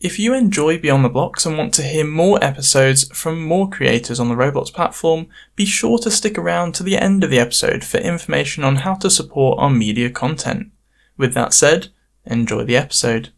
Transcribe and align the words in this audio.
If 0.00 0.16
you 0.16 0.32
enjoy 0.32 0.78
Beyond 0.78 1.04
the 1.04 1.08
Blocks 1.08 1.44
and 1.44 1.58
want 1.58 1.74
to 1.74 1.82
hear 1.82 2.04
more 2.04 2.38
episodes 2.40 3.08
from 3.08 3.42
more 3.42 3.68
creators 3.68 4.20
on 4.20 4.28
the 4.28 4.36
Roblox 4.36 4.72
platform, 4.72 5.26
be 5.56 5.64
sure 5.66 5.98
to 5.98 6.10
stick 6.10 6.38
around 6.38 6.76
to 6.76 6.84
the 6.84 6.96
end 6.96 7.24
of 7.24 7.30
the 7.30 7.40
episode 7.40 7.82
for 7.82 7.98
information 7.98 8.62
on 8.62 8.76
how 8.76 8.94
to 8.94 9.10
support 9.10 9.58
our 9.58 9.70
media 9.70 10.08
content. 10.08 10.70
With 11.16 11.34
that 11.34 11.52
said, 11.52 11.88
enjoy 12.24 12.62
the 12.62 12.76
episode. 12.76 13.30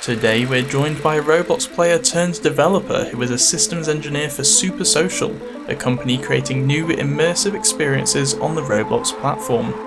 Today 0.00 0.46
we're 0.46 0.62
joined 0.62 1.02
by 1.02 1.16
a 1.16 1.22
Roblox 1.22 1.70
player 1.70 1.98
turned 1.98 2.40
developer 2.40 3.04
who 3.04 3.20
is 3.20 3.30
a 3.30 3.38
systems 3.38 3.86
engineer 3.86 4.30
for 4.30 4.44
Super 4.44 4.86
Social, 4.86 5.36
a 5.68 5.74
company 5.74 6.16
creating 6.16 6.66
new 6.66 6.86
immersive 6.86 7.54
experiences 7.54 8.32
on 8.32 8.54
the 8.54 8.62
Roblox 8.62 9.12
platform. 9.20 9.85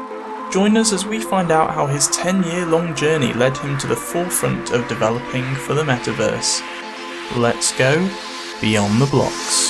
Join 0.51 0.77
us 0.77 0.93
as 0.93 1.05
we 1.05 1.19
find 1.19 1.51
out 1.51 1.75
how 1.75 1.85
his 1.85 2.07
10 2.07 2.41
year 2.41 2.65
long 2.65 2.95
journey 2.95 3.33
led 3.33 3.55
him 3.55 3.77
to 3.77 3.85
the 3.85 3.95
forefront 3.95 4.71
of 4.71 4.87
developing 4.87 5.45
for 5.53 5.75
the 5.75 5.83
metaverse. 5.83 6.63
Let's 7.37 7.77
go 7.77 8.09
beyond 8.59 8.99
the 8.99 9.05
blocks. 9.05 9.69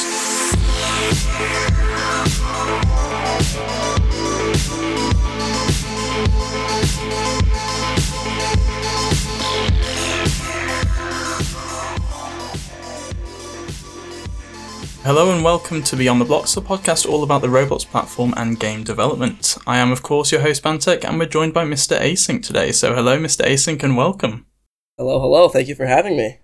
Hello 15.10 15.34
and 15.34 15.44
welcome 15.44 15.82
to 15.82 15.96
Beyond 15.96 16.22
the 16.22 16.26
Blocks, 16.26 16.56
a 16.56 16.62
podcast 16.62 17.10
all 17.10 17.24
about 17.24 17.42
the 17.42 17.48
Roblox 17.48 17.84
platform 17.84 18.32
and 18.38 18.60
game 18.60 18.84
development. 18.84 19.58
I 19.66 19.80
am, 19.80 19.92
of 19.92 20.04
course, 20.04 20.32
your 20.32 20.42
host 20.42 20.62
Bantek, 20.62 21.04
and 21.04 21.18
we're 21.18 21.26
joined 21.26 21.52
by 21.52 21.66
Mr. 21.66 22.00
Async 22.00 22.46
today. 22.46 22.72
So, 22.72 22.94
hello, 22.94 23.18
Mr. 23.18 23.44
Async, 23.44 23.82
and 23.82 23.98
welcome. 23.98 24.46
Hello, 25.00 25.20
hello. 25.20 25.50
Thank 25.50 25.68
you 25.68 25.74
for 25.74 25.88
having 25.88 26.16
me. 26.16 26.38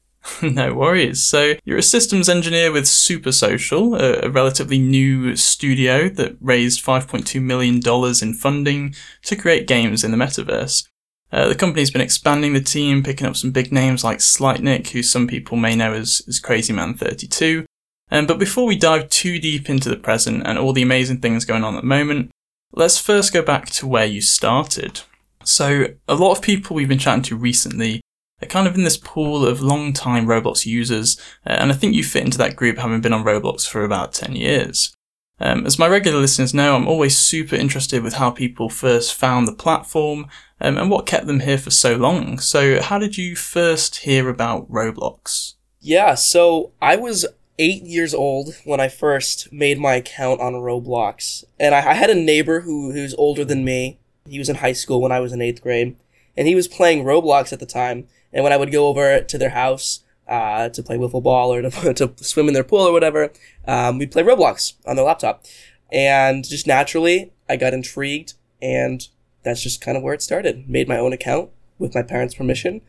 no 0.40 0.72
worries. 0.72 1.20
So, 1.20 1.54
you're 1.64 1.78
a 1.78 1.82
systems 1.82 2.28
engineer 2.28 2.70
with 2.70 2.86
Super 2.86 3.32
Social, 3.32 3.96
a, 3.96 4.20
a 4.20 4.30
relatively 4.30 4.78
new 4.78 5.34
studio 5.34 6.08
that 6.10 6.36
raised 6.40 6.80
$5.2 6.84 7.42
million 7.42 7.80
in 8.22 8.34
funding 8.34 8.94
to 9.24 9.34
create 9.34 9.66
games 9.66 10.04
in 10.04 10.12
the 10.12 10.16
metaverse. 10.16 10.86
Uh, 11.32 11.48
the 11.48 11.56
company's 11.56 11.90
been 11.90 12.00
expanding 12.00 12.52
the 12.52 12.60
team, 12.60 13.02
picking 13.02 13.26
up 13.26 13.34
some 13.34 13.50
big 13.50 13.72
names 13.72 14.04
like 14.04 14.18
Slightnick, 14.18 14.90
who 14.90 15.02
some 15.02 15.26
people 15.26 15.56
may 15.56 15.74
know 15.74 15.92
as, 15.92 16.22
as 16.28 16.38
Crazy 16.38 16.72
Man 16.72 16.94
32, 16.94 17.66
um, 18.12 18.26
but 18.26 18.38
before 18.38 18.66
we 18.66 18.76
dive 18.76 19.08
too 19.08 19.38
deep 19.38 19.70
into 19.70 19.88
the 19.88 19.96
present 19.96 20.42
and 20.46 20.58
all 20.58 20.74
the 20.74 20.82
amazing 20.82 21.22
things 21.22 21.46
going 21.46 21.64
on 21.64 21.74
at 21.74 21.80
the 21.80 21.86
moment, 21.86 22.30
let's 22.74 22.98
first 22.98 23.32
go 23.32 23.40
back 23.40 23.70
to 23.70 23.86
where 23.86 24.04
you 24.04 24.20
started. 24.20 25.00
So, 25.44 25.86
a 26.06 26.14
lot 26.14 26.36
of 26.36 26.42
people 26.42 26.76
we've 26.76 26.86
been 26.86 26.98
chatting 26.98 27.22
to 27.24 27.36
recently 27.36 28.02
are 28.42 28.48
kind 28.48 28.68
of 28.68 28.74
in 28.74 28.84
this 28.84 28.98
pool 28.98 29.46
of 29.46 29.62
long-time 29.62 30.26
Roblox 30.26 30.66
users, 30.66 31.18
uh, 31.46 31.56
and 31.58 31.72
I 31.72 31.74
think 31.74 31.94
you 31.94 32.04
fit 32.04 32.22
into 32.22 32.36
that 32.36 32.54
group 32.54 32.76
having 32.76 33.00
been 33.00 33.14
on 33.14 33.24
Roblox 33.24 33.66
for 33.66 33.82
about 33.82 34.12
10 34.12 34.36
years. 34.36 34.94
Um, 35.40 35.64
as 35.64 35.78
my 35.78 35.88
regular 35.88 36.20
listeners 36.20 36.52
know, 36.52 36.76
I'm 36.76 36.86
always 36.86 37.16
super 37.16 37.56
interested 37.56 38.02
with 38.02 38.14
how 38.14 38.30
people 38.30 38.68
first 38.68 39.14
found 39.14 39.48
the 39.48 39.54
platform 39.54 40.28
um, 40.60 40.76
and 40.76 40.90
what 40.90 41.06
kept 41.06 41.26
them 41.26 41.40
here 41.40 41.58
for 41.58 41.70
so 41.70 41.96
long. 41.96 42.38
So, 42.38 42.82
how 42.82 42.98
did 42.98 43.16
you 43.16 43.36
first 43.36 44.00
hear 44.00 44.28
about 44.28 44.70
Roblox? 44.70 45.54
Yeah, 45.80 46.14
so 46.14 46.72
I 46.80 46.96
was 46.96 47.26
eight 47.58 47.82
years 47.82 48.14
old 48.14 48.54
when 48.64 48.80
I 48.80 48.88
first 48.88 49.52
made 49.52 49.78
my 49.78 49.94
account 49.94 50.40
on 50.40 50.54
Roblox, 50.54 51.44
and 51.58 51.74
I, 51.74 51.90
I 51.90 51.94
had 51.94 52.10
a 52.10 52.14
neighbor 52.14 52.60
who 52.60 52.92
who's 52.92 53.14
older 53.14 53.44
than 53.44 53.64
me. 53.64 53.98
He 54.28 54.38
was 54.38 54.48
in 54.48 54.56
high 54.56 54.72
school 54.72 55.00
when 55.00 55.12
I 55.12 55.20
was 55.20 55.32
in 55.32 55.42
eighth 55.42 55.62
grade, 55.62 55.96
and 56.36 56.48
he 56.48 56.54
was 56.54 56.68
playing 56.68 57.04
Roblox 57.04 57.52
at 57.52 57.60
the 57.60 57.66
time. 57.66 58.06
And 58.32 58.42
when 58.44 58.52
I 58.52 58.56
would 58.56 58.72
go 58.72 58.86
over 58.88 59.20
to 59.20 59.38
their 59.38 59.50
house 59.50 60.00
uh, 60.26 60.70
to 60.70 60.82
play 60.82 60.96
wiffle 60.96 61.22
ball 61.22 61.52
or 61.52 61.62
to, 61.62 61.94
to 61.94 62.12
swim 62.24 62.48
in 62.48 62.54
their 62.54 62.64
pool 62.64 62.80
or 62.80 62.92
whatever, 62.92 63.30
um, 63.66 63.98
we'd 63.98 64.12
play 64.12 64.22
Roblox 64.22 64.74
on 64.86 64.96
their 64.96 65.04
laptop. 65.04 65.44
And 65.90 66.48
just 66.48 66.66
naturally, 66.66 67.32
I 67.48 67.56
got 67.56 67.74
intrigued, 67.74 68.34
and 68.62 69.06
that's 69.42 69.62
just 69.62 69.82
kind 69.82 69.96
of 69.96 70.02
where 70.02 70.14
it 70.14 70.22
started. 70.22 70.68
Made 70.68 70.88
my 70.88 70.96
own 70.96 71.12
account 71.12 71.50
with 71.78 71.94
my 71.94 72.02
parents' 72.02 72.34
permission, 72.34 72.80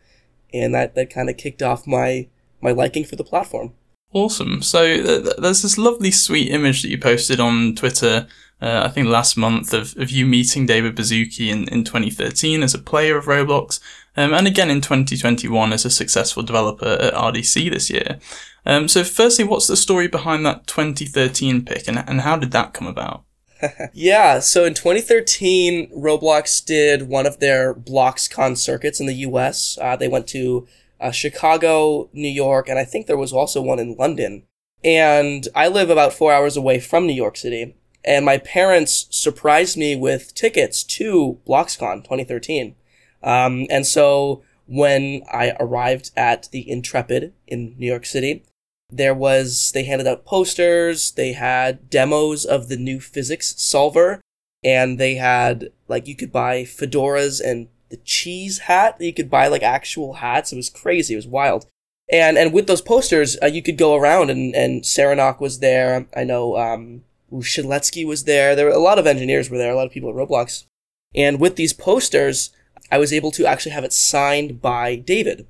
and 0.54 0.74
that, 0.74 0.94
that 0.94 1.10
kind 1.10 1.28
of 1.28 1.36
kicked 1.36 1.62
off 1.62 1.86
my 1.86 2.28
my 2.62 2.70
liking 2.70 3.04
for 3.04 3.14
the 3.16 3.24
platform. 3.24 3.74
Awesome. 4.14 4.62
So 4.62 4.84
th- 4.84 5.36
there's 5.38 5.62
this 5.62 5.76
lovely, 5.76 6.12
sweet 6.12 6.48
image 6.50 6.82
that 6.82 6.88
you 6.88 6.98
posted 6.98 7.40
on 7.40 7.74
Twitter, 7.74 8.28
uh, 8.62 8.82
I 8.84 8.88
think 8.88 9.08
last 9.08 9.36
month, 9.36 9.74
of, 9.74 9.96
of 9.96 10.08
you 10.08 10.24
meeting 10.24 10.66
David 10.66 10.94
Baszucki 10.94 11.48
in, 11.48 11.68
in 11.68 11.82
2013 11.82 12.62
as 12.62 12.74
a 12.74 12.78
player 12.78 13.16
of 13.16 13.24
Roblox, 13.24 13.80
um, 14.16 14.32
and 14.32 14.46
again 14.46 14.70
in 14.70 14.80
2021 14.80 15.72
as 15.72 15.84
a 15.84 15.90
successful 15.90 16.44
developer 16.44 16.86
at 16.86 17.12
RDC 17.12 17.68
this 17.72 17.90
year. 17.90 18.20
Um, 18.64 18.86
so, 18.86 19.02
firstly, 19.02 19.44
what's 19.44 19.66
the 19.66 19.76
story 19.76 20.06
behind 20.06 20.46
that 20.46 20.68
2013 20.68 21.64
pick, 21.64 21.88
and, 21.88 21.98
and 21.98 22.20
how 22.20 22.36
did 22.36 22.52
that 22.52 22.72
come 22.72 22.86
about? 22.86 23.24
yeah, 23.92 24.38
so 24.38 24.64
in 24.64 24.74
2013, 24.74 25.90
Roblox 25.90 26.64
did 26.64 27.08
one 27.08 27.26
of 27.26 27.40
their 27.40 27.74
BloxCon 27.74 28.56
circuits 28.56 29.00
in 29.00 29.06
the 29.06 29.14
US. 29.14 29.76
Uh, 29.80 29.96
they 29.96 30.08
went 30.08 30.28
to 30.28 30.68
uh, 31.00 31.10
Chicago, 31.10 32.08
New 32.12 32.28
York, 32.28 32.68
and 32.68 32.78
I 32.78 32.84
think 32.84 33.06
there 33.06 33.16
was 33.16 33.32
also 33.32 33.60
one 33.60 33.78
in 33.78 33.96
London. 33.96 34.44
And 34.82 35.48
I 35.54 35.68
live 35.68 35.90
about 35.90 36.12
four 36.12 36.32
hours 36.32 36.56
away 36.56 36.78
from 36.80 37.06
New 37.06 37.14
York 37.14 37.36
City. 37.36 37.74
And 38.04 38.24
my 38.26 38.36
parents 38.38 39.06
surprised 39.10 39.78
me 39.78 39.96
with 39.96 40.34
tickets 40.34 40.84
to 40.84 41.38
BloxCon 41.46 42.04
2013. 42.04 42.76
Um, 43.22 43.66
and 43.70 43.86
so 43.86 44.42
when 44.66 45.22
I 45.32 45.56
arrived 45.58 46.10
at 46.16 46.48
the 46.52 46.70
Intrepid 46.70 47.32
in 47.46 47.74
New 47.78 47.86
York 47.86 48.04
City, 48.04 48.44
there 48.90 49.14
was, 49.14 49.72
they 49.72 49.84
handed 49.84 50.06
out 50.06 50.26
posters, 50.26 51.12
they 51.12 51.32
had 51.32 51.88
demos 51.88 52.44
of 52.44 52.68
the 52.68 52.76
new 52.76 53.00
physics 53.00 53.54
solver, 53.56 54.20
and 54.62 54.98
they 54.98 55.14
had, 55.14 55.70
like, 55.88 56.06
you 56.06 56.14
could 56.14 56.30
buy 56.30 56.62
fedoras 56.62 57.40
and 57.42 57.68
the 57.90 57.96
cheese 57.98 58.60
hat. 58.60 58.96
You 59.00 59.12
could 59.12 59.30
buy 59.30 59.48
like 59.48 59.62
actual 59.62 60.14
hats. 60.14 60.52
It 60.52 60.56
was 60.56 60.70
crazy. 60.70 61.14
It 61.14 61.18
was 61.18 61.26
wild. 61.26 61.66
And 62.10 62.36
and 62.36 62.52
with 62.52 62.66
those 62.66 62.82
posters, 62.82 63.36
uh, 63.42 63.46
you 63.46 63.62
could 63.62 63.78
go 63.78 63.94
around 63.94 64.30
and 64.30 64.54
and 64.54 64.82
Seranok 64.82 65.40
was 65.40 65.60
there. 65.60 66.06
I 66.16 66.24
know 66.24 66.56
um, 66.56 67.04
Shedletsky 67.32 68.06
was 68.06 68.24
there. 68.24 68.54
There 68.54 68.66
were 68.66 68.72
a 68.72 68.78
lot 68.78 68.98
of 68.98 69.06
engineers 69.06 69.50
were 69.50 69.58
there. 69.58 69.72
A 69.72 69.76
lot 69.76 69.86
of 69.86 69.92
people 69.92 70.10
at 70.10 70.16
Roblox. 70.16 70.66
And 71.14 71.40
with 71.40 71.56
these 71.56 71.72
posters, 71.72 72.50
I 72.90 72.98
was 72.98 73.12
able 73.12 73.30
to 73.32 73.46
actually 73.46 73.72
have 73.72 73.84
it 73.84 73.92
signed 73.92 74.60
by 74.60 74.96
David. 74.96 75.46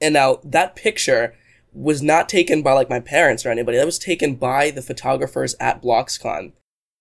And 0.00 0.14
now 0.14 0.40
that 0.44 0.76
picture 0.76 1.34
was 1.72 2.02
not 2.02 2.28
taken 2.28 2.62
by 2.62 2.72
like 2.72 2.88
my 2.88 3.00
parents 3.00 3.44
or 3.44 3.50
anybody. 3.50 3.76
That 3.76 3.86
was 3.86 3.98
taken 3.98 4.36
by 4.36 4.70
the 4.70 4.82
photographers 4.82 5.54
at 5.60 5.82
BloxCon. 5.82 6.52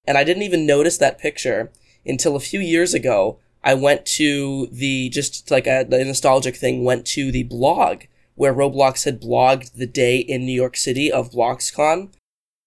And 0.05 0.17
I 0.17 0.23
didn't 0.23 0.43
even 0.43 0.65
notice 0.65 0.97
that 0.97 1.19
picture 1.19 1.71
until 2.05 2.35
a 2.35 2.41
few 2.41 2.59
years 2.59 2.93
ago 2.93 3.39
I 3.63 3.73
went 3.73 4.05
to 4.17 4.67
the 4.71 5.09
just 5.09 5.49
like 5.49 5.67
a, 5.67 5.87
a 5.89 6.03
nostalgic 6.03 6.55
thing. 6.55 6.83
Went 6.83 7.05
to 7.07 7.31
the 7.31 7.43
blog 7.43 8.03
where 8.35 8.53
Roblox 8.53 9.05
had 9.05 9.21
blogged 9.21 9.73
the 9.73 9.87
day 9.87 10.17
in 10.17 10.45
New 10.45 10.53
York 10.53 10.75
City 10.75 11.11
of 11.11 11.31
BloxCon, 11.31 12.11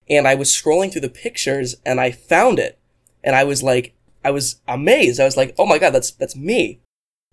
and 0.09 0.29
I 0.29 0.35
was 0.35 0.51
scrolling 0.51 0.93
through 0.93 1.03
the 1.03 1.09
pictures 1.09 1.75
and 1.85 2.01
I 2.01 2.13
found 2.13 2.59
it, 2.59 2.79
and 3.23 3.37
I 3.37 3.45
was 3.45 3.63
like, 3.63 3.95
I 4.25 4.31
was 4.31 4.61
amazed. 4.67 5.21
I 5.21 5.25
was 5.25 5.37
like, 5.37 5.55
oh 5.59 5.67
my 5.67 5.79
god, 5.79 5.91
that's 5.91 6.11
that's 6.11 6.37
me. 6.37 6.81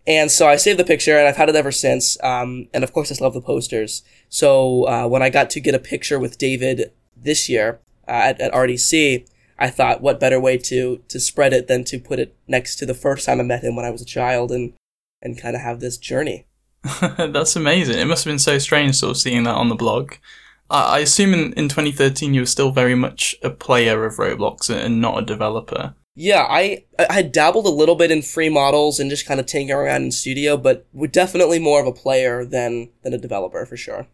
And 0.05 0.29
so 0.29 0.47
I 0.47 0.57
saved 0.57 0.79
the 0.79 0.83
picture, 0.83 1.17
and 1.17 1.27
I've 1.27 1.37
had 1.37 1.49
it 1.49 1.55
ever 1.55 1.71
since. 1.71 2.21
Um, 2.21 2.67
and 2.73 2.83
of 2.83 2.91
course, 2.91 3.09
I 3.09 3.15
still 3.15 3.27
have 3.27 3.33
the 3.33 3.41
posters. 3.41 4.03
So 4.27 4.85
uh, 4.87 5.07
when 5.07 5.21
I 5.21 5.29
got 5.29 5.49
to 5.51 5.61
get 5.61 5.75
a 5.75 5.79
picture 5.79 6.19
with 6.19 6.37
David 6.37 6.91
this 7.15 7.47
year 7.47 7.79
uh, 8.07 8.11
at, 8.11 8.41
at 8.41 8.51
RDC, 8.51 9.25
I 9.59 9.69
thought, 9.69 10.01
what 10.01 10.19
better 10.19 10.39
way 10.39 10.57
to 10.57 11.01
to 11.07 11.19
spread 11.19 11.53
it 11.53 11.67
than 11.67 11.83
to 11.85 11.99
put 11.99 12.19
it 12.19 12.35
next 12.47 12.77
to 12.77 12.85
the 12.85 12.93
first 12.93 13.25
time 13.25 13.39
I 13.39 13.43
met 13.43 13.63
him 13.63 13.75
when 13.75 13.85
I 13.85 13.91
was 13.91 14.01
a 14.01 14.05
child 14.05 14.51
and 14.51 14.73
and 15.21 15.39
kind 15.39 15.55
of 15.55 15.61
have 15.61 15.79
this 15.79 15.97
journey. 15.97 16.47
That's 17.17 17.55
amazing. 17.55 17.97
It 17.97 18.05
must 18.05 18.25
have 18.25 18.31
been 18.31 18.39
so 18.39 18.57
strange 18.57 18.95
sort 18.95 19.11
of 19.11 19.17
seeing 19.17 19.43
that 19.43 19.55
on 19.55 19.69
the 19.69 19.75
blog. 19.75 20.15
I, 20.69 20.97
I 20.97 20.99
assume 20.99 21.33
in, 21.33 21.53
in 21.53 21.69
2013 21.69 22.33
you 22.33 22.41
were 22.41 22.45
still 22.45 22.71
very 22.71 22.95
much 22.95 23.35
a 23.41 23.49
player 23.49 24.05
of 24.05 24.17
Roblox 24.17 24.69
and 24.69 24.99
not 24.99 25.19
a 25.19 25.25
developer. 25.25 25.95
Yeah, 26.15 26.45
I 26.47 26.85
I 26.99 27.13
had 27.13 27.31
dabbled 27.31 27.65
a 27.65 27.69
little 27.69 27.95
bit 27.95 28.11
in 28.11 28.21
free 28.21 28.49
models 28.49 28.99
and 28.99 29.09
just 29.09 29.25
kind 29.25 29.39
of 29.39 29.45
tinkering 29.45 29.87
around 29.87 30.03
in 30.03 30.11
studio, 30.11 30.57
but 30.57 30.85
we're 30.93 31.07
definitely 31.07 31.59
more 31.59 31.81
of 31.81 31.87
a 31.87 31.91
player 31.91 32.45
than 32.45 32.89
than 33.03 33.13
a 33.13 33.17
developer 33.17 33.65
for 33.65 33.77
sure. 33.77 34.07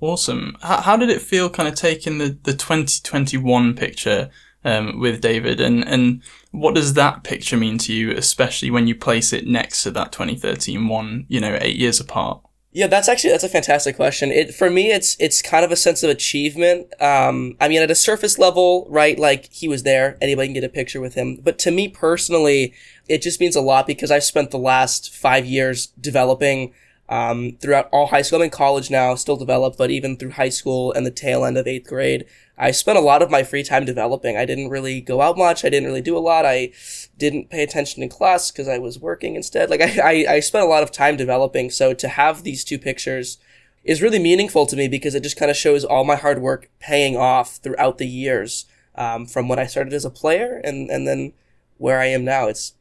Awesome. 0.00 0.56
How, 0.62 0.80
how 0.80 0.96
did 0.96 1.10
it 1.10 1.22
feel 1.22 1.48
kind 1.48 1.68
of 1.68 1.76
taking 1.76 2.18
the, 2.18 2.36
the 2.42 2.54
2021 2.54 3.74
picture 3.76 4.30
um, 4.64 5.00
with 5.00 5.20
David, 5.20 5.60
and 5.60 5.86
and 5.86 6.22
what 6.50 6.74
does 6.74 6.94
that 6.94 7.24
picture 7.24 7.56
mean 7.56 7.78
to 7.78 7.92
you, 7.92 8.10
especially 8.12 8.70
when 8.70 8.86
you 8.86 8.94
place 8.94 9.32
it 9.32 9.46
next 9.46 9.82
to 9.82 9.90
that 9.92 10.12
2013 10.12 10.88
one, 10.88 11.26
you 11.28 11.40
know, 11.40 11.58
eight 11.60 11.76
years 11.76 12.00
apart? 12.00 12.40
Yeah, 12.74 12.86
that's 12.86 13.06
actually 13.06 13.30
that's 13.30 13.44
a 13.44 13.50
fantastic 13.50 13.96
question. 13.96 14.32
It 14.32 14.54
for 14.54 14.70
me, 14.70 14.92
it's 14.92 15.14
it's 15.20 15.42
kind 15.42 15.62
of 15.64 15.72
a 15.72 15.76
sense 15.76 16.02
of 16.02 16.08
achievement. 16.08 16.92
Um, 17.02 17.54
I 17.60 17.68
mean, 17.68 17.82
at 17.82 17.90
a 17.90 17.94
surface 17.94 18.38
level, 18.38 18.86
right? 18.88 19.18
Like 19.18 19.52
he 19.52 19.68
was 19.68 19.82
there, 19.82 20.16
anybody 20.22 20.48
can 20.48 20.54
get 20.54 20.64
a 20.64 20.70
picture 20.70 21.00
with 21.00 21.14
him. 21.14 21.36
But 21.42 21.58
to 21.60 21.70
me 21.70 21.88
personally, 21.88 22.72
it 23.08 23.20
just 23.20 23.40
means 23.40 23.56
a 23.56 23.60
lot 23.60 23.86
because 23.86 24.10
I've 24.10 24.24
spent 24.24 24.52
the 24.52 24.58
last 24.58 25.14
five 25.14 25.44
years 25.44 25.88
developing 26.00 26.72
um, 27.12 27.58
throughout 27.60 27.90
all 27.92 28.06
high 28.06 28.22
school. 28.22 28.38
I'm 28.38 28.44
in 28.44 28.50
college 28.50 28.90
now, 28.90 29.14
still 29.16 29.36
develop, 29.36 29.76
but 29.76 29.90
even 29.90 30.16
through 30.16 30.30
high 30.30 30.48
school 30.48 30.92
and 30.92 31.04
the 31.04 31.10
tail 31.10 31.44
end 31.44 31.58
of 31.58 31.66
eighth 31.66 31.86
grade, 31.86 32.24
I 32.56 32.70
spent 32.70 32.96
a 32.96 33.02
lot 33.02 33.20
of 33.20 33.30
my 33.30 33.42
free 33.42 33.62
time 33.62 33.84
developing. 33.84 34.38
I 34.38 34.46
didn't 34.46 34.70
really 34.70 35.02
go 35.02 35.20
out 35.20 35.36
much. 35.36 35.62
I 35.62 35.68
didn't 35.68 35.88
really 35.88 36.00
do 36.00 36.16
a 36.16 36.20
lot. 36.20 36.46
I 36.46 36.72
didn't 37.18 37.50
pay 37.50 37.62
attention 37.62 38.02
in 38.02 38.08
class 38.08 38.50
because 38.50 38.66
I 38.66 38.78
was 38.78 38.98
working 38.98 39.36
instead. 39.36 39.68
Like 39.68 39.80
I, 39.82 39.98
I, 40.00 40.34
I 40.34 40.40
spent 40.40 40.64
a 40.64 40.68
lot 40.68 40.82
of 40.82 40.90
time 40.90 41.18
developing. 41.18 41.68
So 41.68 41.92
to 41.92 42.08
have 42.08 42.44
these 42.44 42.64
two 42.64 42.78
pictures 42.78 43.36
is 43.84 44.00
really 44.00 44.18
meaningful 44.18 44.64
to 44.64 44.76
me 44.76 44.88
because 44.88 45.14
it 45.14 45.22
just 45.22 45.36
kind 45.36 45.50
of 45.50 45.56
shows 45.56 45.84
all 45.84 46.04
my 46.04 46.16
hard 46.16 46.40
work 46.40 46.70
paying 46.80 47.14
off 47.14 47.56
throughout 47.56 47.98
the 47.98 48.08
years 48.08 48.64
um, 48.94 49.26
from 49.26 49.48
when 49.48 49.58
I 49.58 49.66
started 49.66 49.92
as 49.92 50.06
a 50.06 50.10
player 50.10 50.62
and, 50.64 50.88
and 50.88 51.06
then 51.06 51.34
where 51.76 52.00
I 52.00 52.06
am 52.06 52.24
now. 52.24 52.48
It's 52.48 52.72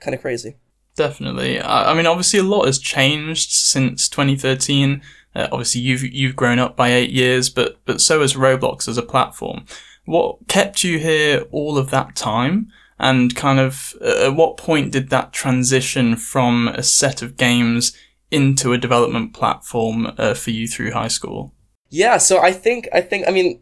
kind 0.00 0.14
of 0.14 0.22
crazy. 0.22 0.56
Definitely. 0.98 1.60
I 1.60 1.94
mean, 1.94 2.06
obviously, 2.06 2.40
a 2.40 2.42
lot 2.42 2.66
has 2.66 2.80
changed 2.80 3.52
since 3.52 4.08
2013. 4.08 5.00
Uh, 5.32 5.46
obviously, 5.52 5.80
you've 5.80 6.02
you've 6.02 6.34
grown 6.34 6.58
up 6.58 6.74
by 6.74 6.92
eight 6.92 7.10
years, 7.10 7.48
but 7.50 7.78
but 7.84 8.00
so 8.00 8.20
has 8.20 8.34
Roblox 8.34 8.88
as 8.88 8.98
a 8.98 9.02
platform. 9.02 9.64
What 10.06 10.48
kept 10.48 10.82
you 10.82 10.98
here 10.98 11.44
all 11.52 11.78
of 11.78 11.90
that 11.90 12.16
time? 12.16 12.72
And 12.98 13.36
kind 13.36 13.60
of 13.60 13.94
uh, 14.00 14.26
at 14.26 14.34
what 14.34 14.56
point 14.56 14.90
did 14.90 15.10
that 15.10 15.32
transition 15.32 16.16
from 16.16 16.66
a 16.66 16.82
set 16.82 17.22
of 17.22 17.36
games 17.36 17.96
into 18.32 18.72
a 18.72 18.78
development 18.78 19.34
platform 19.34 20.12
uh, 20.18 20.34
for 20.34 20.50
you 20.50 20.66
through 20.66 20.90
high 20.90 21.06
school? 21.06 21.54
Yeah, 21.90 22.16
so 22.16 22.40
I 22.40 22.50
think 22.50 22.88
I 22.92 23.02
think 23.02 23.28
I 23.28 23.30
mean 23.30 23.60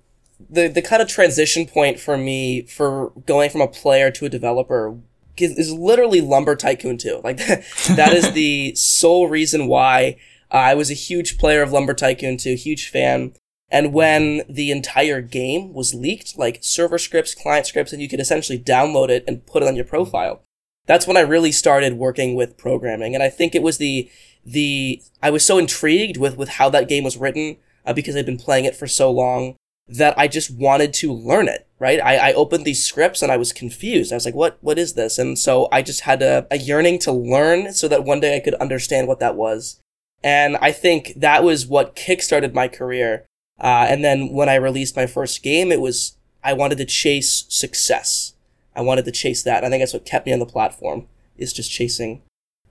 the 0.48 0.68
the 0.68 0.80
kind 0.80 1.02
of 1.02 1.08
transition 1.08 1.66
point 1.66 2.00
for 2.00 2.16
me 2.16 2.62
for 2.62 3.12
going 3.26 3.50
from 3.50 3.60
a 3.60 3.68
player 3.68 4.10
to 4.12 4.24
a 4.24 4.30
developer 4.30 4.96
is 5.40 5.72
literally 5.72 6.20
Lumber 6.20 6.56
Tycoon 6.56 6.98
2. 6.98 7.20
Like 7.22 7.36
that 7.46 8.12
is 8.12 8.32
the 8.32 8.74
sole 8.76 9.28
reason 9.28 9.66
why 9.66 10.16
I 10.50 10.74
was 10.74 10.90
a 10.90 10.94
huge 10.94 11.38
player 11.38 11.62
of 11.62 11.72
Lumber 11.72 11.94
Tycoon 11.94 12.36
2, 12.36 12.54
huge 12.54 12.88
fan. 12.88 13.34
And 13.68 13.92
when 13.92 14.42
the 14.48 14.70
entire 14.70 15.20
game 15.20 15.72
was 15.72 15.94
leaked, 15.94 16.38
like 16.38 16.58
server 16.62 16.98
scripts, 16.98 17.34
client 17.34 17.66
scripts, 17.66 17.92
and 17.92 18.00
you 18.00 18.08
could 18.08 18.20
essentially 18.20 18.58
download 18.58 19.08
it 19.08 19.24
and 19.26 19.44
put 19.44 19.62
it 19.62 19.68
on 19.68 19.74
your 19.74 19.84
profile, 19.84 20.42
that's 20.86 21.06
when 21.06 21.16
I 21.16 21.20
really 21.20 21.50
started 21.50 21.94
working 21.94 22.36
with 22.36 22.56
programming. 22.56 23.14
And 23.14 23.22
I 23.22 23.28
think 23.28 23.54
it 23.54 23.62
was 23.62 23.78
the 23.78 24.08
the 24.44 25.02
I 25.20 25.30
was 25.30 25.44
so 25.44 25.58
intrigued 25.58 26.16
with 26.16 26.36
with 26.36 26.50
how 26.50 26.70
that 26.70 26.88
game 26.88 27.02
was 27.02 27.16
written 27.16 27.56
uh, 27.84 27.92
because 27.92 28.14
I'd 28.14 28.26
been 28.26 28.38
playing 28.38 28.64
it 28.64 28.76
for 28.76 28.86
so 28.86 29.10
long 29.10 29.56
that 29.88 30.18
I 30.18 30.26
just 30.28 30.50
wanted 30.50 30.92
to 30.94 31.12
learn 31.12 31.48
it, 31.48 31.66
right? 31.78 32.00
I, 32.00 32.30
I 32.30 32.32
opened 32.32 32.64
these 32.64 32.84
scripts 32.84 33.22
and 33.22 33.30
I 33.30 33.36
was 33.36 33.52
confused. 33.52 34.12
I 34.12 34.16
was 34.16 34.24
like, 34.24 34.34
what, 34.34 34.58
what 34.60 34.78
is 34.78 34.94
this? 34.94 35.18
And 35.18 35.38
so 35.38 35.68
I 35.70 35.82
just 35.82 36.00
had 36.00 36.22
a, 36.22 36.46
a 36.50 36.58
yearning 36.58 36.98
to 37.00 37.12
learn 37.12 37.72
so 37.72 37.86
that 37.88 38.04
one 38.04 38.20
day 38.20 38.36
I 38.36 38.40
could 38.40 38.54
understand 38.54 39.06
what 39.06 39.20
that 39.20 39.36
was. 39.36 39.80
And 40.24 40.56
I 40.56 40.72
think 40.72 41.12
that 41.16 41.44
was 41.44 41.66
what 41.66 41.94
kickstarted 41.94 42.52
my 42.52 42.66
career. 42.66 43.26
Uh, 43.60 43.86
and 43.88 44.04
then 44.04 44.32
when 44.32 44.48
I 44.48 44.56
released 44.56 44.96
my 44.96 45.06
first 45.06 45.42
game, 45.42 45.70
it 45.70 45.80
was, 45.80 46.16
I 46.42 46.52
wanted 46.52 46.78
to 46.78 46.84
chase 46.84 47.44
success. 47.48 48.34
I 48.74 48.80
wanted 48.80 49.04
to 49.04 49.12
chase 49.12 49.42
that. 49.44 49.64
I 49.64 49.70
think 49.70 49.80
that's 49.80 49.92
what 49.92 50.04
kept 50.04 50.26
me 50.26 50.32
on 50.32 50.40
the 50.40 50.46
platform 50.46 51.06
is 51.36 51.52
just 51.52 51.70
chasing 51.70 52.22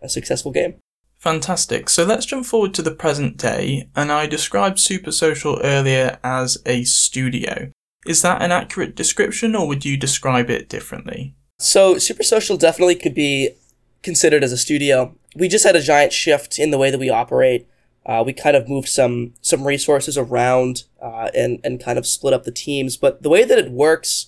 a 0.02 0.10
successful 0.10 0.52
game. 0.52 0.76
Fantastic. 1.25 1.89
So 1.89 2.04
let's 2.04 2.27
jump 2.27 2.45
forward 2.45 2.75
to 2.75 2.83
the 2.83 2.92
present 2.92 3.38
day, 3.38 3.89
and 3.95 4.12
I 4.12 4.27
described 4.27 4.80
Super 4.80 5.12
Social 5.12 5.60
earlier 5.63 6.19
as 6.24 6.60
a 6.68 6.83
studio. 6.83 7.72
Is 8.06 8.22
that 8.22 8.44
an 8.44 8.51
accurate 8.51 8.95
description, 8.95 9.56
or 9.56 9.68
would 9.68 9.83
you 9.83 9.98
describe 9.98 10.51
it 10.51 10.69
differently? 10.69 11.33
So, 11.57 11.98
Super 11.98 12.22
Social 12.22 12.57
definitely 12.57 12.94
could 12.94 13.16
be 13.16 13.56
considered 14.04 14.44
as 14.44 14.51
a 14.51 14.57
studio. 14.57 15.16
We 15.36 15.48
just 15.48 15.66
had 15.66 15.75
a 15.75 15.81
giant 15.81 16.13
shift 16.13 16.60
in 16.60 16.69
the 16.69 16.77
way 16.77 16.92
that 16.92 17.00
we 17.00 17.10
operate. 17.10 17.68
Uh, 18.06 18.21
we 18.24 18.31
kind 18.31 18.56
of 18.56 18.69
moved 18.69 18.88
some 18.88 19.33
some 19.42 19.66
resources 19.66 20.19
around 20.19 20.83
uh, 21.01 21.31
and 21.33 21.60
and 21.63 21.83
kind 21.83 21.98
of 21.98 22.06
split 22.06 22.36
up 22.36 22.44
the 22.44 22.51
teams. 22.51 22.98
But 22.98 23.24
the 23.24 23.30
way 23.30 23.44
that 23.44 23.57
it 23.57 23.71
works 23.71 24.28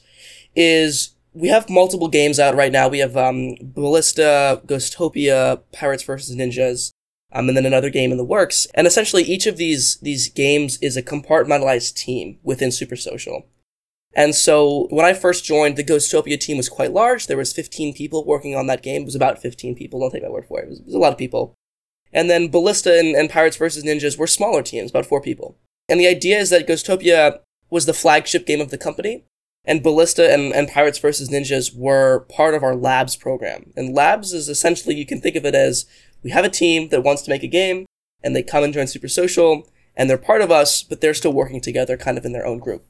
is 0.56 1.12
we 1.38 1.50
have 1.50 1.70
multiple 1.70 2.08
games 2.08 2.40
out 2.40 2.56
right 2.56 2.72
now. 2.72 2.88
We 2.88 3.00
have 3.00 3.16
um, 3.16 3.56
Ballista, 3.62 4.62
Ghostopia, 4.66 5.62
Pirates 5.72 6.04
vs. 6.04 6.36
Ninjas, 6.36 6.92
um, 7.32 7.48
and 7.48 7.56
then 7.56 7.66
another 7.66 7.92
game 7.92 8.12
in 8.12 8.18
the 8.18 8.24
works. 8.24 8.66
And 8.74 8.88
essentially, 8.88 9.24
each 9.24 9.46
of 9.46 9.58
these 9.58 9.98
these 9.98 10.30
games 10.30 10.78
is 10.82 10.98
a 10.98 11.04
compartmentalized 11.04 11.94
team 11.94 12.40
within 12.42 12.72
Super 12.72 12.96
Social. 12.96 13.46
And 14.16 14.34
so 14.34 14.88
when 14.90 15.06
I 15.06 15.14
first 15.14 15.46
joined, 15.46 15.76
the 15.76 15.84
Ghostopia 15.84 16.40
team 16.40 16.58
was 16.58 16.70
quite 16.70 16.92
large. 16.92 17.28
There 17.28 17.38
was 17.38 17.54
15 17.54 17.94
people 17.94 18.26
working 18.26 18.56
on 18.56 18.66
that 18.66 18.82
game. 18.82 19.04
It 19.04 19.06
was 19.06 19.16
about 19.16 19.40
15 19.40 19.76
people. 19.76 20.00
Don't 20.00 20.10
take 20.10 20.24
my 20.24 20.30
word 20.30 20.48
for 20.48 20.60
it. 20.60 20.64
It 20.64 20.70
was, 20.70 20.80
it 20.80 20.86
was 20.88 20.96
a 20.96 21.00
lot 21.00 21.12
of 21.12 21.20
people. 21.20 21.54
And 22.12 22.28
then 22.28 22.48
Ballista 22.48 22.98
and, 22.98 23.16
and 23.16 23.30
Pirates 23.30 23.58
vs. 23.58 23.84
Ninjas 23.84 24.18
were 24.18 24.26
smaller 24.26 24.64
teams, 24.64 24.90
about 24.90 25.06
four 25.06 25.22
people. 25.22 25.56
And 25.88 26.00
the 26.00 26.08
idea 26.08 26.40
is 26.40 26.50
that 26.50 26.68
Ghostopia 26.68 27.42
was 27.70 27.86
the 27.86 27.94
flagship 27.94 28.48
game 28.48 28.62
of 28.62 28.72
the 28.72 28.78
company 28.78 29.26
and 29.68 29.84
Ballista 29.84 30.34
and, 30.34 30.54
and 30.54 30.70
Pirates 30.70 30.98
versus 30.98 31.30
Ninjas 31.30 31.76
were 31.76 32.22
part 32.22 32.56
of 32.56 32.64
our 32.64 32.76
labs 32.76 33.18
program. 33.18 33.74
And 33.76 33.94
labs 33.94 34.32
is 34.32 34.48
essentially, 34.48 34.96
you 34.96 35.06
can 35.06 35.20
think 35.20 35.36
of 35.36 35.46
it 35.46 35.54
as 35.54 35.86
we 36.24 36.32
have 36.32 36.46
a 36.46 36.50
team 36.50 36.88
that 36.90 37.04
wants 37.04 37.22
to 37.24 37.30
make 37.30 37.44
a 37.44 37.48
game 37.48 37.86
and 38.24 38.34
they 38.34 38.44
come 38.44 38.64
and 38.64 38.74
join 38.74 38.88
Super 38.88 39.10
Social 39.10 39.70
and 39.96 40.10
they're 40.10 40.18
part 40.18 40.42
of 40.42 40.52
us, 40.52 40.84
but 40.84 41.02
they're 41.02 41.14
still 41.14 41.34
working 41.34 41.60
together 41.60 41.98
kind 41.98 42.18
of 42.18 42.24
in 42.24 42.32
their 42.32 42.46
own 42.46 42.60
group. 42.60 42.86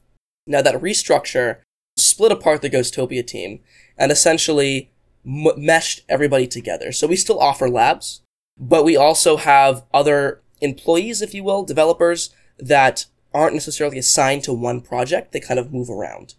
Now 0.46 0.62
that 0.62 0.80
restructure 0.80 1.58
split 1.96 2.30
apart 2.30 2.62
the 2.62 2.70
Ghostopia 2.70 3.26
team 3.26 3.58
and 3.98 4.12
essentially 4.12 4.92
m- 5.26 5.48
meshed 5.56 6.02
everybody 6.08 6.46
together. 6.46 6.92
So 6.92 7.08
we 7.08 7.16
still 7.16 7.40
offer 7.40 7.68
labs, 7.68 8.22
but 8.56 8.84
we 8.84 8.96
also 8.96 9.36
have 9.36 9.84
other 9.92 10.42
employees, 10.60 11.22
if 11.22 11.34
you 11.34 11.42
will, 11.42 11.64
developers 11.64 12.30
that 12.56 13.06
aren't 13.34 13.54
necessarily 13.54 13.98
assigned 13.98 14.44
to 14.44 14.52
one 14.52 14.80
project. 14.80 15.32
They 15.32 15.40
kind 15.40 15.58
of 15.58 15.72
move 15.72 15.90
around 15.90 16.34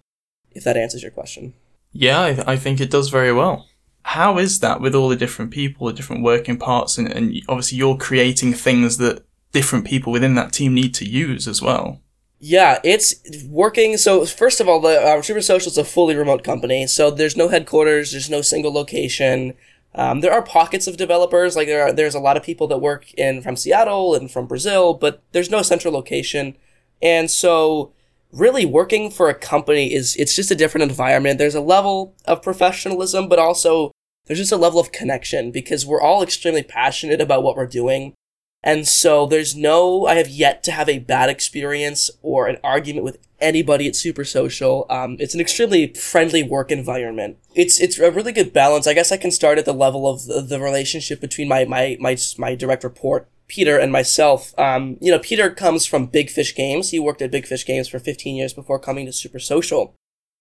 if 0.52 0.64
that 0.64 0.78
answers 0.78 1.02
your 1.02 1.12
question. 1.12 1.54
Yeah, 1.92 2.20
I, 2.20 2.54
I 2.54 2.56
think 2.58 2.80
it 2.80 2.92
does 2.92 3.10
very 3.10 3.34
well. 3.34 3.68
How 4.04 4.38
is 4.38 4.60
that 4.60 4.82
with 4.82 4.96
all 4.96 5.10
the 5.10 5.16
different 5.16 5.52
people, 5.52 5.88
the 5.88 5.94
different 5.94 6.24
working 6.24 6.58
parts, 6.58 6.98
and, 6.98 7.12
and 7.12 7.36
obviously 7.48 7.78
you're 7.78 7.98
creating 7.98 8.54
things 8.54 8.98
that 8.98 9.26
different 9.52 9.86
people 9.86 10.12
within 10.12 10.36
that 10.36 10.54
team 10.54 10.74
need 10.74 10.94
to 10.96 11.10
use 11.10 11.48
as 11.48 11.62
well? 11.62 12.02
Yeah, 12.40 12.80
it's 12.84 13.16
working. 13.48 13.98
So 13.98 14.26
first 14.26 14.62
of 14.62 14.70
all, 14.70 14.80
the 14.80 15.02
uh, 15.02 15.22
Super 15.22 15.42
Social 15.42 15.72
is 15.72 15.78
a 15.78 15.84
fully 15.84 16.16
remote 16.16 16.44
company, 16.44 16.88
so 16.88 17.12
there's 17.12 17.36
no 17.36 17.50
headquarters, 17.50 18.12
there's 18.12 18.30
no 18.30 18.42
single 18.42 18.74
location. 18.74 19.54
Um, 19.94 20.22
there 20.22 20.32
are 20.32 20.42
pockets 20.42 20.88
of 20.88 20.98
developers, 20.98 21.56
like 21.56 21.68
there 21.68 21.84
are 21.84 21.92
there's 21.92 22.16
a 22.16 22.20
lot 22.20 22.38
of 22.38 22.44
people 22.44 22.68
that 22.68 22.78
work 22.78 23.14
in 23.16 23.42
from 23.42 23.56
Seattle 23.56 24.16
and 24.16 24.32
from 24.32 24.48
Brazil, 24.48 24.94
but 24.94 25.22
there's 25.34 25.50
no 25.50 25.62
central 25.62 25.94
location, 25.94 26.56
and 27.02 27.30
so 27.30 27.92
really 28.32 28.66
working 28.66 29.10
for 29.10 29.30
a 29.30 29.34
company 29.34 29.94
is 29.94 30.16
it's 30.18 30.36
just 30.36 30.52
a 30.52 30.56
different 30.56 30.90
environment. 30.90 31.38
There's 31.38 31.56
a 31.56 31.62
level 31.62 32.16
of 32.26 32.42
professionalism, 32.42 33.28
but 33.28 33.40
also 33.40 33.92
there's 34.26 34.40
just 34.40 34.52
a 34.52 34.58
level 34.58 34.80
of 34.80 34.92
connection 34.92 35.52
because 35.52 35.86
we're 35.86 36.02
all 36.02 36.22
extremely 36.22 36.64
passionate 36.64 37.22
about 37.22 37.44
what 37.44 37.56
we're 37.56 37.66
doing. 37.68 38.14
And 38.62 38.88
so 38.88 39.26
there's 39.26 39.56
no, 39.56 40.06
I 40.06 40.16
have 40.16 40.28
yet 40.28 40.64
to 40.64 40.72
have 40.72 40.90
a 40.90 41.00
bad 41.00 41.30
experience 41.30 42.12
or 42.22 42.48
an 42.48 42.58
argument 42.64 43.06
with 43.06 43.18
anybody 43.40 43.88
at 43.88 43.96
Super 43.96 44.26
Social. 44.26 44.86
Um, 44.90 45.16
it's 45.20 45.34
an 45.34 45.40
extremely 45.40 45.94
friendly 45.94 46.44
work 46.44 46.70
environment. 46.70 47.38
It's, 47.56 47.80
it's 47.80 47.98
a 47.98 48.12
really 48.12 48.34
good 48.34 48.52
balance. 48.52 48.86
I 48.86 48.94
guess 48.94 49.14
I 49.14 49.18
can 49.18 49.32
start 49.32 49.58
at 49.58 49.66
the 49.66 49.74
level 49.74 50.08
of 50.08 50.26
the, 50.26 50.42
the 50.42 50.60
relationship 50.60 51.22
between 51.22 51.48
my, 51.48 51.64
my, 51.64 51.98
my, 52.02 52.18
my 52.38 52.54
direct 52.54 52.84
report 52.84 53.30
Peter 53.50 53.78
and 53.78 53.92
myself, 53.92 54.58
um, 54.58 54.96
you 55.02 55.12
know, 55.12 55.20
Peter 55.20 55.50
comes 55.50 55.86
from 55.86 56.06
Big 56.06 56.30
Fish 56.30 56.56
Games. 56.56 56.92
He 56.92 57.00
worked 57.00 57.22
at 57.22 57.32
Big 57.32 57.48
Fish 57.48 57.66
Games 57.66 57.90
for 57.90 58.00
15 58.00 58.36
years 58.36 58.54
before 58.54 58.80
coming 58.80 59.06
to 59.08 59.12
Super 59.12 59.40
Social. 59.40 59.96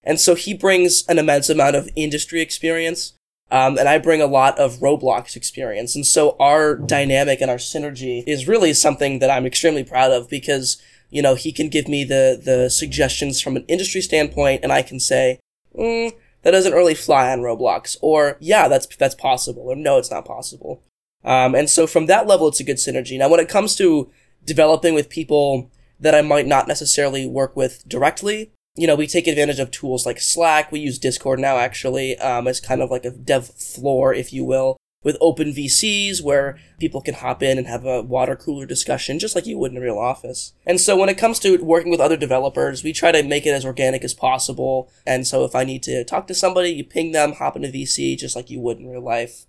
And 0.05 0.21
so 0.21 0.35
he 0.35 0.55
brings 0.55 1.05
an 1.09 1.19
immense 1.19 1.49
amount 1.49 1.75
of 1.75 1.88
industry 1.97 2.41
experience. 2.41 3.15
Um, 3.50 3.79
and 3.79 3.88
I 3.88 3.97
bring 3.97 4.21
a 4.21 4.27
lot 4.27 4.59
of 4.59 4.77
Roblox 4.77 5.35
experience. 5.35 5.97
And 5.97 6.07
so 6.07 6.37
our 6.38 6.77
dynamic 6.77 7.41
and 7.41 7.50
our 7.50 7.57
synergy 7.57 8.23
is 8.27 8.47
really 8.47 8.75
something 8.75 9.21
that 9.21 9.31
I'm 9.31 9.47
extremely 9.47 9.85
proud 9.85 10.12
of 10.12 10.29
because, 10.29 10.81
you 11.09 11.23
know, 11.23 11.35
he 11.35 11.50
can 11.50 11.71
give 11.71 11.88
me 11.88 12.05
the, 12.05 12.41
the 12.43 12.69
suggestions 12.69 13.41
from 13.41 13.57
an 13.57 13.65
industry 13.67 14.03
standpoint 14.03 14.61
and 14.62 14.71
I 14.71 14.83
can 14.83 15.00
say, 15.00 15.41
mm, 15.75 16.12
that 16.43 16.50
doesn't 16.50 16.75
really 16.75 16.95
fly 16.95 17.33
on 17.33 17.41
Roblox. 17.41 17.97
Or, 18.03 18.37
yeah, 18.38 18.69
that's, 18.69 18.87
that's 18.97 19.15
possible. 19.15 19.62
Or 19.62 19.77
no, 19.77 19.97
it's 19.97 20.11
not 20.11 20.27
possible. 20.27 20.83
Um, 21.25 21.55
and 21.55 21.69
so 21.69 21.87
from 21.87 22.07
that 22.07 22.27
level, 22.27 22.49
it's 22.49 22.61
a 22.61 22.65
good 22.65 22.77
synergy. 22.77 23.19
Now, 23.19 23.29
when 23.29 23.41
it 23.41 23.49
comes 23.49 23.77
to 23.77 24.11
developing 24.45 24.95
with 24.95 25.09
people 25.09 25.71
that 26.01 26.15
I 26.15 26.23
might 26.23 26.47
not 26.47 26.69
necessarily 26.69 27.27
work 27.27 27.57
with 27.57 27.89
directly, 27.89 28.53
you 28.79 28.87
know, 28.87 28.95
we 28.95 29.09
take 29.09 29.27
advantage 29.27 29.59
of 29.59 29.73
tools 29.73 30.07
like 30.07 30.21
Slack. 30.21 30.71
We 30.71 30.79
use 30.79 30.99
Discord 30.99 31.41
now, 31.41 31.59
actually, 31.59 32.17
um, 32.19 32.47
as 32.47 32.61
kind 32.61 32.81
of 32.81 32.91
like 32.91 33.05
a 33.05 33.11
dev 33.11 33.49
floor, 33.49 34.15
if 34.15 34.33
you 34.33 34.45
will, 34.45 34.77
with 35.03 35.17
open 35.21 35.53
VCs 35.53 36.23
where 36.23 36.57
people 36.79 37.01
can 37.01 37.15
hop 37.15 37.43
in 37.43 37.59
and 37.59 37.67
have 37.67 37.85
a 37.85 38.03
water 38.03 38.37
cooler 38.37 38.67
discussion, 38.67 39.19
just 39.19 39.35
like 39.35 39.47
you 39.47 39.59
would 39.59 39.73
in 39.73 39.79
a 39.79 39.81
real 39.81 39.99
office. 39.99 40.53
And 40.65 40.81
so 40.81 40.97
when 40.97 41.09
it 41.09 41.19
comes 41.19 41.41
to 41.41 41.59
working 41.59 41.91
with 41.91 42.01
other 42.01 42.17
developers, 42.17 42.85
we 42.85 42.93
try 42.93 43.11
to 43.11 43.25
make 43.25 43.47
it 43.47 43.51
as 43.51 43.65
organic 43.65 44.05
as 44.05 44.15
possible. 44.15 44.89
And 45.05 45.27
so 45.27 45.45
if 45.45 45.57
I 45.57 45.65
need 45.65 45.83
to 45.83 46.05
talk 46.05 46.29
to 46.29 46.35
somebody, 46.35 46.71
you 46.71 46.85
ping 46.85 47.11
them, 47.11 47.33
hop 47.33 47.57
into 47.57 47.69
VC, 47.69 48.17
just 48.17 48.37
like 48.37 48.49
you 48.49 48.61
would 48.61 48.79
in 48.79 48.89
real 48.89 49.03
life. 49.03 49.47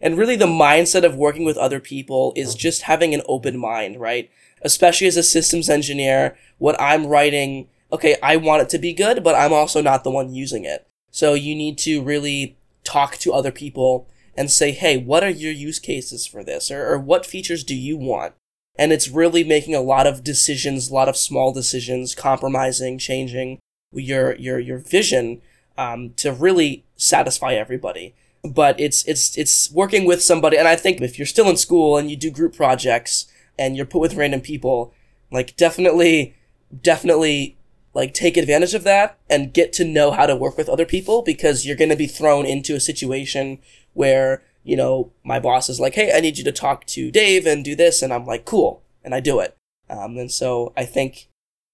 And 0.00 0.18
really, 0.18 0.36
the 0.36 0.46
mindset 0.46 1.04
of 1.04 1.16
working 1.16 1.44
with 1.44 1.56
other 1.56 1.80
people 1.80 2.32
is 2.36 2.54
just 2.54 2.82
having 2.82 3.14
an 3.14 3.22
open 3.26 3.58
mind, 3.58 3.98
right? 3.98 4.30
Especially 4.62 5.06
as 5.06 5.16
a 5.16 5.22
systems 5.22 5.70
engineer, 5.70 6.36
what 6.58 6.80
I'm 6.80 7.06
writing, 7.06 7.68
okay, 7.92 8.16
I 8.22 8.36
want 8.36 8.62
it 8.62 8.68
to 8.70 8.78
be 8.78 8.92
good, 8.92 9.24
but 9.24 9.34
I'm 9.34 9.52
also 9.52 9.80
not 9.80 10.04
the 10.04 10.10
one 10.10 10.34
using 10.34 10.64
it. 10.64 10.86
So 11.10 11.34
you 11.34 11.54
need 11.54 11.78
to 11.78 12.02
really 12.02 12.58
talk 12.84 13.16
to 13.18 13.32
other 13.32 13.50
people 13.50 14.06
and 14.36 14.50
say, 14.50 14.72
hey, 14.72 14.98
what 14.98 15.24
are 15.24 15.30
your 15.30 15.52
use 15.52 15.78
cases 15.78 16.26
for 16.26 16.44
this? 16.44 16.70
Or, 16.70 16.92
or 16.92 16.98
what 16.98 17.24
features 17.24 17.64
do 17.64 17.74
you 17.74 17.96
want? 17.96 18.34
And 18.78 18.92
it's 18.92 19.08
really 19.08 19.42
making 19.42 19.74
a 19.74 19.80
lot 19.80 20.06
of 20.06 20.22
decisions, 20.22 20.90
a 20.90 20.94
lot 20.94 21.08
of 21.08 21.16
small 21.16 21.52
decisions, 21.54 22.14
compromising, 22.14 22.98
changing 22.98 23.60
your, 23.92 24.34
your, 24.34 24.58
your 24.58 24.78
vision, 24.78 25.40
um, 25.78 26.12
to 26.16 26.32
really 26.32 26.84
satisfy 26.96 27.54
everybody 27.54 28.14
but 28.44 28.78
it's 28.80 29.04
it's 29.04 29.36
it's 29.36 29.70
working 29.72 30.04
with 30.04 30.22
somebody 30.22 30.56
and 30.56 30.68
i 30.68 30.76
think 30.76 31.00
if 31.00 31.18
you're 31.18 31.26
still 31.26 31.48
in 31.48 31.56
school 31.56 31.96
and 31.96 32.10
you 32.10 32.16
do 32.16 32.30
group 32.30 32.54
projects 32.54 33.26
and 33.58 33.76
you're 33.76 33.86
put 33.86 34.00
with 34.00 34.14
random 34.14 34.40
people 34.40 34.92
like 35.30 35.56
definitely 35.56 36.34
definitely 36.82 37.56
like 37.94 38.12
take 38.12 38.36
advantage 38.36 38.74
of 38.74 38.84
that 38.84 39.18
and 39.30 39.54
get 39.54 39.72
to 39.72 39.84
know 39.84 40.10
how 40.10 40.26
to 40.26 40.36
work 40.36 40.56
with 40.56 40.68
other 40.68 40.84
people 40.84 41.22
because 41.22 41.64
you're 41.64 41.76
going 41.76 41.90
to 41.90 41.96
be 41.96 42.06
thrown 42.06 42.44
into 42.44 42.74
a 42.74 42.80
situation 42.80 43.58
where 43.94 44.42
you 44.62 44.76
know 44.76 45.12
my 45.24 45.40
boss 45.40 45.68
is 45.68 45.80
like 45.80 45.94
hey 45.94 46.12
i 46.14 46.20
need 46.20 46.38
you 46.38 46.44
to 46.44 46.52
talk 46.52 46.84
to 46.86 47.10
dave 47.10 47.46
and 47.46 47.64
do 47.64 47.74
this 47.74 48.02
and 48.02 48.12
i'm 48.12 48.26
like 48.26 48.44
cool 48.44 48.82
and 49.02 49.14
i 49.14 49.20
do 49.20 49.40
it. 49.40 49.56
Um, 49.88 50.18
and 50.18 50.30
so 50.30 50.72
i 50.76 50.84
think 50.84 51.28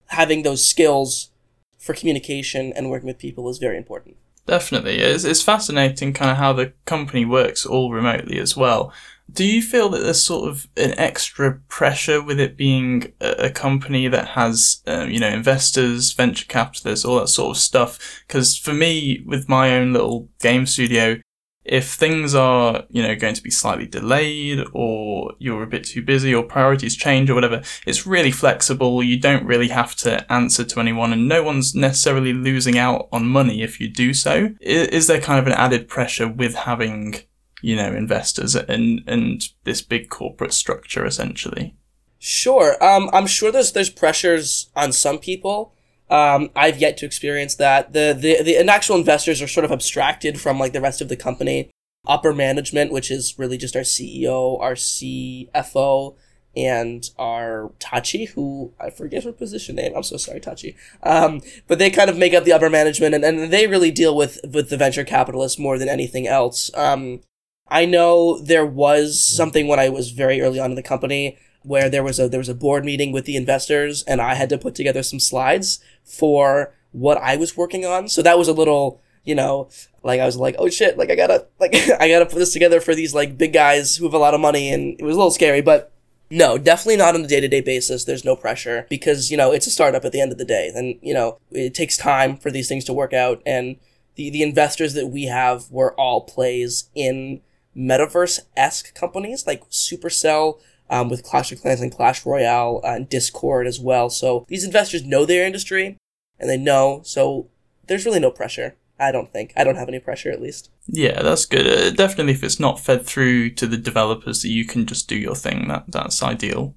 having 0.08 0.42
those 0.42 0.64
skills 0.64 1.30
for 1.78 1.94
communication 1.94 2.72
and 2.74 2.90
working 2.90 3.06
with 3.06 3.18
people 3.18 3.48
is 3.48 3.58
very 3.58 3.76
important 3.76 4.16
Definitely. 4.46 4.98
It's, 4.98 5.24
it's 5.24 5.42
fascinating 5.42 6.12
kind 6.12 6.30
of 6.30 6.36
how 6.36 6.52
the 6.52 6.72
company 6.84 7.24
works 7.24 7.64
all 7.64 7.92
remotely 7.92 8.38
as 8.38 8.56
well. 8.56 8.92
Do 9.32 9.44
you 9.44 9.62
feel 9.62 9.88
that 9.90 10.02
there's 10.02 10.22
sort 10.22 10.50
of 10.50 10.66
an 10.76 10.98
extra 10.98 11.60
pressure 11.68 12.22
with 12.22 12.38
it 12.38 12.56
being 12.56 13.12
a, 13.20 13.46
a 13.46 13.50
company 13.50 14.08
that 14.08 14.28
has, 14.28 14.82
um, 14.86 15.10
you 15.10 15.20
know, 15.20 15.28
investors, 15.28 16.12
venture 16.12 16.44
capitalists, 16.46 17.04
all 17.04 17.20
that 17.20 17.28
sort 17.28 17.56
of 17.56 17.62
stuff? 17.62 18.24
Because 18.26 18.58
for 18.58 18.74
me, 18.74 19.22
with 19.24 19.48
my 19.48 19.76
own 19.76 19.92
little 19.92 20.28
game 20.40 20.66
studio, 20.66 21.18
if 21.64 21.92
things 21.92 22.34
are, 22.34 22.84
you 22.90 23.02
know, 23.02 23.14
going 23.14 23.34
to 23.34 23.42
be 23.42 23.50
slightly 23.50 23.86
delayed 23.86 24.64
or 24.72 25.32
you're 25.38 25.62
a 25.62 25.66
bit 25.66 25.84
too 25.84 26.02
busy 26.02 26.34
or 26.34 26.42
priorities 26.42 26.96
change 26.96 27.30
or 27.30 27.34
whatever, 27.34 27.62
it's 27.86 28.06
really 28.06 28.32
flexible. 28.32 29.02
You 29.02 29.18
don't 29.20 29.46
really 29.46 29.68
have 29.68 29.94
to 29.96 30.30
answer 30.32 30.64
to 30.64 30.80
anyone 30.80 31.12
and 31.12 31.28
no 31.28 31.42
one's 31.42 31.74
necessarily 31.74 32.32
losing 32.32 32.78
out 32.78 33.08
on 33.12 33.26
money 33.26 33.62
if 33.62 33.80
you 33.80 33.88
do 33.88 34.12
so. 34.12 34.54
Is 34.60 35.06
there 35.06 35.20
kind 35.20 35.38
of 35.38 35.46
an 35.46 35.52
added 35.52 35.88
pressure 35.88 36.28
with 36.28 36.54
having, 36.54 37.14
you 37.60 37.76
know, 37.76 37.92
investors 37.92 38.56
and, 38.56 39.02
and 39.06 39.48
this 39.64 39.82
big 39.82 40.08
corporate 40.08 40.52
structure 40.52 41.06
essentially? 41.06 41.76
Sure. 42.18 42.82
Um, 42.82 43.08
I'm 43.12 43.26
sure 43.26 43.52
there's, 43.52 43.72
there's 43.72 43.90
pressures 43.90 44.70
on 44.74 44.92
some 44.92 45.18
people. 45.18 45.74
Um, 46.12 46.50
I've 46.54 46.78
yet 46.78 46.98
to 46.98 47.06
experience 47.06 47.54
that. 47.54 47.94
The, 47.94 48.14
the, 48.16 48.42
the 48.42 48.68
actual 48.68 48.96
investors 48.96 49.40
are 49.40 49.48
sort 49.48 49.64
of 49.64 49.72
abstracted 49.72 50.38
from 50.38 50.58
like 50.58 50.74
the 50.74 50.80
rest 50.80 51.00
of 51.00 51.08
the 51.08 51.16
company. 51.16 51.70
Upper 52.06 52.34
management, 52.34 52.92
which 52.92 53.10
is 53.10 53.38
really 53.38 53.56
just 53.56 53.76
our 53.76 53.82
CEO, 53.82 54.60
our 54.60 54.74
CFO, 54.74 56.16
and 56.54 57.08
our 57.18 57.72
Tachi, 57.78 58.28
who 58.30 58.74
I 58.78 58.90
forget 58.90 59.24
her 59.24 59.32
position 59.32 59.76
name. 59.76 59.94
I'm 59.96 60.02
so 60.02 60.18
sorry, 60.18 60.40
Tachi. 60.40 60.76
Um, 61.02 61.40
but 61.66 61.78
they 61.78 61.90
kind 61.90 62.10
of 62.10 62.18
make 62.18 62.34
up 62.34 62.44
the 62.44 62.52
upper 62.52 62.68
management, 62.68 63.14
and, 63.14 63.24
and 63.24 63.50
they 63.50 63.66
really 63.66 63.90
deal 63.90 64.14
with 64.14 64.38
with 64.46 64.68
the 64.68 64.76
venture 64.76 65.04
capitalists 65.04 65.58
more 65.58 65.78
than 65.78 65.88
anything 65.88 66.26
else. 66.26 66.70
Um, 66.74 67.20
I 67.68 67.86
know 67.86 68.38
there 68.38 68.66
was 68.66 69.18
something 69.18 69.66
when 69.66 69.78
I 69.78 69.88
was 69.88 70.10
very 70.10 70.42
early 70.42 70.58
on 70.58 70.70
in 70.70 70.76
the 70.76 70.82
company 70.82 71.38
where 71.64 71.88
there 71.88 72.02
was 72.02 72.18
a 72.18 72.28
there 72.28 72.38
was 72.40 72.48
a 72.48 72.54
board 72.54 72.84
meeting 72.84 73.12
with 73.12 73.24
the 73.24 73.36
investors 73.36 74.02
and 74.04 74.20
I 74.20 74.34
had 74.34 74.48
to 74.50 74.58
put 74.58 74.74
together 74.74 75.02
some 75.02 75.20
slides 75.20 75.80
for 76.04 76.74
what 76.92 77.18
I 77.18 77.36
was 77.36 77.56
working 77.56 77.84
on. 77.84 78.08
So 78.08 78.22
that 78.22 78.38
was 78.38 78.48
a 78.48 78.52
little, 78.52 79.00
you 79.24 79.34
know, 79.34 79.68
like 80.02 80.20
I 80.20 80.26
was 80.26 80.36
like, 80.36 80.56
oh 80.58 80.68
shit, 80.68 80.98
like 80.98 81.10
I 81.10 81.14
gotta 81.14 81.46
like 81.58 81.74
I 82.00 82.08
gotta 82.08 82.26
put 82.26 82.38
this 82.38 82.52
together 82.52 82.80
for 82.80 82.94
these 82.94 83.14
like 83.14 83.38
big 83.38 83.52
guys 83.52 83.96
who 83.96 84.04
have 84.04 84.14
a 84.14 84.18
lot 84.18 84.34
of 84.34 84.40
money 84.40 84.72
and 84.72 84.98
it 84.98 85.04
was 85.04 85.14
a 85.14 85.18
little 85.18 85.30
scary, 85.30 85.60
but 85.60 85.92
no, 86.30 86.56
definitely 86.56 86.96
not 86.96 87.14
on 87.14 87.26
a 87.26 87.28
day-to-day 87.28 87.60
basis. 87.60 88.04
There's 88.04 88.24
no 88.24 88.34
pressure 88.34 88.86
because, 88.88 89.30
you 89.30 89.36
know, 89.36 89.52
it's 89.52 89.66
a 89.66 89.70
startup 89.70 90.02
at 90.06 90.12
the 90.12 90.20
end 90.22 90.32
of 90.32 90.38
the 90.38 90.46
day. 90.46 90.72
And, 90.74 90.98
you 91.02 91.12
know, 91.12 91.38
it 91.50 91.74
takes 91.74 91.98
time 91.98 92.38
for 92.38 92.50
these 92.50 92.68
things 92.68 92.86
to 92.86 92.94
work 92.94 93.12
out 93.12 93.42
and 93.44 93.76
the, 94.14 94.30
the 94.30 94.42
investors 94.42 94.94
that 94.94 95.08
we 95.08 95.24
have 95.24 95.70
were 95.70 95.94
all 95.94 96.22
plays 96.22 96.90
in 96.94 97.40
metaverse-esque 97.76 98.94
companies 98.94 99.46
like 99.46 99.68
Supercell, 99.70 100.60
um, 100.92 101.08
with 101.08 101.24
Clash 101.24 101.50
of 101.50 101.60
Clans 101.60 101.80
and 101.80 101.90
Clash 101.90 102.24
Royale 102.24 102.80
and 102.84 103.08
Discord 103.08 103.66
as 103.66 103.80
well. 103.80 104.10
So 104.10 104.44
these 104.48 104.62
investors 104.62 105.02
know 105.02 105.24
their 105.24 105.46
industry 105.46 105.96
and 106.38 106.48
they 106.48 106.58
know. 106.58 107.00
So 107.04 107.48
there's 107.86 108.04
really 108.04 108.20
no 108.20 108.30
pressure. 108.30 108.76
I 109.00 109.10
don't 109.10 109.32
think. 109.32 109.52
I 109.56 109.64
don't 109.64 109.76
have 109.76 109.88
any 109.88 109.98
pressure 109.98 110.30
at 110.30 110.42
least. 110.42 110.70
Yeah, 110.86 111.22
that's 111.22 111.46
good. 111.46 111.66
Uh, 111.66 111.90
definitely, 111.90 112.34
if 112.34 112.44
it's 112.44 112.60
not 112.60 112.78
fed 112.78 113.06
through 113.06 113.50
to 113.50 113.66
the 113.66 113.78
developers, 113.78 114.42
that 114.42 114.50
you 114.50 114.64
can 114.64 114.86
just 114.86 115.08
do 115.08 115.16
your 115.16 115.34
thing. 115.34 115.66
That 115.68 115.84
that's 115.88 116.22
ideal. 116.22 116.76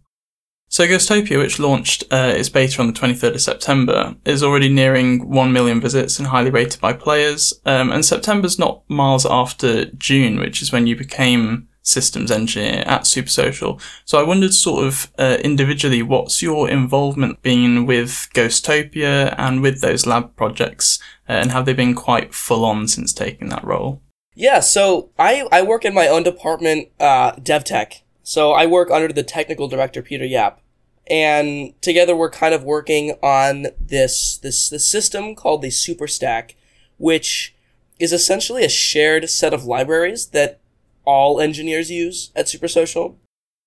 So 0.67 0.87
Ghostopia, 0.87 1.37
which 1.37 1.59
launched 1.59 2.05
uh, 2.09 2.33
its 2.35 2.49
beta 2.49 2.81
on 2.81 2.87
the 2.87 2.99
23rd 2.99 3.35
of 3.35 3.41
September, 3.41 4.15
is 4.25 4.41
already 4.41 4.69
nearing 4.69 5.29
1 5.29 5.53
million 5.53 5.79
visits 5.79 6.17
and 6.17 6.29
highly 6.29 6.49
rated 6.49 6.81
by 6.81 6.93
players. 6.93 7.53
Um, 7.65 7.91
and 7.91 8.03
September's 8.03 8.57
not 8.57 8.81
miles 8.89 9.25
after 9.25 9.85
June, 9.85 10.39
which 10.39 10.61
is 10.63 10.71
when 10.71 10.87
you 10.87 10.95
became 10.95 11.67
systems 11.85 12.31
engineer 12.31 12.83
at 12.85 13.03
Supersocial. 13.03 13.79
So 14.03 14.19
I 14.19 14.23
wondered 14.23 14.53
sort 14.53 14.85
of 14.85 15.11
uh, 15.17 15.37
individually, 15.43 16.01
what's 16.01 16.41
your 16.41 16.69
involvement 16.69 17.41
been 17.41 17.85
with 17.85 18.27
Ghostopia 18.33 19.33
and 19.37 19.61
with 19.61 19.81
those 19.81 20.05
lab 20.05 20.35
projects, 20.35 20.99
uh, 21.29 21.33
and 21.33 21.51
have 21.51 21.65
they 21.65 21.73
been 21.73 21.95
quite 21.95 22.33
full 22.33 22.65
on 22.65 22.87
since 22.87 23.13
taking 23.13 23.49
that 23.49 23.63
role? 23.63 24.01
Yeah, 24.33 24.59
so 24.59 25.11
I, 25.17 25.47
I 25.51 25.61
work 25.61 25.85
in 25.85 25.93
my 25.93 26.07
own 26.07 26.23
department, 26.23 26.89
uh, 26.99 27.33
DevTech. 27.33 28.01
So 28.23 28.51
I 28.51 28.65
work 28.65 28.89
under 28.91 29.13
the 29.13 29.23
technical 29.23 29.67
director, 29.67 30.01
Peter 30.01 30.25
Yap. 30.25 30.59
And 31.07 31.79
together 31.81 32.15
we're 32.15 32.31
kind 32.31 32.55
of 32.55 32.63
working 32.63 33.11
on 33.21 33.67
this, 33.79 34.37
this, 34.37 34.69
this 34.69 34.85
system 34.85 35.35
called 35.35 35.61
the 35.61 35.67
SuperStack, 35.67 36.55
which 36.97 37.55
is 37.99 38.11
essentially 38.11 38.65
a 38.65 38.69
shared 38.69 39.29
set 39.29 39.53
of 39.53 39.65
libraries 39.65 40.27
that 40.27 40.59
all 41.05 41.39
engineers 41.39 41.91
use 41.91 42.31
at 42.35 42.49
Super 42.49 42.67
Social. 42.67 43.19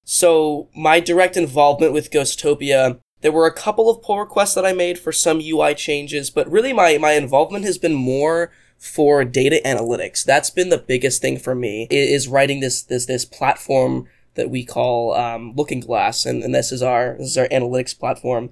So 0.04 0.68
my 0.74 1.00
direct 1.00 1.36
involvement 1.36 1.92
with 1.92 2.10
Ghostopia, 2.10 2.98
there 3.20 3.32
were 3.32 3.46
a 3.46 3.52
couple 3.52 3.90
of 3.90 4.02
pull 4.02 4.18
requests 4.18 4.54
that 4.54 4.64
I 4.64 4.72
made 4.72 4.98
for 4.98 5.12
some 5.12 5.40
UI 5.40 5.74
changes, 5.74 6.30
but 6.30 6.50
really 6.50 6.72
my, 6.72 6.96
my 6.98 7.12
involvement 7.12 7.64
has 7.64 7.78
been 7.78 7.94
more 7.94 8.50
for 8.78 9.24
data 9.24 9.60
analytics. 9.64 10.24
That's 10.24 10.50
been 10.50 10.68
the 10.68 10.78
biggest 10.78 11.20
thing 11.20 11.38
for 11.38 11.54
me 11.54 11.88
is 11.90 12.28
writing 12.28 12.60
this, 12.60 12.82
this, 12.82 13.06
this 13.06 13.24
platform 13.24 14.06
that 14.34 14.50
we 14.50 14.64
call, 14.64 15.14
um, 15.14 15.52
Looking 15.56 15.80
Glass. 15.80 16.24
And, 16.24 16.42
and 16.42 16.54
this 16.54 16.70
is 16.70 16.80
our, 16.80 17.16
this 17.18 17.28
is 17.28 17.38
our 17.38 17.48
analytics 17.48 17.98
platform, 17.98 18.50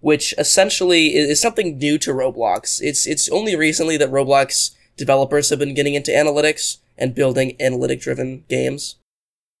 which 0.00 0.34
essentially 0.36 1.14
is 1.14 1.40
something 1.40 1.78
new 1.78 1.96
to 1.98 2.10
Roblox. 2.10 2.80
It's, 2.82 3.06
it's 3.06 3.28
only 3.30 3.54
recently 3.54 3.96
that 3.96 4.10
Roblox 4.10 4.72
developers 4.96 5.48
have 5.50 5.60
been 5.60 5.74
getting 5.74 5.94
into 5.94 6.10
analytics 6.10 6.78
and 6.98 7.14
building 7.14 7.56
analytic 7.60 8.00
driven 8.00 8.44
games. 8.48 8.96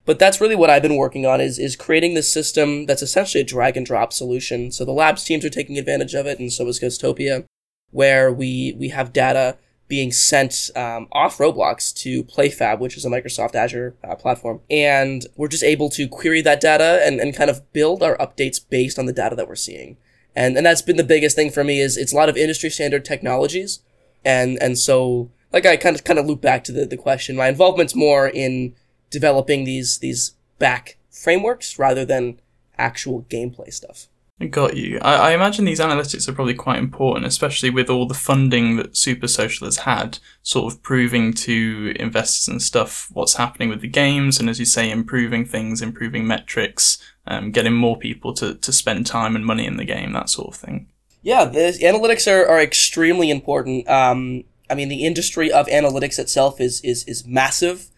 But 0.04 0.18
that's 0.18 0.40
really 0.40 0.56
what 0.56 0.70
I've 0.70 0.82
been 0.82 0.96
working 0.96 1.26
on 1.26 1.40
is, 1.40 1.58
is 1.58 1.76
creating 1.76 2.14
this 2.14 2.32
system 2.32 2.86
that's 2.86 3.02
essentially 3.02 3.42
a 3.42 3.46
drag 3.46 3.76
and 3.76 3.84
drop 3.84 4.12
solution. 4.12 4.72
So 4.72 4.84
the 4.84 4.92
labs 4.92 5.22
teams 5.22 5.44
are 5.44 5.50
taking 5.50 5.76
advantage 5.76 6.14
of 6.14 6.26
it, 6.26 6.38
and 6.38 6.50
so 6.50 6.66
is 6.66 6.80
Ghostopia, 6.80 7.44
where 7.90 8.32
we, 8.32 8.74
we 8.78 8.88
have 8.88 9.12
data 9.12 9.58
being 9.86 10.12
sent 10.12 10.70
um, 10.76 11.08
off 11.12 11.38
Roblox 11.38 11.94
to 11.96 12.22
PlayFab, 12.24 12.78
which 12.78 12.96
is 12.96 13.04
a 13.04 13.10
Microsoft 13.10 13.54
Azure 13.54 13.96
uh, 14.04 14.14
platform. 14.14 14.60
And 14.70 15.26
we're 15.36 15.48
just 15.48 15.64
able 15.64 15.88
to 15.90 16.06
query 16.08 16.42
that 16.42 16.60
data 16.60 17.00
and, 17.04 17.20
and 17.20 17.34
kind 17.34 17.50
of 17.50 17.70
build 17.72 18.02
our 18.02 18.16
updates 18.18 18.60
based 18.66 18.98
on 18.98 19.06
the 19.06 19.12
data 19.12 19.34
that 19.36 19.48
we're 19.48 19.56
seeing. 19.56 19.96
And, 20.36 20.56
and 20.56 20.64
that's 20.64 20.82
been 20.82 20.98
the 20.98 21.04
biggest 21.04 21.36
thing 21.36 21.50
for 21.50 21.64
me 21.64 21.80
is 21.80 21.96
it's 21.96 22.12
a 22.12 22.16
lot 22.16 22.28
of 22.28 22.36
industry 22.36 22.70
standard 22.70 23.04
technologies. 23.04 23.80
And, 24.24 24.58
and 24.62 24.78
so 24.78 25.30
like 25.52 25.66
I 25.66 25.76
kind 25.76 25.96
of 25.96 26.04
kind 26.04 26.18
of 26.18 26.26
loop 26.26 26.40
back 26.40 26.64
to 26.64 26.72
the, 26.72 26.86
the 26.86 26.96
question. 26.96 27.36
My 27.36 27.48
involvement's 27.48 27.94
more 27.94 28.28
in 28.28 28.74
developing 29.10 29.64
these 29.64 29.98
these 29.98 30.34
back 30.58 30.98
frameworks 31.10 31.78
rather 31.78 32.04
than 32.04 32.40
actual 32.76 33.22
gameplay 33.28 33.72
stuff. 33.72 34.08
I 34.40 34.46
got 34.46 34.76
you. 34.76 35.00
I, 35.02 35.30
I, 35.30 35.30
imagine 35.32 35.64
these 35.64 35.80
analytics 35.80 36.28
are 36.28 36.32
probably 36.32 36.54
quite 36.54 36.78
important, 36.78 37.26
especially 37.26 37.70
with 37.70 37.90
all 37.90 38.06
the 38.06 38.14
funding 38.14 38.76
that 38.76 38.96
Super 38.96 39.26
Social 39.26 39.66
has 39.66 39.78
had, 39.78 40.20
sort 40.42 40.72
of 40.72 40.80
proving 40.80 41.32
to 41.34 41.92
investors 41.98 42.46
and 42.46 42.62
stuff 42.62 43.08
what's 43.12 43.34
happening 43.34 43.68
with 43.68 43.80
the 43.80 43.88
games, 43.88 44.38
and 44.38 44.48
as 44.48 44.60
you 44.60 44.64
say, 44.64 44.90
improving 44.90 45.44
things, 45.44 45.82
improving 45.82 46.24
metrics, 46.24 46.98
um, 47.26 47.50
getting 47.50 47.72
more 47.72 47.98
people 47.98 48.32
to, 48.34 48.54
to 48.54 48.72
spend 48.72 49.06
time 49.06 49.34
and 49.34 49.44
money 49.44 49.66
in 49.66 49.76
the 49.76 49.84
game, 49.84 50.12
that 50.12 50.28
sort 50.28 50.54
of 50.54 50.60
thing. 50.60 50.86
Yeah, 51.22 51.44
the 51.44 51.76
analytics 51.82 52.30
are, 52.30 52.46
are 52.46 52.60
extremely 52.60 53.30
important. 53.30 53.88
Um, 53.88 54.44
I 54.70 54.74
mean, 54.74 54.88
the 54.88 55.04
industry 55.04 55.50
of 55.50 55.66
analytics 55.66 56.18
itself 56.18 56.60
is 56.60 56.80
is 56.82 57.04
is 57.04 57.26
massive. 57.26 57.90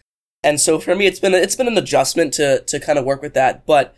And 0.43 0.59
so 0.59 0.79
for 0.79 0.95
me, 0.95 1.05
it's 1.05 1.19
been 1.19 1.33
it's 1.33 1.55
been 1.55 1.67
an 1.67 1.77
adjustment 1.77 2.33
to 2.35 2.61
to 2.61 2.79
kind 2.79 2.97
of 2.97 3.05
work 3.05 3.21
with 3.21 3.33
that, 3.33 3.65
but 3.65 3.95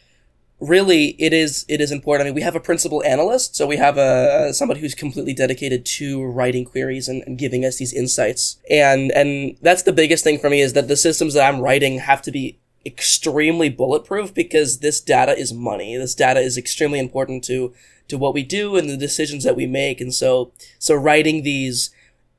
really 0.59 1.15
it 1.19 1.33
is 1.33 1.65
it 1.67 1.81
is 1.81 1.91
important. 1.91 2.25
I 2.25 2.29
mean, 2.29 2.35
we 2.35 2.41
have 2.41 2.55
a 2.55 2.59
principal 2.59 3.03
analyst, 3.03 3.55
so 3.55 3.67
we 3.67 3.77
have 3.77 3.97
a 3.97 4.53
somebody 4.53 4.79
who's 4.79 4.95
completely 4.95 5.33
dedicated 5.33 5.85
to 5.85 6.23
writing 6.23 6.65
queries 6.65 7.07
and, 7.07 7.23
and 7.27 7.37
giving 7.37 7.65
us 7.65 7.77
these 7.77 7.93
insights. 7.93 8.57
And 8.69 9.11
and 9.11 9.57
that's 9.61 9.83
the 9.83 9.93
biggest 9.93 10.23
thing 10.23 10.39
for 10.39 10.49
me 10.49 10.61
is 10.61 10.73
that 10.73 10.87
the 10.87 10.97
systems 10.97 11.33
that 11.33 11.47
I'm 11.47 11.61
writing 11.61 11.99
have 11.99 12.21
to 12.23 12.31
be 12.31 12.59
extremely 12.85 13.69
bulletproof 13.69 14.33
because 14.33 14.79
this 14.79 14.99
data 14.99 15.37
is 15.37 15.53
money. 15.53 15.95
This 15.95 16.15
data 16.15 16.39
is 16.39 16.57
extremely 16.57 16.99
important 16.99 17.43
to 17.45 17.73
to 18.07 18.17
what 18.17 18.33
we 18.33 18.43
do 18.43 18.75
and 18.75 18.89
the 18.89 18.97
decisions 18.97 19.43
that 19.43 19.55
we 19.55 19.65
make. 19.65 20.01
And 20.01 20.13
so 20.13 20.51
so 20.79 20.95
writing 20.95 21.43
these 21.43 21.91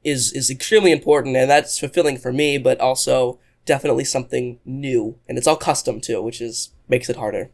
is 0.05 0.33
is 0.33 0.51
extremely 0.51 0.93
important 0.93 1.37
and 1.37 1.51
that's 1.51 1.79
fulfilling 1.79 2.19
for 2.19 2.33
me, 2.33 2.59
but 2.59 2.81
also 2.81 3.39
definitely 3.65 4.05
something 4.05 4.59
new 4.65 5.19
and 5.29 5.39
it's 5.39 5.47
all 5.47 5.57
custom 5.57 6.01
too, 6.01 6.21
which 6.23 6.41
is 6.41 6.71
makes 6.89 7.09
it 7.09 7.17
harder. 7.17 7.51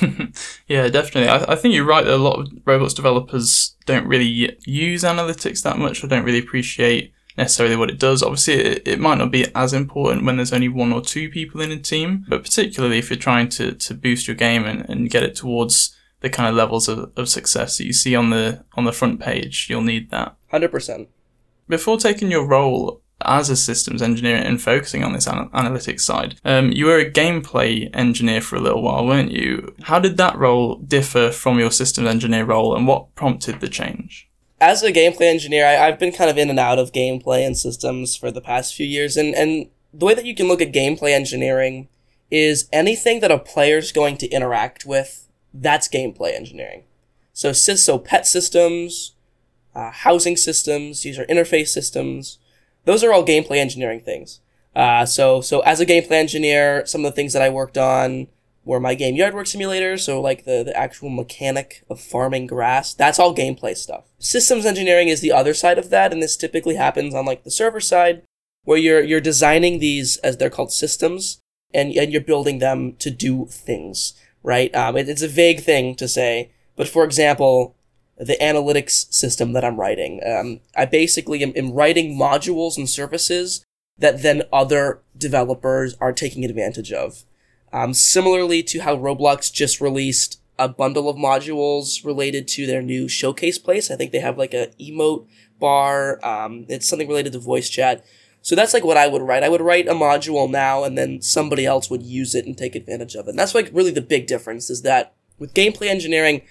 yeah, 0.68 0.88
definitely. 0.88 1.28
I, 1.28 1.52
I 1.52 1.56
think 1.56 1.74
you're 1.74 1.84
right 1.84 2.04
that 2.04 2.14
a 2.14 2.16
lot 2.16 2.40
of 2.40 2.48
Roblox 2.64 2.94
developers 2.94 3.74
don't 3.86 4.06
really 4.06 4.56
use 4.66 5.02
analytics 5.02 5.62
that 5.62 5.78
much 5.78 6.04
or 6.04 6.06
don't 6.08 6.24
really 6.24 6.38
appreciate 6.38 7.12
necessarily 7.38 7.76
what 7.76 7.88
it 7.88 7.98
does. 7.98 8.22
Obviously, 8.22 8.54
it, 8.54 8.86
it 8.86 8.98
might 8.98 9.16
not 9.16 9.30
be 9.30 9.46
as 9.54 9.72
important 9.72 10.26
when 10.26 10.36
there's 10.36 10.52
only 10.52 10.68
one 10.68 10.92
or 10.92 11.00
two 11.00 11.30
people 11.30 11.60
in 11.60 11.70
a 11.70 11.78
team, 11.78 12.26
but 12.28 12.42
particularly 12.42 12.98
if 12.98 13.08
you're 13.08 13.18
trying 13.18 13.48
to, 13.48 13.72
to 13.72 13.94
boost 13.94 14.28
your 14.28 14.36
game 14.36 14.64
and, 14.64 14.88
and 14.90 15.08
get 15.08 15.22
it 15.22 15.34
towards 15.36 15.96
the 16.20 16.28
kind 16.28 16.48
of 16.48 16.54
levels 16.54 16.88
of, 16.88 17.12
of 17.16 17.28
success 17.28 17.78
that 17.78 17.84
you 17.84 17.92
see 17.92 18.14
on 18.16 18.30
the 18.30 18.64
on 18.74 18.84
the 18.84 18.92
front 18.92 19.20
page, 19.20 19.68
you'll 19.70 19.82
need 19.82 20.10
that. 20.10 20.36
Hundred 20.50 20.70
percent. 20.70 21.08
Before 21.68 21.98
taking 21.98 22.30
your 22.30 22.46
role 22.46 23.02
as 23.22 23.50
a 23.50 23.56
systems 23.56 24.00
engineer 24.00 24.36
and 24.36 24.60
focusing 24.60 25.02
on 25.02 25.12
this 25.12 25.26
an- 25.26 25.50
analytics 25.50 26.00
side. 26.00 26.40
Um, 26.44 26.70
you 26.72 26.86
were 26.86 26.98
a 26.98 27.10
gameplay 27.10 27.90
engineer 27.94 28.40
for 28.40 28.56
a 28.56 28.60
little 28.60 28.82
while, 28.82 29.06
weren't 29.06 29.32
you? 29.32 29.74
How 29.82 29.98
did 29.98 30.16
that 30.18 30.36
role 30.36 30.76
differ 30.76 31.30
from 31.30 31.58
your 31.58 31.70
systems 31.70 32.08
engineer 32.08 32.44
role, 32.44 32.76
and 32.76 32.86
what 32.86 33.14
prompted 33.14 33.60
the 33.60 33.68
change? 33.68 34.28
As 34.60 34.82
a 34.82 34.92
gameplay 34.92 35.30
engineer, 35.30 35.66
I, 35.66 35.86
have 35.86 35.98
been 35.98 36.12
kind 36.12 36.30
of 36.30 36.38
in 36.38 36.50
and 36.50 36.58
out 36.58 36.78
of 36.78 36.92
gameplay 36.92 37.46
and 37.46 37.56
systems 37.56 38.16
for 38.16 38.30
the 38.30 38.40
past 38.40 38.74
few 38.74 38.86
years, 38.86 39.16
and, 39.16 39.34
and 39.34 39.68
the 39.92 40.06
way 40.06 40.14
that 40.14 40.26
you 40.26 40.34
can 40.34 40.48
look 40.48 40.60
at 40.60 40.72
gameplay 40.72 41.12
engineering 41.12 41.88
is 42.30 42.68
anything 42.72 43.20
that 43.20 43.30
a 43.30 43.38
player's 43.38 43.92
going 43.92 44.16
to 44.18 44.28
interact 44.28 44.84
with, 44.84 45.28
that's 45.54 45.88
gameplay 45.88 46.34
engineering. 46.34 46.84
So, 47.32 47.52
so 47.52 47.98
pet 47.98 48.26
systems, 48.26 49.14
uh, 49.78 49.92
housing 49.92 50.36
systems, 50.36 51.04
user 51.04 51.24
interface 51.26 51.68
systems, 51.68 52.38
those 52.84 53.04
are 53.04 53.12
all 53.12 53.24
gameplay 53.24 53.58
engineering 53.58 54.00
things. 54.00 54.40
Uh, 54.74 55.06
so 55.06 55.40
so 55.40 55.60
as 55.60 55.78
a 55.80 55.86
gameplay 55.86 56.18
engineer, 56.26 56.84
some 56.84 57.04
of 57.04 57.12
the 57.12 57.14
things 57.14 57.32
that 57.32 57.42
I 57.42 57.48
worked 57.48 57.78
on 57.78 58.26
were 58.64 58.80
my 58.80 58.94
game 58.94 59.14
yard 59.14 59.34
work 59.34 59.46
simulator, 59.46 59.96
so 59.96 60.20
like 60.20 60.44
the, 60.44 60.62
the 60.64 60.76
actual 60.76 61.08
mechanic 61.08 61.84
of 61.88 62.00
farming 62.00 62.46
grass. 62.48 62.92
That's 62.92 63.18
all 63.20 63.34
gameplay 63.34 63.76
stuff. 63.76 64.04
Systems 64.18 64.66
engineering 64.66 65.08
is 65.08 65.20
the 65.20 65.32
other 65.32 65.54
side 65.54 65.78
of 65.78 65.90
that, 65.90 66.12
and 66.12 66.20
this 66.20 66.36
typically 66.36 66.74
happens 66.74 67.14
on 67.14 67.24
like 67.24 67.44
the 67.44 67.50
server 67.50 67.80
side, 67.80 68.22
where 68.64 68.78
you're 68.78 69.02
you're 69.02 69.20
designing 69.20 69.78
these 69.78 70.16
as 70.18 70.36
they're 70.36 70.50
called 70.50 70.72
systems, 70.72 71.40
and 71.72 71.92
and 71.92 72.12
you're 72.12 72.20
building 72.32 72.58
them 72.58 72.94
to 72.96 73.10
do 73.10 73.46
things, 73.46 74.14
right? 74.42 74.74
Um, 74.74 74.96
it, 74.96 75.08
it's 75.08 75.22
a 75.22 75.28
vague 75.28 75.60
thing 75.60 75.94
to 75.94 76.08
say, 76.08 76.50
but 76.74 76.88
for 76.88 77.04
example, 77.04 77.76
the 78.18 78.36
analytics 78.40 79.12
system 79.12 79.52
that 79.52 79.64
I'm 79.64 79.78
writing. 79.78 80.20
Um, 80.26 80.60
I 80.76 80.84
basically 80.84 81.42
am, 81.42 81.52
am, 81.54 81.72
writing 81.72 82.18
modules 82.18 82.76
and 82.76 82.88
services 82.88 83.64
that 83.96 84.22
then 84.22 84.42
other 84.52 85.02
developers 85.16 85.96
are 86.00 86.12
taking 86.12 86.44
advantage 86.44 86.92
of. 86.92 87.24
Um, 87.72 87.94
similarly 87.94 88.62
to 88.64 88.80
how 88.80 88.96
Roblox 88.96 89.52
just 89.52 89.80
released 89.80 90.40
a 90.58 90.68
bundle 90.68 91.08
of 91.08 91.16
modules 91.16 92.04
related 92.04 92.48
to 92.48 92.66
their 92.66 92.82
new 92.82 93.08
showcase 93.08 93.58
place. 93.58 93.90
I 93.90 93.96
think 93.96 94.10
they 94.10 94.20
have 94.20 94.38
like 94.38 94.54
a 94.54 94.68
emote 94.80 95.26
bar. 95.60 96.24
Um, 96.26 96.66
it's 96.68 96.88
something 96.88 97.08
related 97.08 97.32
to 97.34 97.38
voice 97.38 97.68
chat. 97.68 98.04
So 98.42 98.56
that's 98.56 98.74
like 98.74 98.84
what 98.84 98.96
I 98.96 99.06
would 99.06 99.22
write. 99.22 99.42
I 99.42 99.48
would 99.48 99.60
write 99.60 99.88
a 99.88 99.92
module 99.92 100.50
now 100.50 100.82
and 100.84 100.96
then 100.96 101.20
somebody 101.20 101.66
else 101.66 101.90
would 101.90 102.02
use 102.02 102.34
it 102.34 102.46
and 102.46 102.56
take 102.56 102.74
advantage 102.74 103.14
of 103.14 103.26
it. 103.26 103.30
And 103.30 103.38
that's 103.38 103.54
like 103.54 103.70
really 103.72 103.90
the 103.90 104.00
big 104.00 104.26
difference 104.26 104.70
is 104.70 104.82
that 104.82 105.14
with 105.38 105.54
gameplay 105.54 105.88
engineering, 105.88 106.42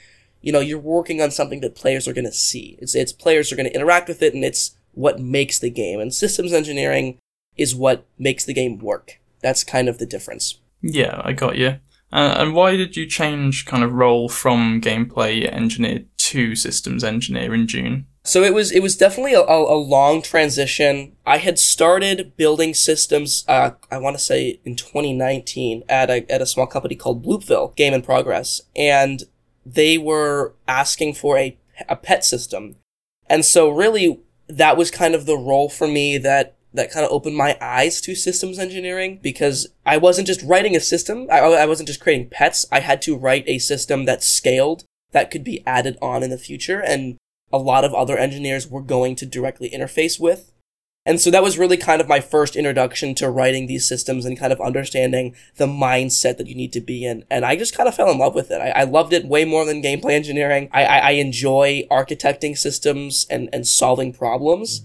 you 0.47 0.53
know, 0.53 0.61
you're 0.61 0.79
working 0.79 1.21
on 1.21 1.29
something 1.29 1.59
that 1.59 1.75
players 1.75 2.07
are 2.07 2.13
going 2.13 2.23
to 2.23 2.31
see. 2.31 2.77
It's, 2.81 2.95
it's 2.95 3.11
players 3.11 3.51
are 3.51 3.57
going 3.57 3.67
to 3.67 3.75
interact 3.75 4.07
with 4.07 4.21
it 4.21 4.33
and 4.33 4.45
it's 4.45 4.77
what 4.93 5.19
makes 5.19 5.59
the 5.59 5.69
game. 5.69 5.99
And 5.99 6.13
systems 6.13 6.53
engineering 6.53 7.17
is 7.57 7.75
what 7.75 8.05
makes 8.17 8.45
the 8.45 8.53
game 8.53 8.77
work. 8.77 9.19
That's 9.41 9.65
kind 9.65 9.89
of 9.89 9.97
the 9.97 10.05
difference. 10.05 10.57
Yeah, 10.81 11.21
I 11.21 11.33
got 11.33 11.57
you. 11.57 11.79
Uh, 12.13 12.35
and 12.37 12.53
why 12.53 12.77
did 12.77 12.95
you 12.95 13.05
change 13.05 13.65
kind 13.65 13.83
of 13.83 13.91
role 13.91 14.29
from 14.29 14.79
gameplay 14.79 15.53
engineer 15.53 16.05
to 16.15 16.55
systems 16.55 17.03
engineer 17.03 17.53
in 17.53 17.67
June? 17.67 18.05
So 18.23 18.43
it 18.43 18.53
was 18.53 18.71
it 18.71 18.81
was 18.81 18.95
definitely 18.95 19.33
a, 19.33 19.41
a, 19.41 19.75
long 19.75 20.21
transition. 20.21 21.15
I 21.25 21.39
had 21.39 21.59
started 21.59 22.37
building 22.37 22.73
systems. 22.73 23.43
Uh, 23.49 23.71
I 23.91 23.97
want 23.97 24.17
to 24.17 24.23
say 24.23 24.61
in 24.63 24.77
2019 24.77 25.83
at 25.89 26.09
a 26.09 26.29
at 26.31 26.41
a 26.41 26.45
small 26.45 26.67
company 26.67 26.95
called 26.95 27.25
Bloopville 27.25 27.75
Game 27.75 27.93
in 27.93 28.01
Progress, 28.01 28.61
and 28.75 29.23
they 29.73 29.97
were 29.97 30.53
asking 30.67 31.13
for 31.13 31.37
a, 31.37 31.57
a 31.89 31.95
pet 31.95 32.23
system. 32.23 32.75
And 33.29 33.45
so 33.45 33.69
really 33.69 34.21
that 34.47 34.77
was 34.77 34.91
kind 34.91 35.13
of 35.13 35.25
the 35.25 35.37
role 35.37 35.69
for 35.69 35.87
me 35.87 36.17
that 36.17 36.55
that 36.73 36.91
kind 36.91 37.05
of 37.05 37.11
opened 37.11 37.35
my 37.35 37.57
eyes 37.59 37.99
to 38.01 38.13
systems 38.13 38.59
engineering 38.59 39.19
because 39.21 39.67
I 39.85 39.97
wasn't 39.97 40.27
just 40.27 40.43
writing 40.43 40.75
a 40.75 40.79
system. 40.79 41.27
I, 41.31 41.39
I 41.39 41.65
wasn't 41.65 41.87
just 41.87 41.99
creating 41.99 42.29
pets. 42.29 42.65
I 42.71 42.81
had 42.81 43.01
to 43.03 43.17
write 43.17 43.45
a 43.47 43.57
system 43.57 44.05
that 44.05 44.23
scaled 44.23 44.83
that 45.11 45.31
could 45.31 45.43
be 45.43 45.65
added 45.65 45.97
on 46.01 46.23
in 46.23 46.29
the 46.29 46.37
future. 46.37 46.79
And 46.79 47.17
a 47.51 47.57
lot 47.57 47.83
of 47.83 47.93
other 47.93 48.17
engineers 48.17 48.67
were 48.67 48.81
going 48.81 49.15
to 49.15 49.25
directly 49.25 49.69
interface 49.69 50.19
with. 50.19 50.51
And 51.07 51.21
so 51.21 51.31
that 51.31 51.41
was 51.41 51.57
really 51.57 51.77
kind 51.77 52.01
of 52.01 52.09
my 52.09 52.19
first 52.19 52.57
introduction 52.57 53.15
to 53.15 53.29
writing 53.29 53.65
these 53.65 53.87
systems 53.87 54.25
and 54.25 54.37
kind 54.37 54.51
of 54.51 54.59
understanding 54.59 55.33
the 55.55 55.65
mindset 55.65 56.35
that 56.37 56.47
you 56.47 56.53
need 56.53 56.73
to 56.73 56.81
be 56.81 57.05
in. 57.05 57.23
And 57.31 57.45
I 57.45 57.55
just 57.55 57.73
kind 57.73 57.87
of 57.87 57.95
fell 57.95 58.11
in 58.11 58.17
love 58.17 58.35
with 58.35 58.51
it. 58.51 58.59
I, 58.59 58.81
I 58.81 58.83
loved 58.83 59.13
it 59.13 59.25
way 59.25 59.45
more 59.45 59.63
than 59.63 59.81
gameplay 59.81 60.11
engineering. 60.11 60.67
I, 60.73 60.83
I, 60.83 60.97
I 60.97 61.11
enjoy 61.11 61.87
architecting 61.89 62.57
systems 62.57 63.25
and, 63.29 63.47
and 63.53 63.65
solving 63.65 64.11
problems. 64.11 64.81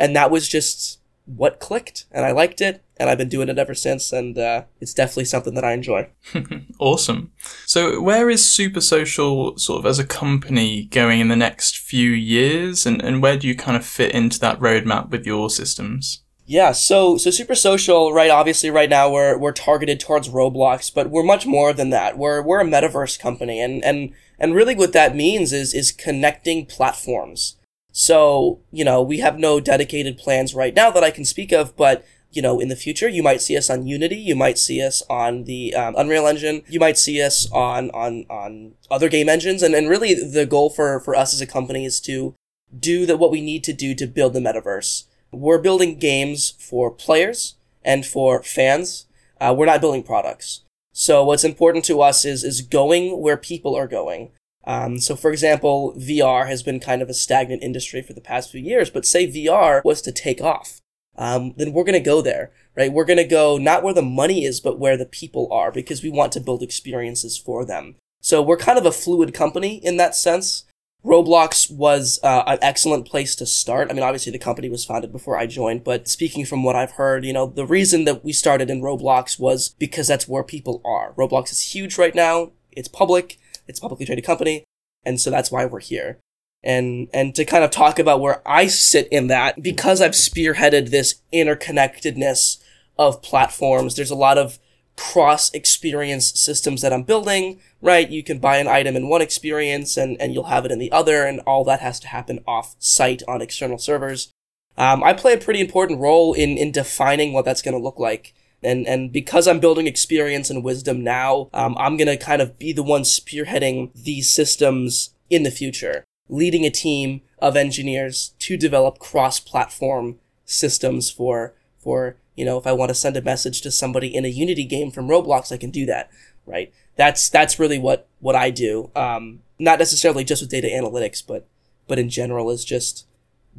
And 0.00 0.16
that 0.16 0.32
was 0.32 0.48
just 0.48 0.98
what 1.26 1.60
clicked 1.60 2.06
and 2.10 2.26
I 2.26 2.32
liked 2.32 2.60
it 2.60 2.82
and 2.96 3.08
I've 3.08 3.18
been 3.18 3.28
doing 3.28 3.48
it 3.48 3.58
ever 3.58 3.74
since 3.74 4.12
and 4.12 4.36
uh, 4.36 4.64
it's 4.80 4.92
definitely 4.92 5.26
something 5.26 5.54
that 5.54 5.64
I 5.64 5.72
enjoy. 5.72 6.08
awesome. 6.80 7.30
So 7.66 8.00
where 8.00 8.28
is 8.28 8.50
Super 8.50 8.80
Social 8.80 9.56
sort 9.58 9.78
of 9.78 9.86
as 9.86 10.00
a 10.00 10.06
company 10.06 10.86
going 10.86 11.20
in 11.20 11.28
the 11.28 11.36
next 11.36 11.78
few 11.92 12.10
years 12.10 12.86
and, 12.86 13.02
and 13.04 13.20
where 13.20 13.36
do 13.36 13.46
you 13.46 13.54
kind 13.54 13.76
of 13.76 13.84
fit 13.84 14.12
into 14.12 14.40
that 14.40 14.58
roadmap 14.60 15.10
with 15.10 15.26
your 15.26 15.50
systems? 15.50 16.22
Yeah, 16.46 16.72
so 16.72 17.18
so 17.18 17.30
Super 17.30 17.54
Social, 17.54 18.14
right? 18.14 18.30
Obviously, 18.30 18.70
right 18.70 18.88
now 18.88 19.10
we're 19.10 19.36
we're 19.36 19.52
targeted 19.52 20.00
towards 20.00 20.30
Roblox, 20.30 20.92
but 20.92 21.10
we're 21.10 21.22
much 21.22 21.44
more 21.44 21.74
than 21.74 21.90
that. 21.90 22.16
We're 22.16 22.40
we're 22.40 22.62
a 22.62 22.64
metaverse 22.64 23.20
company, 23.20 23.60
and 23.60 23.84
and 23.84 24.14
and 24.38 24.54
really 24.54 24.74
what 24.74 24.94
that 24.94 25.14
means 25.14 25.52
is 25.52 25.74
is 25.74 25.92
connecting 25.92 26.64
platforms. 26.64 27.56
So, 27.92 28.60
you 28.70 28.86
know, 28.86 29.02
we 29.02 29.18
have 29.18 29.38
no 29.38 29.60
dedicated 29.60 30.16
plans 30.16 30.54
right 30.54 30.74
now 30.74 30.90
that 30.90 31.04
I 31.04 31.10
can 31.10 31.26
speak 31.26 31.52
of, 31.52 31.76
but 31.76 32.04
you 32.32 32.42
know, 32.42 32.58
in 32.58 32.68
the 32.68 32.76
future, 32.76 33.08
you 33.08 33.22
might 33.22 33.40
see 33.40 33.56
us 33.56 33.68
on 33.70 33.86
Unity, 33.86 34.16
you 34.16 34.34
might 34.34 34.58
see 34.58 34.82
us 34.82 35.02
on 35.08 35.44
the 35.44 35.74
um, 35.74 35.94
Unreal 35.96 36.26
Engine, 36.26 36.62
you 36.68 36.80
might 36.80 36.98
see 36.98 37.22
us 37.22 37.50
on 37.52 37.90
on 37.90 38.26
on 38.28 38.72
other 38.90 39.08
game 39.08 39.28
engines, 39.28 39.62
and 39.62 39.74
and 39.74 39.88
really 39.88 40.14
the 40.14 40.46
goal 40.46 40.70
for 40.70 40.98
for 41.00 41.14
us 41.14 41.34
as 41.34 41.40
a 41.40 41.46
company 41.46 41.84
is 41.84 42.00
to 42.00 42.34
do 42.76 43.06
the 43.06 43.16
what 43.16 43.30
we 43.30 43.40
need 43.40 43.62
to 43.64 43.72
do 43.72 43.94
to 43.94 44.06
build 44.06 44.32
the 44.32 44.40
metaverse. 44.40 45.04
We're 45.30 45.58
building 45.58 45.98
games 45.98 46.54
for 46.58 46.90
players 46.90 47.56
and 47.84 48.04
for 48.04 48.42
fans. 48.42 49.06
Uh, 49.40 49.54
we're 49.56 49.66
not 49.66 49.80
building 49.80 50.02
products. 50.02 50.62
So 50.92 51.24
what's 51.24 51.44
important 51.44 51.84
to 51.86 52.02
us 52.02 52.24
is 52.24 52.44
is 52.44 52.60
going 52.62 53.20
where 53.20 53.36
people 53.36 53.74
are 53.74 53.88
going. 53.88 54.30
Um, 54.64 54.98
so, 54.98 55.16
for 55.16 55.30
example, 55.30 55.94
VR 55.98 56.46
has 56.46 56.62
been 56.62 56.78
kind 56.78 57.02
of 57.02 57.08
a 57.08 57.14
stagnant 57.14 57.62
industry 57.62 58.02
for 58.02 58.12
the 58.12 58.20
past 58.20 58.50
few 58.50 58.60
years, 58.60 58.90
but 58.90 59.04
say 59.04 59.26
VR 59.26 59.82
was 59.84 60.00
to 60.02 60.12
take 60.12 60.40
off, 60.40 60.80
um, 61.16 61.54
then 61.56 61.72
we're 61.72 61.84
going 61.84 61.92
to 61.94 62.00
go 62.00 62.22
there, 62.22 62.50
right? 62.76 62.92
We're 62.92 63.04
going 63.04 63.18
to 63.18 63.24
go 63.24 63.58
not 63.58 63.82
where 63.82 63.94
the 63.94 64.02
money 64.02 64.44
is, 64.44 64.60
but 64.60 64.78
where 64.78 64.96
the 64.96 65.06
people 65.06 65.52
are 65.52 65.70
because 65.70 66.02
we 66.02 66.10
want 66.10 66.32
to 66.32 66.40
build 66.40 66.62
experiences 66.62 67.36
for 67.36 67.64
them. 67.64 67.96
So, 68.20 68.40
we're 68.40 68.56
kind 68.56 68.78
of 68.78 68.86
a 68.86 68.92
fluid 68.92 69.34
company 69.34 69.76
in 69.76 69.96
that 69.96 70.14
sense. 70.14 70.64
Roblox 71.04 71.70
was 71.70 72.20
uh, 72.22 72.44
an 72.46 72.58
excellent 72.62 73.06
place 73.06 73.34
to 73.36 73.46
start. 73.46 73.90
I 73.90 73.94
mean, 73.94 74.04
obviously 74.04 74.30
the 74.30 74.38
company 74.38 74.68
was 74.68 74.84
founded 74.84 75.10
before 75.10 75.36
I 75.36 75.46
joined, 75.46 75.82
but 75.82 76.06
speaking 76.06 76.44
from 76.44 76.62
what 76.62 76.76
I've 76.76 76.92
heard, 76.92 77.24
you 77.24 77.32
know, 77.32 77.46
the 77.46 77.66
reason 77.66 78.04
that 78.04 78.24
we 78.24 78.32
started 78.32 78.70
in 78.70 78.80
Roblox 78.80 79.38
was 79.38 79.70
because 79.80 80.06
that's 80.06 80.28
where 80.28 80.44
people 80.44 80.80
are. 80.84 81.12
Roblox 81.14 81.50
is 81.50 81.74
huge 81.74 81.98
right 81.98 82.14
now. 82.14 82.52
It's 82.70 82.88
public. 82.88 83.40
It's 83.66 83.80
a 83.80 83.82
publicly 83.82 84.06
traded 84.06 84.24
company. 84.24 84.64
And 85.04 85.20
so 85.20 85.30
that's 85.30 85.50
why 85.50 85.64
we're 85.64 85.80
here. 85.80 86.18
And, 86.64 87.08
and 87.12 87.34
to 87.34 87.44
kind 87.44 87.64
of 87.64 87.70
talk 87.70 87.98
about 87.98 88.20
where 88.20 88.40
I 88.46 88.68
sit 88.68 89.08
in 89.10 89.26
that, 89.26 89.62
because 89.62 90.00
I've 90.00 90.12
spearheaded 90.12 90.90
this 90.90 91.16
interconnectedness 91.32 92.62
of 92.98 93.22
platforms. 93.22 93.96
There's 93.96 94.12
a 94.12 94.14
lot 94.14 94.38
of 94.38 94.58
cross 94.96 95.52
experience 95.54 96.38
systems 96.38 96.82
that 96.82 96.92
I'm 96.92 97.02
building, 97.02 97.60
right? 97.80 98.08
You 98.08 98.22
can 98.22 98.38
buy 98.38 98.58
an 98.58 98.68
item 98.68 98.94
in 98.94 99.08
one 99.08 99.22
experience 99.22 99.96
and, 99.96 100.20
and 100.20 100.34
you'll 100.34 100.44
have 100.44 100.64
it 100.64 100.70
in 100.70 100.78
the 100.78 100.92
other, 100.92 101.24
and 101.24 101.40
all 101.40 101.64
that 101.64 101.80
has 101.80 101.98
to 102.00 102.08
happen 102.08 102.44
off 102.46 102.76
site 102.78 103.22
on 103.26 103.42
external 103.42 103.78
servers. 103.78 104.30
Um, 104.76 105.02
I 105.02 105.14
play 105.14 105.32
a 105.32 105.38
pretty 105.38 105.60
important 105.60 105.98
role 105.98 106.32
in, 106.32 106.56
in 106.56 106.70
defining 106.72 107.32
what 107.32 107.44
that's 107.44 107.62
going 107.62 107.76
to 107.76 107.82
look 107.82 107.98
like. 107.98 108.34
And, 108.62 108.86
and 108.86 109.10
because 109.10 109.48
I'm 109.48 109.58
building 109.58 109.88
experience 109.88 110.48
and 110.48 110.62
wisdom 110.62 111.02
now, 111.02 111.48
um, 111.52 111.74
I'm 111.78 111.96
going 111.96 112.06
to 112.06 112.16
kind 112.16 112.40
of 112.40 112.58
be 112.58 112.72
the 112.72 112.82
one 112.82 113.02
spearheading 113.02 113.90
these 113.94 114.30
systems 114.30 115.14
in 115.28 115.42
the 115.42 115.50
future, 115.50 116.04
leading 116.32 116.64
a 116.64 116.70
team 116.70 117.20
of 117.38 117.56
engineers 117.56 118.32
to 118.38 118.56
develop 118.56 118.98
cross 118.98 119.38
platform 119.38 120.18
systems 120.46 121.10
for, 121.10 121.54
for, 121.78 122.16
you 122.34 122.44
know, 122.44 122.56
if 122.56 122.66
I 122.66 122.72
want 122.72 122.88
to 122.88 122.94
send 122.94 123.18
a 123.18 123.22
message 123.22 123.60
to 123.60 123.70
somebody 123.70 124.08
in 124.08 124.24
a 124.24 124.28
Unity 124.28 124.64
game 124.64 124.90
from 124.90 125.08
Roblox, 125.08 125.52
I 125.52 125.58
can 125.58 125.70
do 125.70 125.84
that, 125.86 126.10
right? 126.46 126.72
That's, 126.96 127.28
that's 127.28 127.58
really 127.58 127.78
what, 127.78 128.08
what 128.20 128.34
I 128.34 128.48
do. 128.48 128.90
Um, 128.96 129.40
not 129.58 129.78
necessarily 129.78 130.24
just 130.24 130.40
with 130.40 130.50
data 130.50 130.68
analytics, 130.68 131.22
but, 131.24 131.46
but 131.86 131.98
in 131.98 132.08
general 132.08 132.50
is 132.50 132.64
just, 132.64 133.06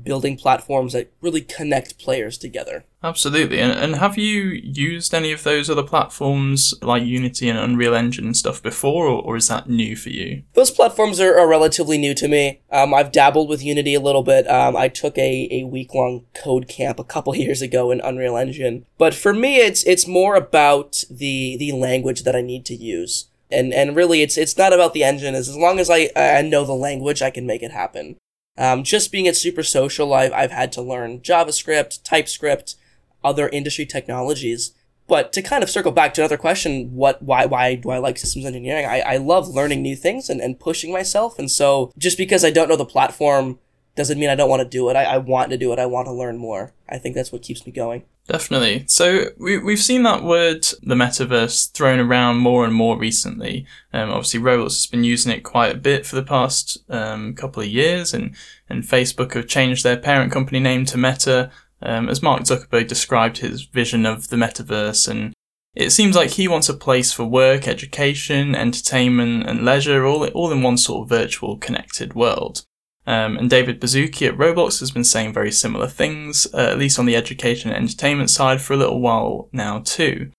building 0.01 0.37
platforms 0.37 0.93
that 0.93 1.11
really 1.21 1.41
connect 1.41 1.99
players 1.99 2.37
together. 2.37 2.83
Absolutely. 3.03 3.59
And, 3.59 3.71
and 3.71 3.95
have 3.97 4.17
you 4.17 4.43
used 4.63 5.13
any 5.13 5.31
of 5.31 5.43
those 5.43 5.69
other 5.69 5.83
platforms 5.83 6.73
like 6.81 7.03
Unity 7.03 7.49
and 7.49 7.59
Unreal 7.59 7.93
Engine 7.93 8.25
and 8.25 8.37
stuff 8.37 8.63
before, 8.63 9.07
or, 9.07 9.21
or 9.21 9.35
is 9.35 9.49
that 9.49 9.69
new 9.69 9.95
for 9.95 10.09
you? 10.09 10.43
Those 10.53 10.71
platforms 10.71 11.19
are, 11.19 11.37
are 11.37 11.47
relatively 11.47 11.97
new 11.97 12.13
to 12.15 12.27
me. 12.27 12.61
Um, 12.71 12.93
I've 12.93 13.11
dabbled 13.11 13.49
with 13.49 13.63
Unity 13.63 13.93
a 13.93 13.99
little 13.99 14.23
bit. 14.23 14.49
Um, 14.49 14.75
I 14.77 14.87
took 14.87 15.17
a, 15.17 15.47
a 15.51 15.63
week 15.65 15.93
long 15.93 16.25
code 16.33 16.67
camp 16.67 16.97
a 16.99 17.03
couple 17.03 17.35
years 17.35 17.61
ago 17.61 17.91
in 17.91 17.99
Unreal 18.01 18.37
Engine. 18.37 18.85
But 18.97 19.13
for 19.13 19.33
me, 19.33 19.57
it's 19.57 19.83
it's 19.83 20.07
more 20.07 20.35
about 20.35 21.03
the 21.09 21.57
the 21.57 21.73
language 21.73 22.23
that 22.23 22.35
I 22.35 22.41
need 22.41 22.65
to 22.65 22.75
use. 22.75 23.27
And, 23.51 23.73
and 23.73 23.95
really, 23.95 24.21
it's 24.21 24.37
it's 24.37 24.57
not 24.57 24.73
about 24.73 24.93
the 24.93 25.03
engine. 25.03 25.35
As 25.35 25.55
long 25.55 25.79
as 25.79 25.89
I, 25.89 26.09
I 26.15 26.41
know 26.41 26.65
the 26.65 26.73
language, 26.73 27.21
I 27.21 27.29
can 27.29 27.45
make 27.45 27.61
it 27.61 27.71
happen. 27.71 28.15
Um, 28.57 28.83
just 28.83 29.11
being 29.11 29.27
at 29.27 29.35
Super 29.35 29.63
Social, 29.63 30.13
I've, 30.13 30.31
I've 30.33 30.51
had 30.51 30.71
to 30.73 30.81
learn 30.81 31.21
JavaScript, 31.21 32.03
TypeScript, 32.03 32.75
other 33.23 33.49
industry 33.49 33.85
technologies. 33.85 34.73
But 35.07 35.33
to 35.33 35.41
kind 35.41 35.63
of 35.63 35.69
circle 35.69 35.91
back 35.91 36.13
to 36.13 36.21
another 36.21 36.37
question, 36.37 36.95
what, 36.95 37.21
why, 37.21 37.45
why 37.45 37.75
do 37.75 37.89
I 37.89 37.97
like 37.97 38.17
systems 38.17 38.45
engineering? 38.45 38.85
I, 38.85 39.01
I 39.01 39.17
love 39.17 39.49
learning 39.49 39.81
new 39.81 39.95
things 39.95 40.29
and, 40.29 40.39
and 40.39 40.59
pushing 40.59 40.93
myself. 40.93 41.37
And 41.37 41.51
so 41.51 41.91
just 41.97 42.17
because 42.17 42.45
I 42.45 42.51
don't 42.51 42.69
know 42.69 42.77
the 42.77 42.85
platform 42.85 43.59
doesn't 43.95 44.19
mean 44.19 44.29
I 44.29 44.35
don't 44.35 44.49
want 44.49 44.61
to 44.61 44.67
do 44.67 44.89
it. 44.89 44.95
I, 44.95 45.03
I 45.03 45.17
want 45.17 45.51
to 45.51 45.57
do 45.57 45.71
it. 45.71 45.79
I 45.79 45.85
want 45.85 46.07
to 46.07 46.13
learn 46.13 46.37
more. 46.37 46.73
I 46.89 46.97
think 46.97 47.15
that's 47.15 47.31
what 47.31 47.43
keeps 47.43 47.65
me 47.65 47.71
going. 47.71 48.03
Definitely. 48.27 48.85
So 48.87 49.25
we, 49.37 49.57
we've 49.57 49.79
seen 49.79 50.03
that 50.03 50.23
word, 50.23 50.63
the 50.81 50.95
metaverse, 50.95 51.71
thrown 51.73 51.99
around 51.99 52.37
more 52.37 52.63
and 52.63 52.73
more 52.73 52.97
recently. 52.97 53.65
Um, 53.91 54.09
obviously, 54.09 54.39
Roblox 54.39 54.63
has 54.63 54.87
been 54.87 55.03
using 55.03 55.31
it 55.31 55.41
quite 55.41 55.75
a 55.75 55.77
bit 55.77 56.05
for 56.05 56.15
the 56.15 56.23
past 56.23 56.77
um, 56.89 57.35
couple 57.35 57.61
of 57.61 57.67
years, 57.67 58.13
and, 58.13 58.33
and 58.69 58.83
Facebook 58.83 59.33
have 59.33 59.47
changed 59.47 59.83
their 59.83 59.97
parent 59.97 60.31
company 60.31 60.59
name 60.59 60.85
to 60.85 60.97
Meta, 60.97 61.51
um, 61.81 62.07
as 62.07 62.23
Mark 62.23 62.43
Zuckerberg 62.43 62.87
described 62.87 63.39
his 63.39 63.63
vision 63.63 64.05
of 64.05 64.29
the 64.29 64.37
metaverse. 64.37 65.07
And 65.09 65.33
it 65.75 65.89
seems 65.89 66.15
like 66.15 66.31
he 66.31 66.47
wants 66.47 66.69
a 66.69 66.73
place 66.73 67.11
for 67.11 67.25
work, 67.25 67.67
education, 67.67 68.55
entertainment, 68.55 69.49
and 69.49 69.65
leisure, 69.65 70.05
all, 70.05 70.25
all 70.29 70.51
in 70.51 70.61
one 70.61 70.77
sort 70.77 71.03
of 71.03 71.09
virtual 71.09 71.57
connected 71.57 72.13
world. 72.13 72.65
Um, 73.05 73.37
and 73.37 73.49
David 73.49 73.81
Baszucki 73.81 74.27
at 74.27 74.37
Roblox 74.37 74.79
has 74.79 74.91
been 74.91 75.03
saying 75.03 75.33
very 75.33 75.51
similar 75.51 75.87
things, 75.87 76.47
uh, 76.53 76.69
at 76.71 76.79
least 76.79 76.99
on 76.99 77.05
the 77.05 77.15
education 77.15 77.69
and 77.69 77.77
entertainment 77.77 78.29
side, 78.29 78.61
for 78.61 78.73
a 78.73 78.77
little 78.77 79.01
while 79.01 79.49
now 79.51 79.79
too. 79.79 80.31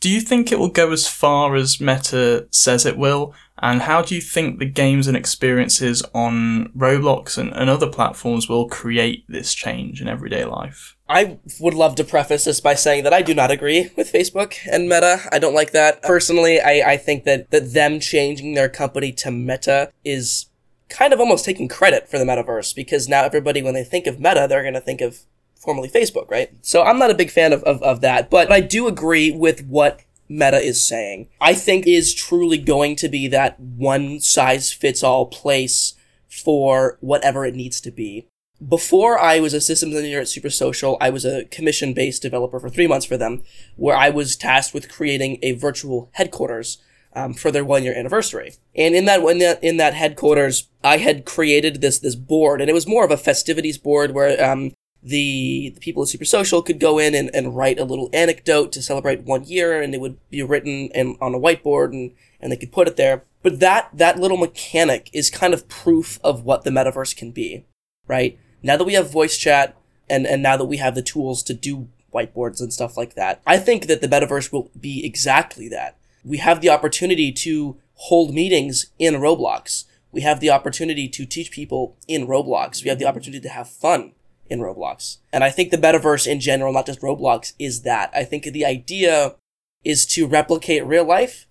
Do 0.00 0.10
you 0.10 0.20
think 0.20 0.50
it 0.50 0.58
will 0.58 0.68
go 0.68 0.90
as 0.90 1.06
far 1.06 1.54
as 1.54 1.80
Meta 1.80 2.48
says 2.50 2.84
it 2.84 2.98
will? 2.98 3.34
And 3.58 3.82
how 3.82 4.02
do 4.02 4.16
you 4.16 4.20
think 4.20 4.58
the 4.58 4.66
games 4.66 5.06
and 5.06 5.16
experiences 5.16 6.02
on 6.12 6.72
Roblox 6.76 7.38
and, 7.38 7.52
and 7.52 7.70
other 7.70 7.86
platforms 7.86 8.48
will 8.48 8.68
create 8.68 9.24
this 9.28 9.54
change 9.54 10.02
in 10.02 10.08
everyday 10.08 10.44
life? 10.44 10.96
I 11.08 11.38
would 11.60 11.74
love 11.74 11.94
to 11.96 12.04
preface 12.04 12.46
this 12.46 12.60
by 12.60 12.74
saying 12.74 13.04
that 13.04 13.12
I 13.12 13.22
do 13.22 13.32
not 13.32 13.52
agree 13.52 13.92
with 13.96 14.12
Facebook 14.12 14.56
and 14.68 14.88
Meta. 14.88 15.20
I 15.30 15.38
don't 15.38 15.54
like 15.54 15.70
that. 15.70 16.02
Personally, 16.02 16.60
I, 16.60 16.94
I 16.94 16.96
think 16.96 17.22
that, 17.22 17.52
that 17.52 17.72
them 17.72 18.00
changing 18.00 18.54
their 18.54 18.68
company 18.68 19.12
to 19.12 19.30
Meta 19.30 19.92
is 20.04 20.46
kind 20.92 21.12
of 21.12 21.20
almost 21.20 21.44
taking 21.44 21.68
credit 21.68 22.08
for 22.08 22.18
the 22.18 22.24
metaverse 22.24 22.74
because 22.74 23.08
now 23.08 23.24
everybody, 23.24 23.62
when 23.62 23.74
they 23.74 23.84
think 23.84 24.06
of 24.06 24.20
Meta, 24.20 24.46
they're 24.48 24.62
going 24.62 24.74
to 24.74 24.80
think 24.80 25.00
of 25.00 25.20
formerly 25.58 25.88
Facebook, 25.88 26.30
right? 26.30 26.50
So 26.60 26.82
I'm 26.82 26.98
not 26.98 27.10
a 27.10 27.14
big 27.14 27.30
fan 27.30 27.52
of, 27.52 27.62
of, 27.64 27.82
of 27.82 28.00
that, 28.02 28.30
but 28.30 28.52
I 28.52 28.60
do 28.60 28.86
agree 28.86 29.30
with 29.30 29.66
what 29.66 30.02
Meta 30.28 30.58
is 30.58 30.86
saying. 30.86 31.28
I 31.40 31.54
think 31.54 31.86
is 31.86 32.14
truly 32.14 32.58
going 32.58 32.96
to 32.96 33.08
be 33.08 33.28
that 33.28 33.58
one 33.58 34.20
size 34.20 34.72
fits 34.72 35.02
all 35.02 35.26
place 35.26 35.94
for 36.28 36.98
whatever 37.00 37.44
it 37.44 37.54
needs 37.54 37.80
to 37.82 37.90
be. 37.90 38.26
Before 38.66 39.18
I 39.18 39.40
was 39.40 39.54
a 39.54 39.60
systems 39.60 39.94
engineer 39.94 40.20
at 40.20 40.28
Super 40.28 40.50
Social, 40.50 40.96
I 41.00 41.10
was 41.10 41.24
a 41.24 41.46
commission 41.46 41.94
based 41.94 42.22
developer 42.22 42.60
for 42.60 42.68
three 42.70 42.86
months 42.86 43.06
for 43.06 43.16
them, 43.16 43.42
where 43.76 43.96
I 43.96 44.08
was 44.08 44.36
tasked 44.36 44.72
with 44.72 44.90
creating 44.90 45.38
a 45.42 45.52
virtual 45.52 46.10
headquarters 46.12 46.78
um, 47.14 47.34
for 47.34 47.50
their 47.50 47.64
one 47.64 47.82
year 47.82 47.94
anniversary. 47.94 48.54
And 48.74 48.94
in 48.94 49.04
that, 49.06 49.20
in 49.20 49.38
that 49.38 49.62
in 49.62 49.76
that 49.76 49.94
headquarters, 49.94 50.68
I 50.82 50.98
had 50.98 51.24
created 51.24 51.80
this 51.80 51.98
this 51.98 52.14
board, 52.14 52.60
and 52.60 52.70
it 52.70 52.74
was 52.74 52.86
more 52.86 53.04
of 53.04 53.10
a 53.10 53.16
festivities 53.16 53.78
board 53.78 54.12
where 54.12 54.42
um, 54.44 54.72
the, 55.02 55.72
the 55.74 55.80
people 55.80 56.02
at 56.02 56.08
Super 56.08 56.24
Social 56.24 56.62
could 56.62 56.78
go 56.78 56.98
in 56.98 57.14
and, 57.14 57.30
and 57.34 57.56
write 57.56 57.78
a 57.78 57.84
little 57.84 58.08
anecdote 58.12 58.72
to 58.72 58.82
celebrate 58.82 59.22
one 59.22 59.44
year, 59.44 59.80
and 59.80 59.94
it 59.94 60.00
would 60.00 60.18
be 60.30 60.42
written 60.42 60.90
in, 60.94 61.16
on 61.20 61.34
a 61.34 61.40
whiteboard, 61.40 61.92
and 61.92 62.12
and 62.40 62.50
they 62.50 62.56
could 62.56 62.72
put 62.72 62.88
it 62.88 62.96
there. 62.96 63.24
But 63.42 63.60
that 63.60 63.90
that 63.92 64.18
little 64.18 64.36
mechanic 64.36 65.10
is 65.12 65.30
kind 65.30 65.52
of 65.52 65.68
proof 65.68 66.18
of 66.22 66.44
what 66.44 66.64
the 66.64 66.70
metaverse 66.70 67.16
can 67.16 67.30
be, 67.30 67.64
right? 68.06 68.38
Now 68.62 68.76
that 68.76 68.84
we 68.84 68.94
have 68.94 69.10
voice 69.10 69.36
chat, 69.36 69.76
and 70.08 70.26
and 70.26 70.42
now 70.42 70.56
that 70.56 70.66
we 70.66 70.78
have 70.78 70.94
the 70.94 71.02
tools 71.02 71.42
to 71.44 71.54
do 71.54 71.88
whiteboards 72.14 72.60
and 72.60 72.72
stuff 72.72 72.96
like 72.96 73.14
that, 73.14 73.40
I 73.46 73.58
think 73.58 73.86
that 73.86 74.00
the 74.00 74.08
metaverse 74.08 74.52
will 74.52 74.70
be 74.78 75.04
exactly 75.04 75.68
that 75.68 75.96
we 76.24 76.38
have 76.38 76.60
the 76.60 76.70
opportunity 76.70 77.32
to 77.32 77.78
hold 77.94 78.34
meetings 78.34 78.86
in 78.98 79.14
Roblox. 79.14 79.84
We 80.10 80.20
have 80.22 80.40
the 80.40 80.50
opportunity 80.50 81.08
to 81.08 81.26
teach 81.26 81.50
people 81.50 81.96
in 82.06 82.26
Roblox. 82.26 82.82
We 82.82 82.90
have 82.90 82.98
the 82.98 83.06
opportunity 83.06 83.40
to 83.40 83.48
have 83.48 83.68
fun 83.68 84.12
in 84.48 84.60
Roblox. 84.60 85.18
And 85.32 85.42
I 85.42 85.50
think 85.50 85.70
the 85.70 85.78
metaverse 85.78 86.26
in 86.26 86.40
general, 86.40 86.72
not 86.72 86.86
just 86.86 87.00
Roblox, 87.00 87.54
is 87.58 87.82
that. 87.82 88.10
I 88.14 88.24
think 88.24 88.44
the 88.44 88.66
idea 88.66 89.36
is 89.84 90.04
to 90.06 90.26
replicate 90.26 90.86
real 90.86 91.04
life 91.04 91.46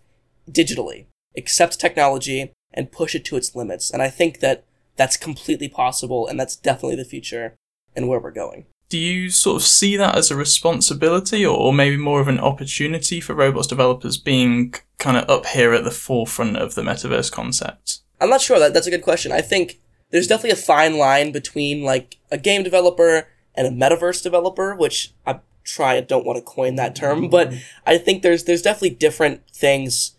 digitally, 0.49 1.05
accept 1.35 1.79
technology, 1.79 2.51
and 2.73 2.91
push 2.91 3.15
it 3.15 3.25
to 3.25 3.35
its 3.35 3.55
limits. 3.55 3.89
And 3.89 4.01
I 4.01 4.09
think 4.09 4.39
that 4.39 4.63
that's 4.95 5.17
completely 5.17 5.67
possible, 5.67 6.27
and 6.27 6.39
that's 6.39 6.55
definitely 6.55 6.95
the 6.95 7.05
future 7.05 7.55
and 7.95 8.07
where 8.07 8.19
we're 8.19 8.31
going 8.31 8.65
do 8.91 8.97
you 8.97 9.29
sort 9.29 9.55
of 9.55 9.65
see 9.65 9.95
that 9.95 10.17
as 10.17 10.29
a 10.29 10.35
responsibility 10.35 11.45
or, 11.45 11.57
or 11.57 11.73
maybe 11.73 11.95
more 11.95 12.19
of 12.19 12.27
an 12.27 12.39
opportunity 12.39 13.21
for 13.21 13.33
Roblox 13.33 13.65
developers 13.69 14.17
being 14.17 14.75
kind 14.99 15.15
of 15.15 15.29
up 15.29 15.45
here 15.45 15.73
at 15.73 15.85
the 15.85 15.91
forefront 15.91 16.57
of 16.57 16.75
the 16.75 16.81
metaverse 16.81 17.31
concept? 17.31 17.99
I'm 18.19 18.29
not 18.29 18.41
sure. 18.41 18.59
That 18.59 18.73
that's 18.73 18.87
a 18.87 18.91
good 18.91 19.01
question. 19.01 19.31
I 19.31 19.39
think 19.39 19.79
there's 20.09 20.27
definitely 20.27 20.51
a 20.51 20.57
fine 20.57 20.97
line 20.97 21.31
between 21.31 21.83
like 21.83 22.17
a 22.29 22.37
game 22.37 22.63
developer 22.63 23.29
and 23.55 23.65
a 23.65 23.71
metaverse 23.71 24.21
developer, 24.21 24.75
which 24.75 25.13
I 25.25 25.39
try 25.63 25.95
and 25.95 26.05
don't 26.05 26.25
want 26.25 26.37
to 26.37 26.43
coin 26.43 26.75
that 26.75 26.93
term, 26.93 27.21
mm-hmm. 27.21 27.29
but 27.29 27.53
I 27.87 27.97
think 27.97 28.23
there's 28.23 28.43
there's 28.43 28.61
definitely 28.61 28.97
different 28.97 29.49
things. 29.53 30.17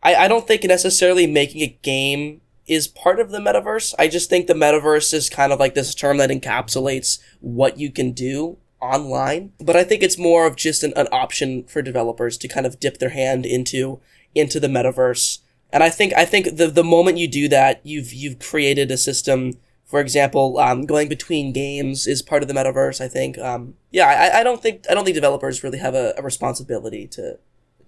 I, 0.00 0.14
I 0.14 0.28
don't 0.28 0.46
think 0.46 0.62
necessarily 0.62 1.26
making 1.26 1.62
a 1.62 1.76
game 1.82 2.40
is 2.66 2.88
part 2.88 3.18
of 3.18 3.30
the 3.30 3.38
metaverse. 3.38 3.94
I 3.98 4.08
just 4.08 4.30
think 4.30 4.46
the 4.46 4.54
metaverse 4.54 5.12
is 5.12 5.28
kind 5.28 5.52
of 5.52 5.58
like 5.58 5.74
this 5.74 5.94
term 5.94 6.18
that 6.18 6.30
encapsulates 6.30 7.18
what 7.40 7.78
you 7.78 7.90
can 7.90 8.12
do 8.12 8.58
online. 8.80 9.52
But 9.58 9.76
I 9.76 9.84
think 9.84 10.02
it's 10.02 10.18
more 10.18 10.46
of 10.46 10.56
just 10.56 10.82
an, 10.82 10.92
an 10.96 11.08
option 11.12 11.64
for 11.64 11.82
developers 11.82 12.36
to 12.38 12.48
kind 12.48 12.66
of 12.66 12.80
dip 12.80 12.98
their 12.98 13.10
hand 13.10 13.46
into 13.46 14.00
into 14.34 14.58
the 14.60 14.68
metaverse. 14.68 15.38
And 15.72 15.82
I 15.82 15.90
think 15.90 16.12
I 16.14 16.24
think 16.24 16.56
the 16.56 16.68
the 16.68 16.84
moment 16.84 17.18
you 17.18 17.28
do 17.28 17.48
that, 17.48 17.80
you've 17.84 18.12
you've 18.12 18.38
created 18.38 18.90
a 18.90 18.96
system. 18.96 19.54
For 19.84 20.00
example, 20.00 20.58
um, 20.58 20.86
going 20.86 21.08
between 21.08 21.52
games 21.52 22.06
is 22.06 22.22
part 22.22 22.42
of 22.42 22.48
the 22.48 22.54
metaverse. 22.54 23.00
I 23.00 23.08
think. 23.08 23.38
Um, 23.38 23.74
yeah, 23.90 24.06
I, 24.06 24.40
I 24.40 24.42
don't 24.42 24.62
think 24.62 24.84
I 24.90 24.94
don't 24.94 25.04
think 25.04 25.14
developers 25.14 25.62
really 25.62 25.78
have 25.78 25.94
a, 25.94 26.14
a 26.16 26.22
responsibility 26.22 27.06
to 27.08 27.38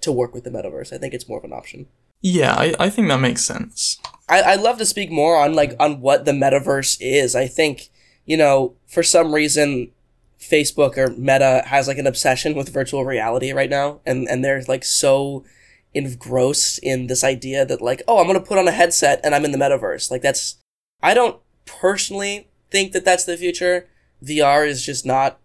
to 0.00 0.12
work 0.12 0.34
with 0.34 0.44
the 0.44 0.50
metaverse. 0.50 0.92
I 0.92 0.98
think 0.98 1.14
it's 1.14 1.28
more 1.28 1.38
of 1.38 1.44
an 1.44 1.52
option. 1.52 1.87
Yeah, 2.20 2.54
I, 2.54 2.74
I 2.78 2.90
think 2.90 3.08
that 3.08 3.20
makes 3.20 3.44
sense. 3.44 4.00
I, 4.28 4.42
I'd 4.42 4.60
love 4.60 4.78
to 4.78 4.87
speak 4.87 5.10
more 5.10 5.38
on 5.38 5.54
like 5.54 5.74
on 5.78 6.00
what 6.00 6.24
the 6.24 6.32
metaverse 6.32 6.96
is. 7.00 7.34
I 7.34 7.46
think, 7.46 7.90
you 8.24 8.37
know, 8.37 8.74
for 8.87 9.02
some 9.02 9.34
reason 9.34 9.90
Facebook 10.40 10.96
or 10.96 11.08
Meta 11.08 11.62
has 11.66 11.88
like 11.88 11.98
an 11.98 12.06
obsession 12.06 12.54
with 12.54 12.68
virtual 12.68 13.04
reality 13.04 13.52
right 13.52 13.70
now 13.70 14.00
and, 14.04 14.28
and 14.28 14.44
they're 14.44 14.62
like 14.68 14.84
so 14.84 15.44
engrossed 15.94 16.78
in 16.78 17.06
this 17.06 17.22
idea 17.22 17.64
that 17.64 17.80
like, 17.80 18.02
oh, 18.08 18.18
I'm 18.18 18.26
gonna 18.26 18.40
put 18.40 18.58
on 18.58 18.68
a 18.68 18.72
headset 18.72 19.20
and 19.22 19.34
I'm 19.34 19.44
in 19.44 19.52
the 19.52 19.58
metaverse. 19.58 20.10
Like 20.10 20.22
that's 20.22 20.56
I 21.02 21.14
don't 21.14 21.40
personally 21.66 22.48
think 22.70 22.92
that 22.92 23.04
that's 23.04 23.24
the 23.24 23.37
future. 23.37 23.88
VR 24.22 24.66
is 24.66 24.84
just 24.84 25.04
not 25.04 25.38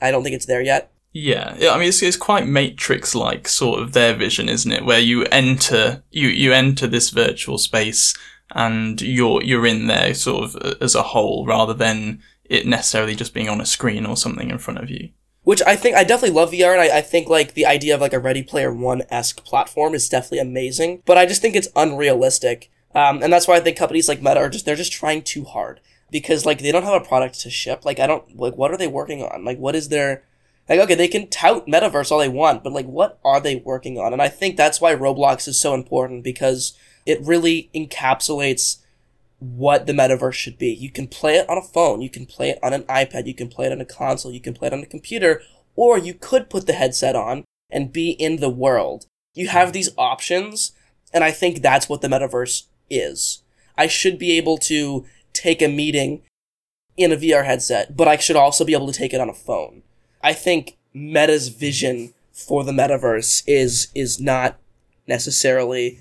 I 0.00 0.10
don't 0.10 0.22
think 0.22 0.36
it's 0.36 0.46
there 0.46 0.62
yet. 0.62 0.92
Yeah. 1.14 1.56
I 1.70 1.78
mean, 1.78 1.88
it's, 1.88 2.02
it's 2.02 2.16
quite 2.16 2.46
Matrix-like 2.46 3.48
sort 3.48 3.80
of 3.80 3.92
their 3.92 4.14
vision, 4.14 4.48
isn't 4.48 4.70
it? 4.70 4.84
Where 4.84 4.98
you 4.98 5.22
enter, 5.26 6.02
you 6.10 6.28
you 6.28 6.52
enter 6.52 6.86
this 6.88 7.10
virtual 7.10 7.56
space, 7.56 8.14
and 8.50 9.00
you're 9.00 9.42
you're 9.42 9.66
in 9.66 9.86
there 9.86 10.12
sort 10.12 10.44
of 10.44 10.56
uh, 10.56 10.74
as 10.80 10.94
a 10.94 11.02
whole, 11.02 11.46
rather 11.46 11.72
than 11.72 12.20
it 12.44 12.66
necessarily 12.66 13.14
just 13.14 13.32
being 13.32 13.48
on 13.48 13.60
a 13.60 13.66
screen 13.66 14.04
or 14.04 14.16
something 14.16 14.50
in 14.50 14.58
front 14.58 14.80
of 14.80 14.90
you. 14.90 15.10
Which 15.44 15.62
I 15.66 15.76
think 15.76 15.96
I 15.96 16.02
definitely 16.02 16.34
love 16.34 16.50
VR, 16.50 16.72
and 16.72 16.80
I, 16.80 16.98
I 16.98 17.00
think 17.00 17.28
like 17.28 17.54
the 17.54 17.66
idea 17.66 17.94
of 17.94 18.00
like 18.00 18.12
a 18.12 18.18
Ready 18.18 18.42
Player 18.42 18.72
One 18.72 19.02
esque 19.08 19.44
platform 19.44 19.94
is 19.94 20.08
definitely 20.08 20.40
amazing. 20.40 21.02
But 21.06 21.16
I 21.16 21.26
just 21.26 21.40
think 21.40 21.54
it's 21.54 21.68
unrealistic, 21.76 22.72
um, 22.92 23.22
and 23.22 23.32
that's 23.32 23.46
why 23.46 23.54
I 23.54 23.60
think 23.60 23.76
companies 23.76 24.08
like 24.08 24.20
Meta 24.20 24.40
are 24.40 24.50
just 24.50 24.64
they're 24.64 24.74
just 24.74 24.92
trying 24.92 25.22
too 25.22 25.44
hard 25.44 25.80
because 26.10 26.44
like 26.44 26.58
they 26.58 26.72
don't 26.72 26.82
have 26.82 27.00
a 27.00 27.06
product 27.06 27.38
to 27.40 27.50
ship. 27.50 27.84
Like 27.84 28.00
I 28.00 28.08
don't 28.08 28.36
like 28.36 28.56
what 28.56 28.72
are 28.72 28.76
they 28.76 28.88
working 28.88 29.22
on? 29.22 29.44
Like 29.44 29.58
what 29.58 29.76
is 29.76 29.90
their 29.90 30.24
like, 30.68 30.80
okay, 30.80 30.94
they 30.94 31.08
can 31.08 31.28
tout 31.28 31.66
metaverse 31.66 32.10
all 32.10 32.18
they 32.18 32.28
want, 32.28 32.64
but 32.64 32.72
like, 32.72 32.86
what 32.86 33.18
are 33.24 33.40
they 33.40 33.56
working 33.56 33.98
on? 33.98 34.12
And 34.12 34.22
I 34.22 34.28
think 34.28 34.56
that's 34.56 34.80
why 34.80 34.94
Roblox 34.94 35.46
is 35.46 35.60
so 35.60 35.74
important 35.74 36.24
because 36.24 36.76
it 37.04 37.20
really 37.22 37.70
encapsulates 37.74 38.78
what 39.38 39.86
the 39.86 39.92
metaverse 39.92 40.32
should 40.32 40.56
be. 40.56 40.72
You 40.72 40.90
can 40.90 41.06
play 41.06 41.36
it 41.36 41.48
on 41.50 41.58
a 41.58 41.62
phone, 41.62 42.00
you 42.00 42.08
can 42.08 42.24
play 42.24 42.50
it 42.50 42.58
on 42.62 42.72
an 42.72 42.84
iPad, 42.84 43.26
you 43.26 43.34
can 43.34 43.48
play 43.48 43.66
it 43.66 43.72
on 43.72 43.80
a 43.80 43.84
console, 43.84 44.32
you 44.32 44.40
can 44.40 44.54
play 44.54 44.68
it 44.68 44.72
on 44.72 44.82
a 44.82 44.86
computer, 44.86 45.42
or 45.76 45.98
you 45.98 46.14
could 46.14 46.48
put 46.48 46.66
the 46.66 46.72
headset 46.72 47.14
on 47.14 47.44
and 47.70 47.92
be 47.92 48.10
in 48.10 48.36
the 48.36 48.48
world. 48.48 49.06
You 49.34 49.48
have 49.48 49.72
these 49.72 49.90
options, 49.98 50.72
and 51.12 51.22
I 51.24 51.30
think 51.30 51.60
that's 51.60 51.88
what 51.88 52.00
the 52.00 52.08
metaverse 52.08 52.64
is. 52.88 53.42
I 53.76 53.86
should 53.86 54.18
be 54.18 54.32
able 54.38 54.56
to 54.58 55.04
take 55.32 55.60
a 55.60 55.68
meeting 55.68 56.22
in 56.96 57.12
a 57.12 57.16
VR 57.16 57.44
headset, 57.44 57.96
but 57.96 58.08
I 58.08 58.16
should 58.16 58.36
also 58.36 58.64
be 58.64 58.72
able 58.72 58.86
to 58.86 58.98
take 58.98 59.12
it 59.12 59.20
on 59.20 59.28
a 59.28 59.34
phone. 59.34 59.82
I 60.24 60.32
think 60.32 60.78
Meta's 60.94 61.48
vision 61.48 62.14
for 62.32 62.64
the 62.64 62.72
metaverse 62.72 63.44
is 63.46 63.88
is 63.94 64.18
not 64.18 64.58
necessarily 65.06 66.00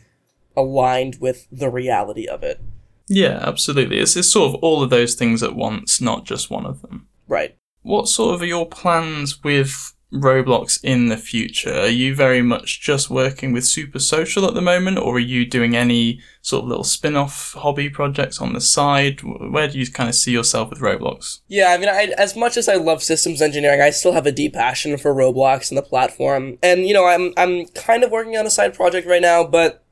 aligned 0.55 1.17
with 1.19 1.45
the 1.51 1.69
reality 1.69 2.25
of 2.25 2.41
it. 2.41 2.62
Yeah, 3.07 3.39
absolutely. 3.41 3.99
It's, 3.99 4.15
it's 4.15 4.31
sort 4.31 4.53
of 4.53 4.63
all 4.63 4.81
of 4.81 4.89
those 4.89 5.13
things 5.15 5.43
at 5.43 5.55
once, 5.55 5.99
not 5.99 6.23
just 6.23 6.49
one 6.49 6.65
of 6.65 6.81
them. 6.81 7.07
Right. 7.27 7.57
What 7.81 8.07
sort 8.07 8.33
of 8.33 8.41
are 8.41 8.45
your 8.45 8.65
plans 8.65 9.43
with 9.43 9.93
Roblox 10.13 10.80
in 10.84 11.08
the 11.08 11.17
future? 11.17 11.73
Are 11.73 11.88
you 11.88 12.15
very 12.15 12.41
much 12.41 12.82
just 12.82 13.10
working 13.10 13.52
with 13.52 13.65
Super 13.65 13.99
Social 13.99 14.45
at 14.47 14.54
the 14.54 14.62
moment, 14.62 14.99
or 14.99 15.15
are 15.15 15.19
you 15.19 15.45
doing 15.45 15.76
any 15.76 16.21
sort 16.41 16.63
of 16.63 16.69
little 16.69 16.84
spin 16.84 17.15
off 17.15 17.54
hobby 17.54 17.89
projects 17.89 18.39
on 18.39 18.54
the 18.54 18.62
side? 18.62 19.21
Where 19.21 19.67
do 19.67 19.80
you 19.80 19.91
kind 19.91 20.10
of 20.10 20.15
see 20.15 20.32
yourself 20.32 20.69
with 20.69 20.80
Roblox? 20.80 21.39
Yeah, 21.47 21.71
I 21.71 21.78
mean, 21.78 21.89
I, 21.89 22.13
as 22.17 22.36
much 22.36 22.58
as 22.58 22.69
I 22.69 22.76
love 22.76 23.02
systems 23.02 23.41
engineering, 23.41 23.82
I 23.82 23.89
still 23.89 24.13
have 24.13 24.26
a 24.26 24.32
deep 24.32 24.54
passion 24.54 24.97
for 24.97 25.13
Roblox 25.13 25.69
and 25.69 25.78
the 25.78 25.84
platform. 25.84 26.58
And, 26.62 26.86
you 26.88 26.93
know, 26.93 27.06
I'm, 27.06 27.34
I'm 27.36 27.65
kind 27.67 28.04
of 28.04 28.12
working 28.12 28.38
on 28.38 28.45
a 28.45 28.52
side 28.52 28.73
project 28.73 29.08
right 29.08 29.21
now, 29.21 29.43
but 29.43 29.84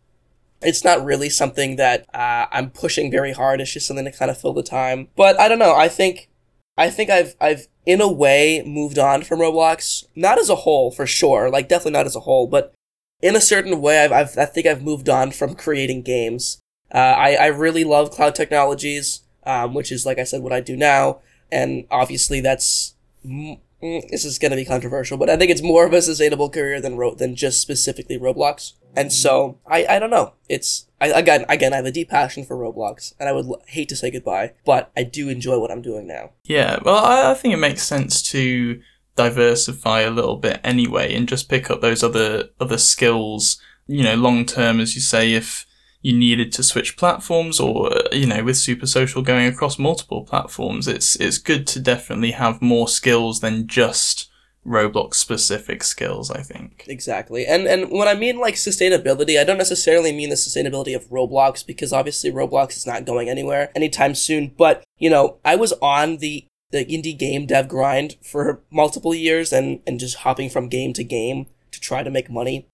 it's 0.61 0.83
not 0.83 1.03
really 1.03 1.29
something 1.29 1.77
that 1.77 2.05
uh, 2.13 2.45
I'm 2.51 2.69
pushing 2.69 3.09
very 3.09 3.33
hard. 3.33 3.61
It's 3.61 3.73
just 3.73 3.87
something 3.87 4.05
to 4.05 4.11
kind 4.11 4.29
of 4.29 4.39
fill 4.39 4.53
the 4.53 4.63
time. 4.63 5.07
But 5.15 5.39
I 5.39 5.47
don't 5.47 5.59
know. 5.59 5.75
I 5.75 5.87
think 5.87 6.29
I 6.77 6.89
think 6.89 7.09
I've 7.09 7.35
I've 7.41 7.67
in 7.85 8.01
a 8.01 8.11
way 8.11 8.63
moved 8.65 8.99
on 8.99 9.23
from 9.23 9.39
Roblox. 9.39 10.05
Not 10.15 10.39
as 10.39 10.49
a 10.49 10.55
whole, 10.55 10.91
for 10.91 11.07
sure. 11.07 11.49
Like 11.49 11.67
definitely 11.67 11.93
not 11.93 12.05
as 12.05 12.15
a 12.15 12.21
whole, 12.21 12.47
but 12.47 12.73
in 13.21 13.35
a 13.35 13.41
certain 13.41 13.81
way, 13.81 14.03
I've, 14.03 14.11
I've 14.11 14.37
I 14.37 14.45
think 14.45 14.67
I've 14.67 14.83
moved 14.83 15.09
on 15.09 15.31
from 15.31 15.55
creating 15.55 16.01
games. 16.01 16.59
Uh, 16.93 16.97
I 16.97 17.35
I 17.35 17.45
really 17.47 17.83
love 17.83 18.11
cloud 18.11 18.35
technologies, 18.35 19.21
um, 19.45 19.73
which 19.73 19.91
is 19.91 20.05
like 20.05 20.19
I 20.19 20.23
said, 20.23 20.41
what 20.41 20.53
I 20.53 20.59
do 20.59 20.75
now, 20.75 21.19
and 21.51 21.85
obviously 21.91 22.41
that's. 22.41 22.95
Mm, 23.25 23.59
Mm, 23.81 24.07
this 24.09 24.25
is 24.25 24.37
going 24.37 24.51
to 24.51 24.55
be 24.55 24.65
controversial, 24.65 25.17
but 25.17 25.29
I 25.29 25.37
think 25.37 25.49
it's 25.49 25.61
more 25.61 25.85
of 25.85 25.93
a 25.93 26.01
sustainable 26.01 26.49
career 26.49 26.79
than 26.79 26.97
ro- 26.97 27.15
than 27.15 27.35
just 27.35 27.61
specifically 27.61 28.17
Roblox. 28.19 28.73
And 28.95 29.11
so 29.11 29.57
I, 29.65 29.85
I 29.87 29.99
don't 29.99 30.09
know. 30.09 30.33
It's 30.49 30.85
I, 30.99 31.07
again 31.07 31.45
again 31.49 31.73
I 31.73 31.77
have 31.77 31.85
a 31.85 31.91
deep 31.91 32.09
passion 32.09 32.45
for 32.45 32.55
Roblox, 32.57 33.13
and 33.19 33.27
I 33.27 33.31
would 33.31 33.45
l- 33.45 33.61
hate 33.67 33.89
to 33.89 33.95
say 33.95 34.11
goodbye, 34.11 34.53
but 34.65 34.91
I 34.95 35.03
do 35.03 35.29
enjoy 35.29 35.59
what 35.59 35.71
I'm 35.71 35.81
doing 35.81 36.07
now. 36.07 36.31
Yeah, 36.43 36.79
well, 36.83 37.03
I, 37.03 37.31
I 37.31 37.33
think 37.33 37.53
it 37.53 37.57
makes 37.57 37.83
sense 37.83 38.21
to 38.31 38.81
diversify 39.15 40.01
a 40.01 40.11
little 40.11 40.37
bit 40.37 40.59
anyway, 40.63 41.13
and 41.15 41.27
just 41.27 41.49
pick 41.49 41.69
up 41.71 41.81
those 41.81 42.03
other 42.03 42.49
other 42.59 42.77
skills. 42.77 43.59
You 43.87 44.03
know, 44.03 44.15
long 44.15 44.45
term, 44.45 44.79
as 44.79 44.95
you 44.95 45.01
say, 45.01 45.33
if 45.33 45.65
you 46.01 46.17
needed 46.17 46.51
to 46.51 46.63
switch 46.63 46.97
platforms 46.97 47.59
or 47.59 47.93
uh, 47.93 48.01
you 48.11 48.25
know 48.25 48.43
with 48.43 48.57
super 48.57 48.87
social 48.87 49.21
going 49.21 49.45
across 49.45 49.77
multiple 49.77 50.23
platforms 50.23 50.87
it's 50.87 51.15
it's 51.17 51.37
good 51.37 51.67
to 51.67 51.79
definitely 51.79 52.31
have 52.31 52.61
more 52.61 52.87
skills 52.87 53.39
than 53.39 53.67
just 53.67 54.31
Roblox 54.65 55.15
specific 55.15 55.83
skills, 55.83 56.29
I 56.29 56.41
think. 56.41 56.85
Exactly. 56.87 57.45
And 57.47 57.65
and 57.65 57.91
when 57.91 58.07
I 58.07 58.13
mean 58.13 58.37
like 58.37 58.55
sustainability, 58.55 59.39
I 59.39 59.43
don't 59.43 59.57
necessarily 59.57 60.11
mean 60.11 60.29
the 60.29 60.35
sustainability 60.35 60.95
of 60.95 61.09
Roblox 61.09 61.65
because 61.65 61.91
obviously 61.91 62.31
Roblox 62.31 62.77
is 62.77 62.85
not 62.85 63.05
going 63.05 63.27
anywhere 63.27 63.71
anytime 63.75 64.13
soon, 64.13 64.53
but 64.57 64.83
you 64.99 65.09
know, 65.09 65.37
I 65.43 65.55
was 65.55 65.73
on 65.81 66.17
the 66.17 66.45
the 66.69 66.85
indie 66.85 67.17
game 67.17 67.47
dev 67.47 67.67
grind 67.67 68.17
for 68.21 68.61
multiple 68.71 69.15
years 69.15 69.51
and 69.51 69.79
and 69.87 69.99
just 69.99 70.17
hopping 70.17 70.49
from 70.49 70.69
game 70.69 70.93
to 70.93 71.03
game 71.03 71.47
to 71.71 71.79
try 71.79 72.03
to 72.03 72.11
make 72.11 72.29
money. 72.29 72.67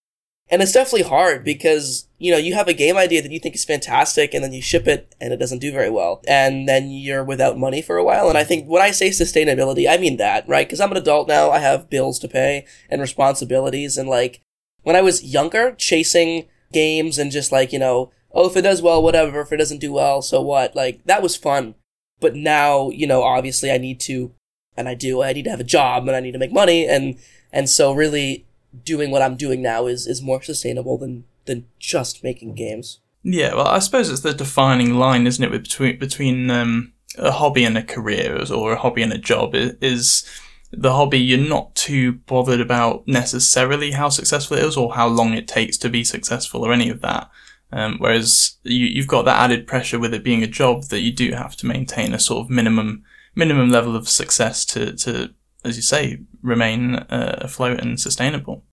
And 0.49 0.61
it's 0.61 0.71
definitely 0.71 1.09
hard 1.09 1.43
because, 1.43 2.07
you 2.19 2.31
know, 2.31 2.37
you 2.37 2.53
have 2.53 2.69
a 2.69 2.73
game 2.73 2.95
idea 2.95 3.21
that 3.21 3.31
you 3.31 3.39
think 3.39 3.55
is 3.55 3.65
fantastic 3.65 4.33
and 4.33 4.41
then 4.41 4.53
you 4.53 4.61
ship 4.61 4.87
it 4.87 5.13
and 5.19 5.33
it 5.33 5.37
doesn't 5.37 5.59
do 5.59 5.73
very 5.73 5.89
well. 5.89 6.21
And 6.25 6.69
then 6.69 6.89
you're 6.89 7.23
without 7.23 7.57
money 7.57 7.81
for 7.81 7.97
a 7.97 8.03
while. 8.03 8.29
And 8.29 8.37
I 8.37 8.45
think 8.45 8.65
when 8.65 8.81
I 8.81 8.91
say 8.91 9.09
sustainability, 9.09 9.89
I 9.89 9.97
mean 9.97 10.15
that, 10.17 10.47
right? 10.47 10.65
Because 10.65 10.79
I'm 10.79 10.91
an 10.91 10.97
adult 10.97 11.27
now. 11.27 11.51
I 11.51 11.59
have 11.59 11.89
bills 11.89 12.17
to 12.19 12.29
pay 12.29 12.65
and 12.89 13.01
responsibilities. 13.01 13.97
And 13.97 14.07
like, 14.07 14.41
when 14.83 14.95
I 14.95 15.01
was 15.01 15.21
younger, 15.21 15.75
chasing 15.77 16.47
games 16.71 17.17
and 17.17 17.29
just 17.29 17.51
like, 17.51 17.73
you 17.73 17.79
know, 17.79 18.11
oh, 18.31 18.47
if 18.47 18.55
it 18.55 18.61
does 18.61 18.81
well, 18.81 19.03
whatever. 19.03 19.41
If 19.41 19.51
it 19.51 19.57
doesn't 19.57 19.81
do 19.81 19.91
well, 19.91 20.21
so 20.21 20.41
what? 20.41 20.77
Like, 20.77 21.03
that 21.03 21.21
was 21.21 21.35
fun. 21.35 21.75
But 22.21 22.35
now, 22.35 22.89
you 22.91 23.05
know, 23.05 23.21
obviously 23.21 23.69
I 23.69 23.77
need 23.77 23.99
to, 24.01 24.31
and 24.77 24.87
I 24.87 24.93
do, 24.93 25.21
I 25.21 25.33
need 25.33 25.43
to 25.43 25.51
have 25.51 25.59
a 25.59 25.65
job 25.65 26.07
and 26.07 26.15
I 26.15 26.21
need 26.21 26.31
to 26.31 26.39
make 26.39 26.53
money. 26.53 26.87
And, 26.87 27.19
and 27.51 27.69
so 27.69 27.91
really, 27.91 28.46
doing 28.83 29.11
what 29.11 29.21
I'm 29.21 29.35
doing 29.35 29.61
now 29.61 29.87
is 29.87 30.07
is 30.07 30.21
more 30.21 30.41
sustainable 30.41 30.97
than 30.97 31.25
than 31.45 31.65
just 31.79 32.23
making 32.23 32.55
games. 32.55 32.99
Yeah, 33.23 33.55
well, 33.55 33.67
I 33.67 33.79
suppose 33.79 34.09
it's 34.09 34.21
the 34.21 34.33
defining 34.33 34.95
line, 34.95 35.27
isn't 35.27 35.43
it, 35.43 35.51
between 35.51 35.99
between 35.99 36.49
um, 36.49 36.93
a 37.17 37.31
hobby 37.31 37.63
and 37.63 37.77
a 37.77 37.83
career, 37.83 38.43
or 38.53 38.73
a 38.73 38.79
hobby 38.79 39.01
and 39.01 39.13
a 39.13 39.17
job? 39.17 39.51
Is 39.53 40.25
the 40.71 40.93
hobby 40.93 41.19
you're 41.19 41.39
not 41.39 41.73
too 41.75 42.13
bothered 42.13 42.59
about 42.59 43.07
necessarily 43.07 43.91
how 43.91 44.09
successful 44.09 44.57
it 44.57 44.63
is 44.63 44.75
or 44.75 44.93
how 44.93 45.07
long 45.07 45.33
it 45.33 45.47
takes 45.47 45.77
to 45.77 45.89
be 45.89 46.03
successful 46.03 46.65
or 46.65 46.73
any 46.73 46.89
of 46.89 47.01
that. 47.01 47.29
Um, 47.71 47.97
whereas 47.99 48.57
you, 48.63 48.85
you've 48.85 49.07
got 49.07 49.23
that 49.25 49.39
added 49.39 49.67
pressure 49.67 49.99
with 49.99 50.13
it 50.13 50.23
being 50.23 50.43
a 50.43 50.47
job 50.47 50.83
that 50.85 51.01
you 51.01 51.11
do 51.11 51.31
have 51.31 51.55
to 51.57 51.65
maintain 51.65 52.13
a 52.13 52.19
sort 52.19 52.45
of 52.45 52.49
minimum 52.49 53.03
minimum 53.35 53.69
level 53.69 53.95
of 53.95 54.09
success 54.09 54.65
to, 54.65 54.93
to 54.95 55.33
as 55.63 55.75
you 55.75 55.83
say, 55.83 56.19
remain 56.47 56.95
uh, 56.95 57.39
afloat 57.41 57.79
and 57.79 57.99
sustainable. 57.99 58.63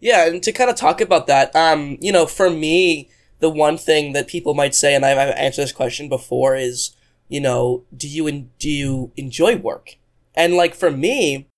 Yeah, 0.00 0.26
and 0.26 0.42
to 0.42 0.52
kind 0.52 0.70
of 0.70 0.76
talk 0.76 1.00
about 1.00 1.26
that, 1.26 1.54
um, 1.54 1.98
you 2.00 2.12
know, 2.12 2.26
for 2.26 2.50
me, 2.50 3.10
the 3.40 3.50
one 3.50 3.76
thing 3.76 4.12
that 4.12 4.28
people 4.28 4.54
might 4.54 4.74
say, 4.74 4.94
and 4.94 5.04
I've, 5.04 5.18
I've 5.18 5.34
answered 5.34 5.62
this 5.62 5.72
question 5.72 6.08
before, 6.08 6.56
is, 6.56 6.96
you 7.28 7.40
know, 7.40 7.84
do 7.96 8.08
you 8.08 8.26
in, 8.26 8.50
do 8.58 8.70
you 8.70 9.12
enjoy 9.16 9.56
work? 9.56 9.96
And 10.34 10.54
like 10.54 10.74
for 10.74 10.90
me, 10.90 11.48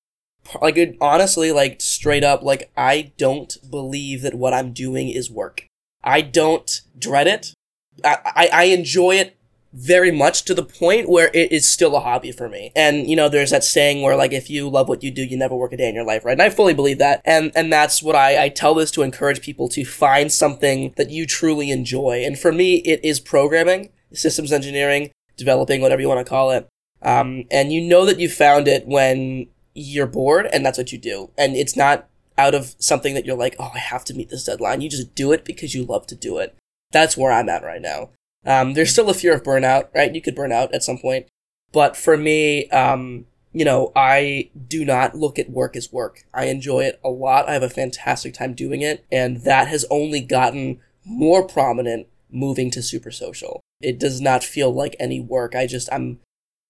like 0.61 0.97
honestly, 1.01 1.53
like 1.53 1.81
straight 1.81 2.25
up, 2.25 2.43
like 2.43 2.71
I 2.77 3.13
don't 3.19 3.57
believe 3.71 4.23
that 4.23 4.35
what 4.35 4.55
I'm 4.55 4.73
doing 4.73 5.09
is 5.09 5.31
work. 5.31 5.67
I 6.03 6.23
don't 6.23 6.81
dread 6.99 7.27
it. 7.27 7.55
I, 8.03 8.19
I, 8.25 8.51
I 8.53 8.65
enjoy 8.65 9.17
it 9.17 9.37
very 9.73 10.11
much 10.11 10.45
to 10.45 10.55
the 10.55 10.65
point 10.65 11.09
where 11.09 11.31
it 11.33 11.53
is 11.53 11.71
still 11.71 11.95
a 11.95 12.01
hobby 12.01 12.33
for 12.33 12.49
me. 12.49 12.73
And, 12.75 13.09
you 13.09 13.15
know, 13.15 13.29
there's 13.29 13.51
that 13.51 13.63
saying 13.63 14.03
where 14.03 14.17
like, 14.17 14.33
if 14.33 14.51
you 14.51 14.69
love 14.69 14.89
what 14.89 15.03
you 15.03 15.11
do, 15.11 15.23
you 15.23 15.37
never 15.37 15.55
work 15.55 15.73
a 15.73 15.77
day 15.77 15.89
in 15.89 15.95
your 15.95 16.05
life, 16.05 16.25
right? 16.25 16.33
And 16.33 16.43
I 16.43 16.51
fully 16.51 16.75
believe 16.75 16.99
that. 16.99 17.23
And, 17.25 17.53
and 17.55 17.73
that's 17.73 18.03
what 18.03 18.17
I, 18.17 18.45
I 18.45 18.49
tell 18.49 18.75
this 18.75 18.91
to 18.93 19.03
encourage 19.03 19.43
people 19.43 19.69
to 19.71 19.85
find 19.85 20.33
something 20.33 20.93
that 20.97 21.11
you 21.11 21.25
truly 21.25 21.71
enjoy. 21.71 22.25
And 22.25 22.39
for 22.39 22.51
me, 22.51 22.77
it 22.79 23.05
is 23.05 23.21
programming, 23.21 23.91
systems 24.13 24.53
engineering, 24.53 25.13
developing, 25.37 25.81
whatever 25.81 26.03
you 26.03 26.09
want 26.09 26.25
to 26.25 26.29
call 26.29 26.51
it. 26.51 26.69
Um, 27.03 27.45
and 27.51 27.73
you 27.73 27.81
know 27.81 28.05
that 28.07 28.19
you 28.19 28.29
found 28.29 28.69
it 28.69 28.87
when 28.87 29.47
you're 29.75 30.07
bored 30.07 30.47
and 30.47 30.67
that's 30.67 30.79
what 30.79 30.93
you 30.93 30.99
do. 30.99 31.31
And 31.39 31.55
it's 31.55 31.77
not 31.77 32.09
out 32.37 32.55
of 32.55 32.75
something 32.79 33.15
that 33.15 33.25
you're 33.25 33.37
like, 33.37 33.55
oh, 33.59 33.71
I 33.75 33.79
have 33.79 34.05
to 34.07 34.15
meet 34.15 34.31
this 34.31 34.45
deadline. 34.45 34.81
You 34.81 34.91
just 34.91 35.15
do 35.15 35.33
it 35.33 35.45
because 35.45 35.75
you 35.75 35.85
love 35.85 36.07
to 36.09 36.15
do 36.15 36.39
it. 36.39 36.57
That's 36.91 37.17
where 37.17 37.31
I'm 37.31 37.49
at 37.49 37.63
right 37.63 37.81
now. 37.81 38.11
Um, 38.45 38.75
there's 38.75 38.93
still 38.93 39.11
a 39.11 39.15
fear 39.15 39.35
of 39.35 39.43
burnout, 39.43 39.89
right? 39.95 40.15
You 40.15 40.23
could 40.23 40.35
burn 40.35 40.53
out 40.53 40.75
at 40.75 40.83
some 40.83 40.99
point. 40.99 41.27
But 41.73 41.97
for 41.97 42.17
me, 42.17 42.69
um, 42.71 43.27
you 43.53 43.65
know, 43.65 43.93
I 43.95 44.51
do 44.69 44.85
not 44.85 45.15
look 45.15 45.39
at 45.39 45.51
work 45.51 45.77
as 45.77 45.93
work. 45.93 46.25
I 46.33 46.47
enjoy 46.47 46.81
it 46.81 47.01
a 47.05 47.11
lot. 47.11 47.49
I 47.49 47.53
have 47.53 47.63
a 47.63 47.69
fantastic 47.69 48.35
time 48.35 48.55
doing 48.55 48.81
it. 48.81 49.05
And 49.11 49.43
that 49.43 49.69
has 49.69 49.85
only 49.91 50.21
gotten 50.21 50.81
more 51.05 51.47
prominent 51.47 52.07
moving 52.31 52.71
to 52.73 52.83
super 52.83 53.11
social. 53.11 53.61
It 53.81 53.99
does 53.99 54.21
not 54.21 54.45
feel 54.45 54.73
like 54.73 54.97
any 54.99 55.21
work. 55.21 55.55
I 55.55 55.67
just, 55.67 55.89
I'm 55.93 56.21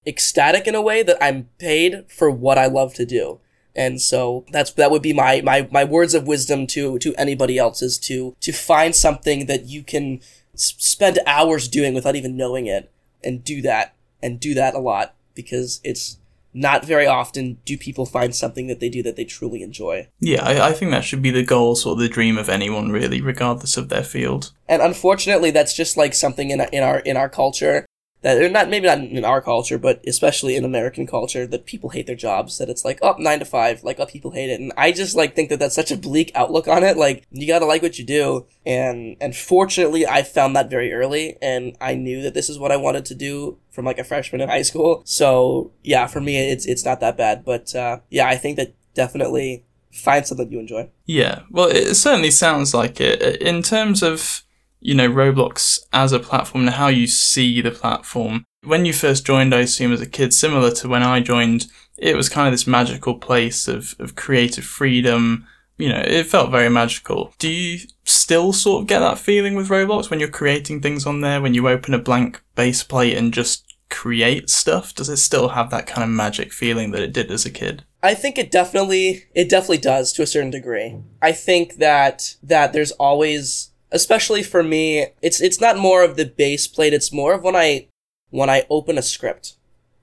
ecstatic 0.07 0.67
in 0.67 0.75
a 0.75 0.83
way 0.83 1.03
that 1.03 1.23
I'm 1.23 1.49
paid 1.59 2.11
for 2.11 2.31
what 2.31 2.59
I 2.59 2.67
love 2.67 2.95
to 2.95 3.05
do. 3.05 3.41
And 3.75 4.01
so 4.01 4.45
that's 4.51 4.73
that 4.73 4.91
would 4.91 5.03
be 5.03 5.13
my 5.13 5.43
my 5.43 5.69
my 5.71 5.85
words 5.85 6.13
of 6.15 6.27
wisdom 6.27 6.67
to 6.69 6.99
to 6.99 7.15
anybody 7.15 7.57
else 7.57 7.83
is 7.83 7.99
to 8.01 8.35
to 8.41 8.53
find 8.53 8.97
something 8.97 9.47
that 9.47 9.67
you 9.67 9.85
can 9.85 10.21
spend 10.61 11.19
hours 11.27 11.69
doing 11.69 11.95
without 11.95 12.17
even 12.17 12.37
knowing 12.37 12.67
it 12.67 12.91
and 13.25 13.43
do 13.43 13.63
that 13.63 13.95
and 14.23 14.39
do 14.39 14.55
that 14.55 14.75
a 14.75 14.79
lot 14.79 15.15
because 15.35 15.81
it's 15.85 16.19
not 16.53 16.85
very 16.85 17.07
often 17.07 17.59
do 17.65 17.79
people 17.79 18.05
find 18.05 18.35
something 18.35 18.67
that 18.67 18.81
they 18.81 18.89
do 18.89 19.03
that 19.03 19.17
they 19.17 19.25
truly 19.25 19.63
enjoy. 19.63 20.09
Yeah, 20.19 20.45
I, 20.45 20.69
I 20.69 20.73
think 20.73 20.91
that 20.91 21.05
should 21.05 21.23
be 21.23 21.31
the 21.31 21.45
goal, 21.45 21.77
sort 21.77 21.95
of 21.95 22.01
the 22.01 22.09
dream 22.09 22.37
of 22.37 22.49
anyone, 22.49 22.91
really, 22.91 23.21
regardless 23.21 23.77
of 23.77 23.89
their 23.89 24.03
field. 24.03 24.53
And 24.69 24.83
unfortunately, 24.83 25.53
that's 25.53 25.75
just 25.75 25.97
like 25.97 26.15
something 26.15 26.51
in 26.51 26.61
in 26.73 26.83
our 26.83 26.99
in 27.01 27.17
our 27.17 27.29
culture 27.29 27.87
that 28.23 28.41
or 28.41 28.49
not 28.49 28.69
maybe 28.69 28.87
not 28.87 28.99
in 28.99 29.25
our 29.25 29.41
culture, 29.41 29.79
but 29.79 30.03
especially 30.07 30.57
in 30.57 30.65
American 30.65 31.07
culture 31.07 31.47
that 31.47 31.65
people 31.65 31.91
hate 31.91 32.07
their 32.07 32.17
jobs. 32.17 32.59
That 32.59 32.69
it's 32.69 32.85
like 32.85 32.99
oh 33.03 33.17
nine 33.19 33.39
to 33.39 33.45
five, 33.45 33.83
like 33.83 33.99
oh 33.99 34.07
people 34.07 34.33
hate 34.33 34.51
it, 34.51 34.61
and 34.61 34.73
I 34.77 34.93
just 34.93 35.17
like 35.17 35.35
think 35.35 35.49
that 35.49 35.59
that's 35.59 35.75
such 35.75 35.91
a 35.91 35.97
bleak 35.97 36.31
outlook 36.35 36.69
on 36.69 36.85
it. 36.85 36.97
Like 36.97 37.27
you 37.31 37.47
gotta 37.47 37.65
like 37.65 37.83
what 37.83 37.99
you 37.99 38.05
do, 38.05 38.47
and 38.67 39.17
and 39.21 39.35
fortunately, 39.35 40.07
I 40.07 40.23
found 40.23 40.55
that 40.57 40.71
very 40.71 40.93
early, 40.93 41.37
and 41.41 41.77
I 41.81 41.95
knew 41.95 42.23
that 42.23 42.35
this 42.35 42.51
is 42.51 42.59
what 42.59 42.73
I 42.73 42.77
wanted 42.77 43.07
to 43.07 43.15
do 43.15 43.59
from 43.71 43.85
like 43.85 43.99
a 43.99 44.05
freshman 44.05 44.41
in 44.43 44.49
high 44.49 44.63
school. 44.63 45.03
So 45.05 45.73
yeah, 45.83 46.07
for 46.07 46.21
me, 46.21 46.51
it's 46.51 46.67
it's 46.67 46.85
not 46.85 47.01
that 47.01 47.17
bad, 47.17 47.45
but 47.45 47.75
uh, 47.75 48.01
yeah, 48.11 48.29
I 48.29 48.37
think 48.37 48.57
that 48.57 48.75
definitely 48.95 49.65
find 49.93 50.27
something 50.27 50.51
you 50.53 50.61
enjoy. 50.61 50.91
Yeah, 51.07 51.41
well, 51.51 51.69
it 51.69 51.95
certainly 51.95 52.31
sounds 52.31 52.75
like 52.75 53.01
it. 53.01 53.41
In 53.41 53.63
terms 53.63 54.03
of 54.03 54.45
you 54.81 54.95
know, 54.95 55.09
Roblox 55.09 55.79
as 55.93 56.13
a 56.13 56.19
platform 56.19 56.67
and 56.67 56.75
how 56.75 56.89
you 56.89 57.07
see 57.07 57.61
the 57.61 57.71
platform. 57.71 58.45
When 58.65 58.85
you 58.85 58.93
first 58.93 59.27
joined, 59.27 59.55
I 59.55 59.61
assume 59.61 59.93
as 59.93 60.01
a 60.01 60.07
kid, 60.07 60.35
similar 60.35 60.71
to 60.73 60.89
when 60.89 61.03
I 61.03 61.21
joined, 61.21 61.67
it 61.97 62.17
was 62.17 62.29
kind 62.29 62.47
of 62.47 62.53
this 62.53 62.67
magical 62.67 63.19
place 63.19 63.69
of, 63.69 63.95
of 63.99 64.17
creative 64.17 64.65
freedom. 64.65 65.47
You 65.79 65.91
know, 65.91 66.03
it 66.05 66.27
felt 66.27 66.51
very 66.51 66.69
magical. 66.69 67.35
Do 67.39 67.49
you 67.49 67.87
still 68.05 68.53
sort 68.53 68.83
of 68.83 68.89
get 68.89 69.01
that 69.01 69.19
feeling 69.19 69.55
with 69.55 69.69
Roblox 69.69 70.11
when 70.11 70.21
you're 70.21 70.29
creating 70.29 70.81
things 70.81 71.07
on 71.07 71.21
there? 71.21 71.41
When 71.41 71.55
you 71.55 71.69
open 71.69 71.95
a 71.95 71.99
blank 71.99 72.43
base 72.55 72.83
plate 72.83 73.17
and 73.17 73.33
just 73.33 73.71
create 73.91 74.49
stuff? 74.49 74.95
Does 74.95 75.09
it 75.09 75.19
still 75.19 75.49
have 75.49 75.71
that 75.71 75.87
kind 75.87 76.03
of 76.03 76.11
magic 76.11 76.53
feeling 76.53 76.93
that 76.93 77.03
it 77.03 77.13
did 77.13 77.31
as 77.31 77.45
a 77.45 77.51
kid? 77.51 77.85
I 78.03 78.15
think 78.15 78.39
it 78.39 78.51
definitely 78.51 79.25
it 79.35 79.51
definitely 79.51 79.79
does 79.79 80.13
to 80.15 80.23
a 80.23 80.27
certain 80.27 80.51
degree. 80.51 80.97
I 81.21 81.33
think 81.33 81.75
that 81.77 82.37
that 82.43 82.73
there's 82.73 82.93
always 82.93 83.70
especially 83.93 84.43
for 84.43 84.63
me, 84.63 85.07
it's 85.23 85.41
it's 85.41 85.61
not 85.61 85.79
more 85.79 86.03
of 86.03 86.17
the 86.17 86.27
base 86.27 86.67
plate. 86.67 86.93
It's 86.93 87.13
more 87.13 87.35
of 87.35 87.43
when 87.43 87.57
I 87.57 87.89
when 88.31 88.51
I 88.51 88.67
open 88.71 88.99
a 88.99 89.03
script, 89.03 89.57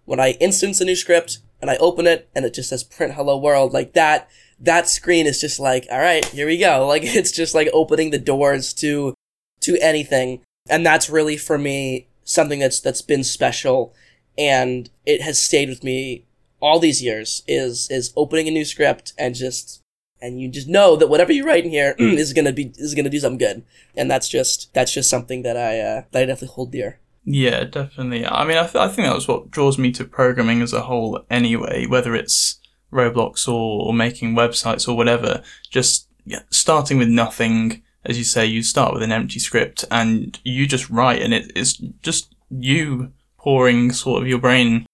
when 0.06 0.20
I 0.20 0.32
instance 0.34 0.82
a 0.82 0.86
new 0.86 0.96
script 0.96 1.40
and 1.62 1.72
I 1.72 1.78
open 1.78 2.06
it 2.08 2.30
and 2.36 2.46
it 2.46 2.54
just 2.54 2.70
says 2.70 2.84
print 2.84 3.14
hello 3.14 3.38
world 3.38 3.74
like 3.74 3.94
that. 3.94 4.30
That 4.60 4.90
screen 4.90 5.28
is 5.28 5.40
just 5.40 5.60
like, 5.60 5.86
all 5.92 6.00
right, 6.00 6.26
here 6.26 6.48
we 6.48 6.58
go. 6.58 6.86
Like 6.88 7.04
it's 7.04 7.32
just 7.32 7.56
like 7.56 7.70
opening 7.74 8.12
the 8.12 8.20
doors 8.20 8.74
to 8.76 9.14
to 9.62 9.78
anything, 9.82 10.42
and 10.70 10.86
that's 10.86 11.10
really 11.10 11.38
for 11.38 11.58
me 11.58 12.08
something 12.24 12.60
that's 12.60 12.80
that's 12.80 13.02
been 13.02 13.24
special, 13.24 13.94
and 14.38 14.90
it 15.06 15.22
has 15.22 15.42
stayed 15.42 15.70
with 15.70 15.84
me 15.84 16.26
all 16.60 16.80
these 16.80 17.02
years. 17.02 17.44
Is 17.48 17.88
is 17.90 18.14
opening 18.16 18.48
a 18.48 18.52
new 18.52 18.66
script 18.66 19.14
and 19.18 19.36
just 19.36 19.82
and 20.22 20.42
you 20.42 20.50
just 20.50 20.68
know 20.68 20.96
that 20.96 21.08
whatever 21.08 21.32
you 21.32 21.46
write 21.46 21.66
in 21.66 21.72
here 21.72 21.96
is 22.00 22.34
gonna 22.34 22.54
be 22.54 22.72
is 22.78 22.96
gonna 22.96 23.10
do 23.10 23.20
something 23.20 23.38
good, 23.38 23.64
and 23.96 24.10
that's 24.10 24.30
just 24.30 24.74
that's 24.74 24.94
just 24.94 25.10
something 25.10 25.44
that 25.44 25.58
I 25.58 25.80
uh, 25.80 26.04
that 26.12 26.24
I 26.24 26.26
definitely 26.26 26.56
hold 26.56 26.72
dear. 26.72 27.00
Yeah, 27.30 27.66
definitely. 27.66 28.26
I 28.26 28.46
mean, 28.46 28.58
I, 28.58 28.64
th- 28.64 28.76
I 28.76 28.88
think 28.88 29.06
that 29.06 29.14
was 29.14 29.28
what 29.28 29.52
draws 29.52 29.78
me 29.78 29.92
to 29.92 30.06
programming 30.06 30.62
as 30.62 30.72
a 30.72 30.84
whole, 30.84 31.26
anyway. 31.30 31.86
Whether 31.86 32.16
it's 32.16 32.58
Roblox 32.92 33.50
or, 33.50 33.88
or 33.88 33.94
making 33.94 34.34
websites 34.34 34.88
or 34.88 34.96
whatever, 34.96 35.44
just 35.70 36.08
yeah, 36.26 36.44
starting 36.50 36.98
with 36.98 37.10
nothing. 37.10 37.84
As 38.06 38.18
you 38.18 38.24
say, 38.24 38.46
you 38.46 38.64
start 38.64 38.94
with 38.94 39.04
an 39.04 39.12
empty 39.12 39.40
script 39.40 39.84
and 39.92 40.40
you 40.46 40.66
just 40.66 40.90
write, 40.90 41.22
and 41.22 41.34
it, 41.34 41.52
it's 41.54 41.74
just 42.02 42.34
you 42.50 43.12
pouring 43.38 43.92
sort 43.92 44.22
of 44.22 44.28
your 44.28 44.40
brain 44.40 44.87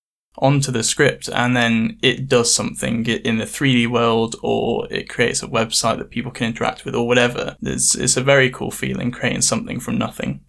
onto 0.43 0.73
the 0.73 0.83
script 0.83 1.29
and 1.29 1.55
then 1.55 1.97
it 2.01 2.27
does 2.27 2.53
something 2.53 3.05
in 3.05 3.37
the 3.37 3.45
3D 3.45 3.87
world 3.87 4.35
or 4.43 4.85
it 4.91 5.07
creates 5.07 5.41
a 5.41 5.47
website 5.47 5.97
that 5.97 6.09
people 6.09 6.31
can 6.31 6.47
interact 6.47 6.83
with 6.83 6.93
or 6.93 7.07
whatever. 7.07 7.55
It's, 7.61 7.95
it's 7.95 8.17
a 8.17 8.23
very 8.23 8.49
cool 8.49 8.69
feeling 8.69 9.09
creating 9.09 9.41
something 9.41 9.79
from 9.79 9.97
nothing. 9.97 10.41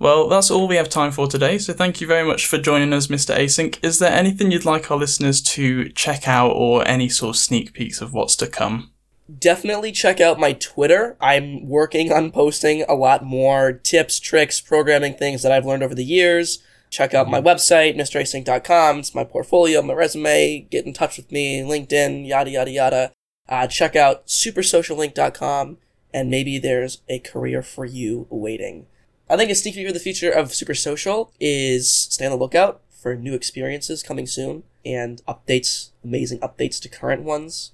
Well, 0.00 0.28
that's 0.28 0.50
all 0.50 0.66
we 0.66 0.76
have 0.76 0.88
time 0.88 1.12
for 1.12 1.28
today, 1.28 1.58
so 1.58 1.72
thank 1.72 2.00
you 2.00 2.06
very 2.06 2.26
much 2.26 2.46
for 2.46 2.58
joining 2.58 2.92
us, 2.92 3.06
Mr. 3.06 3.36
Async. 3.36 3.78
Is 3.82 4.00
there 4.00 4.12
anything 4.12 4.50
you'd 4.50 4.64
like 4.64 4.90
our 4.90 4.96
listeners 4.96 5.40
to 5.42 5.88
check 5.90 6.28
out 6.28 6.50
or 6.50 6.86
any 6.86 7.08
sort 7.08 7.30
of 7.30 7.40
sneak 7.40 7.72
peeks 7.72 8.00
of 8.00 8.12
what's 8.12 8.36
to 8.36 8.48
come? 8.48 8.90
Definitely 9.38 9.92
check 9.92 10.20
out 10.20 10.40
my 10.40 10.52
Twitter. 10.52 11.16
I'm 11.20 11.68
working 11.68 12.12
on 12.12 12.32
posting 12.32 12.82
a 12.82 12.94
lot 12.94 13.24
more 13.24 13.72
tips, 13.72 14.18
tricks, 14.18 14.60
programming 14.60 15.14
things 15.14 15.42
that 15.42 15.52
I've 15.52 15.66
learned 15.66 15.82
over 15.82 15.94
the 15.94 16.04
years. 16.04 16.60
Check 16.90 17.14
out 17.14 17.28
my 17.28 17.40
website, 17.40 17.96
MrAsync.com. 17.96 18.98
It's 19.00 19.14
my 19.14 19.24
portfolio, 19.24 19.82
my 19.82 19.94
resume. 19.94 20.66
Get 20.70 20.86
in 20.86 20.92
touch 20.92 21.16
with 21.16 21.30
me, 21.30 21.60
LinkedIn, 21.60 22.26
yada, 22.26 22.50
yada, 22.50 22.70
yada. 22.70 23.12
Uh, 23.48 23.66
check 23.66 23.96
out 23.96 24.26
supersociallink.com, 24.26 25.78
and 26.12 26.30
maybe 26.30 26.58
there's 26.58 27.02
a 27.08 27.18
career 27.18 27.62
for 27.62 27.84
you 27.84 28.26
waiting. 28.30 28.86
I 29.28 29.36
think 29.36 29.50
a 29.50 29.54
sneak 29.54 29.74
peek 29.74 29.86
of 29.86 29.94
the 29.94 30.00
future 30.00 30.30
of 30.30 30.54
Super 30.54 30.74
Social 30.74 31.32
is 31.38 31.90
stay 31.90 32.24
on 32.24 32.32
the 32.32 32.38
lookout 32.38 32.80
for 32.90 33.14
new 33.14 33.34
experiences 33.34 34.02
coming 34.02 34.26
soon 34.26 34.64
and 34.84 35.22
updates, 35.26 35.90
amazing 36.02 36.40
updates 36.40 36.80
to 36.80 36.88
current 36.88 37.22
ones. 37.22 37.72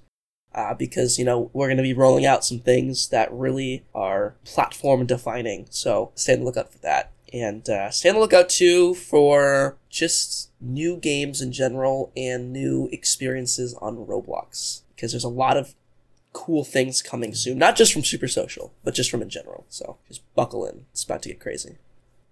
Uh, 0.55 0.72
because, 0.72 1.18
you 1.18 1.24
know, 1.24 1.50
we're 1.53 1.66
going 1.66 1.79
to 1.79 1.83
be 1.83 1.92
rolling 1.92 2.24
out 2.24 2.44
some 2.44 2.61
things 2.61 3.09
that 3.09 3.33
really 3.33 3.85
are 3.92 4.37
platform 4.44 5.05
defining. 5.05 5.66
So 5.70 6.12
stay 6.14 6.35
on 6.35 6.40
the 6.40 6.44
lookout 6.44 6.72
for 6.72 6.79
that. 6.79 7.11
And 7.34 7.68
uh, 7.68 7.90
stay 7.90 8.10
on 8.10 8.14
the 8.14 8.20
lookout 8.20 8.48
too 8.48 8.94
for 8.94 9.76
just 9.90 10.50
new 10.60 10.96
games 10.96 11.40
in 11.42 11.50
general 11.50 12.12
and 12.16 12.52
new 12.52 12.88
experiences 12.92 13.74
on 13.82 13.96
Roblox. 13.96 14.82
Because 14.94 15.10
there's 15.10 15.24
a 15.24 15.28
lot 15.28 15.56
of 15.56 15.74
cool 16.32 16.62
things 16.62 17.02
coming 17.02 17.34
soon. 17.34 17.58
Not 17.58 17.74
just 17.74 17.92
from 17.92 18.04
Super 18.04 18.28
Social, 18.28 18.72
but 18.84 18.94
just 18.94 19.10
from 19.10 19.20
in 19.20 19.30
general. 19.30 19.66
So 19.68 19.96
just 20.06 20.22
buckle 20.36 20.64
in. 20.64 20.86
It's 20.92 21.02
about 21.02 21.22
to 21.22 21.28
get 21.28 21.40
crazy. 21.40 21.78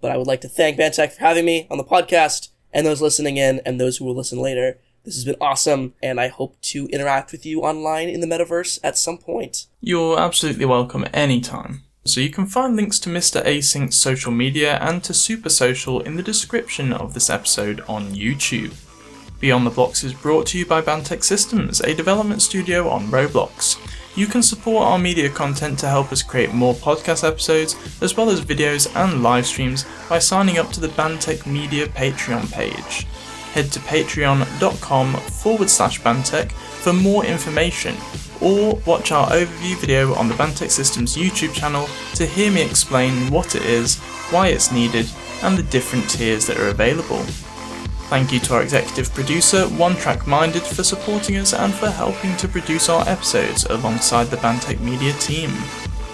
But 0.00 0.12
I 0.12 0.16
would 0.16 0.28
like 0.28 0.40
to 0.42 0.48
thank 0.48 0.78
BANTech 0.78 1.12
for 1.12 1.20
having 1.20 1.44
me 1.44 1.66
on 1.68 1.78
the 1.78 1.84
podcast 1.84 2.50
and 2.72 2.86
those 2.86 3.02
listening 3.02 3.38
in 3.38 3.60
and 3.66 3.80
those 3.80 3.96
who 3.96 4.04
will 4.04 4.14
listen 4.14 4.38
later. 4.38 4.78
This 5.04 5.16
has 5.16 5.24
been 5.24 5.36
awesome, 5.40 5.94
and 6.00 6.20
I 6.20 6.28
hope 6.28 6.60
to 6.60 6.86
interact 6.86 7.32
with 7.32 7.44
you 7.44 7.62
online 7.62 8.08
in 8.08 8.20
the 8.20 8.26
metaverse 8.28 8.78
at 8.84 8.96
some 8.96 9.18
point. 9.18 9.66
You're 9.80 10.16
absolutely 10.16 10.64
welcome 10.64 11.06
anytime. 11.12 11.82
So 12.04 12.20
you 12.20 12.30
can 12.30 12.46
find 12.46 12.74
links 12.74 12.98
to 13.00 13.08
Mr. 13.08 13.44
Async's 13.44 13.94
social 13.94 14.32
media 14.32 14.76
and 14.78 15.04
to 15.04 15.14
Super 15.14 15.48
Social 15.48 16.00
in 16.00 16.16
the 16.16 16.22
description 16.22 16.92
of 16.92 17.14
this 17.14 17.30
episode 17.30 17.80
on 17.86 18.12
YouTube. 18.12 18.74
Beyond 19.38 19.64
the 19.64 19.70
Blocks 19.70 20.02
is 20.02 20.12
brought 20.12 20.46
to 20.48 20.58
you 20.58 20.66
by 20.66 20.82
BANTech 20.82 21.22
Systems, 21.22 21.80
a 21.80 21.94
development 21.94 22.42
studio 22.42 22.88
on 22.88 23.06
Roblox. 23.06 23.78
You 24.16 24.26
can 24.26 24.42
support 24.42 24.84
our 24.84 24.98
media 24.98 25.30
content 25.30 25.78
to 25.78 25.88
help 25.88 26.10
us 26.10 26.24
create 26.24 26.52
more 26.52 26.74
podcast 26.74 27.26
episodes, 27.26 27.76
as 28.02 28.16
well 28.16 28.30
as 28.30 28.44
videos 28.44 28.92
and 28.96 29.22
live 29.22 29.46
streams 29.46 29.84
by 30.08 30.18
signing 30.18 30.58
up 30.58 30.70
to 30.72 30.80
the 30.80 30.88
BANTech 30.88 31.46
Media 31.46 31.86
Patreon 31.86 32.50
page. 32.50 33.06
Head 33.52 33.70
to 33.70 33.78
patreon.com 33.78 35.14
forward 35.14 35.70
slash 35.70 36.00
BANTech 36.00 36.50
for 36.50 36.92
more 36.92 37.24
information 37.24 37.94
or 38.42 38.74
watch 38.86 39.12
our 39.12 39.30
overview 39.30 39.76
video 39.76 40.14
on 40.14 40.28
the 40.28 40.34
BANTech 40.34 40.70
Systems 40.70 41.16
YouTube 41.16 41.54
channel 41.54 41.88
to 42.14 42.26
hear 42.26 42.50
me 42.50 42.62
explain 42.62 43.30
what 43.30 43.54
it 43.54 43.62
is, 43.62 43.98
why 44.30 44.48
it's 44.48 44.72
needed, 44.72 45.08
and 45.42 45.56
the 45.56 45.62
different 45.62 46.10
tiers 46.10 46.46
that 46.46 46.58
are 46.58 46.68
available. 46.68 47.22
Thank 48.08 48.32
you 48.32 48.40
to 48.40 48.54
our 48.54 48.62
executive 48.62 49.14
producer, 49.14 49.64
One 49.68 49.96
Track 49.96 50.26
Minded, 50.26 50.62
for 50.62 50.82
supporting 50.82 51.36
us 51.36 51.54
and 51.54 51.72
for 51.72 51.88
helping 51.88 52.36
to 52.36 52.48
produce 52.48 52.88
our 52.88 53.08
episodes 53.08 53.64
alongside 53.64 54.24
the 54.24 54.36
BANTech 54.36 54.80
Media 54.80 55.12
team. 55.14 55.50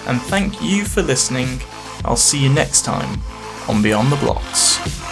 And 0.06 0.20
thank 0.22 0.62
you 0.62 0.84
for 0.84 1.02
listening. 1.02 1.60
I'll 2.04 2.16
see 2.16 2.42
you 2.42 2.50
next 2.50 2.82
time 2.84 3.20
on 3.68 3.82
Beyond 3.82 4.12
the 4.12 4.16
Blocks. 4.16 5.07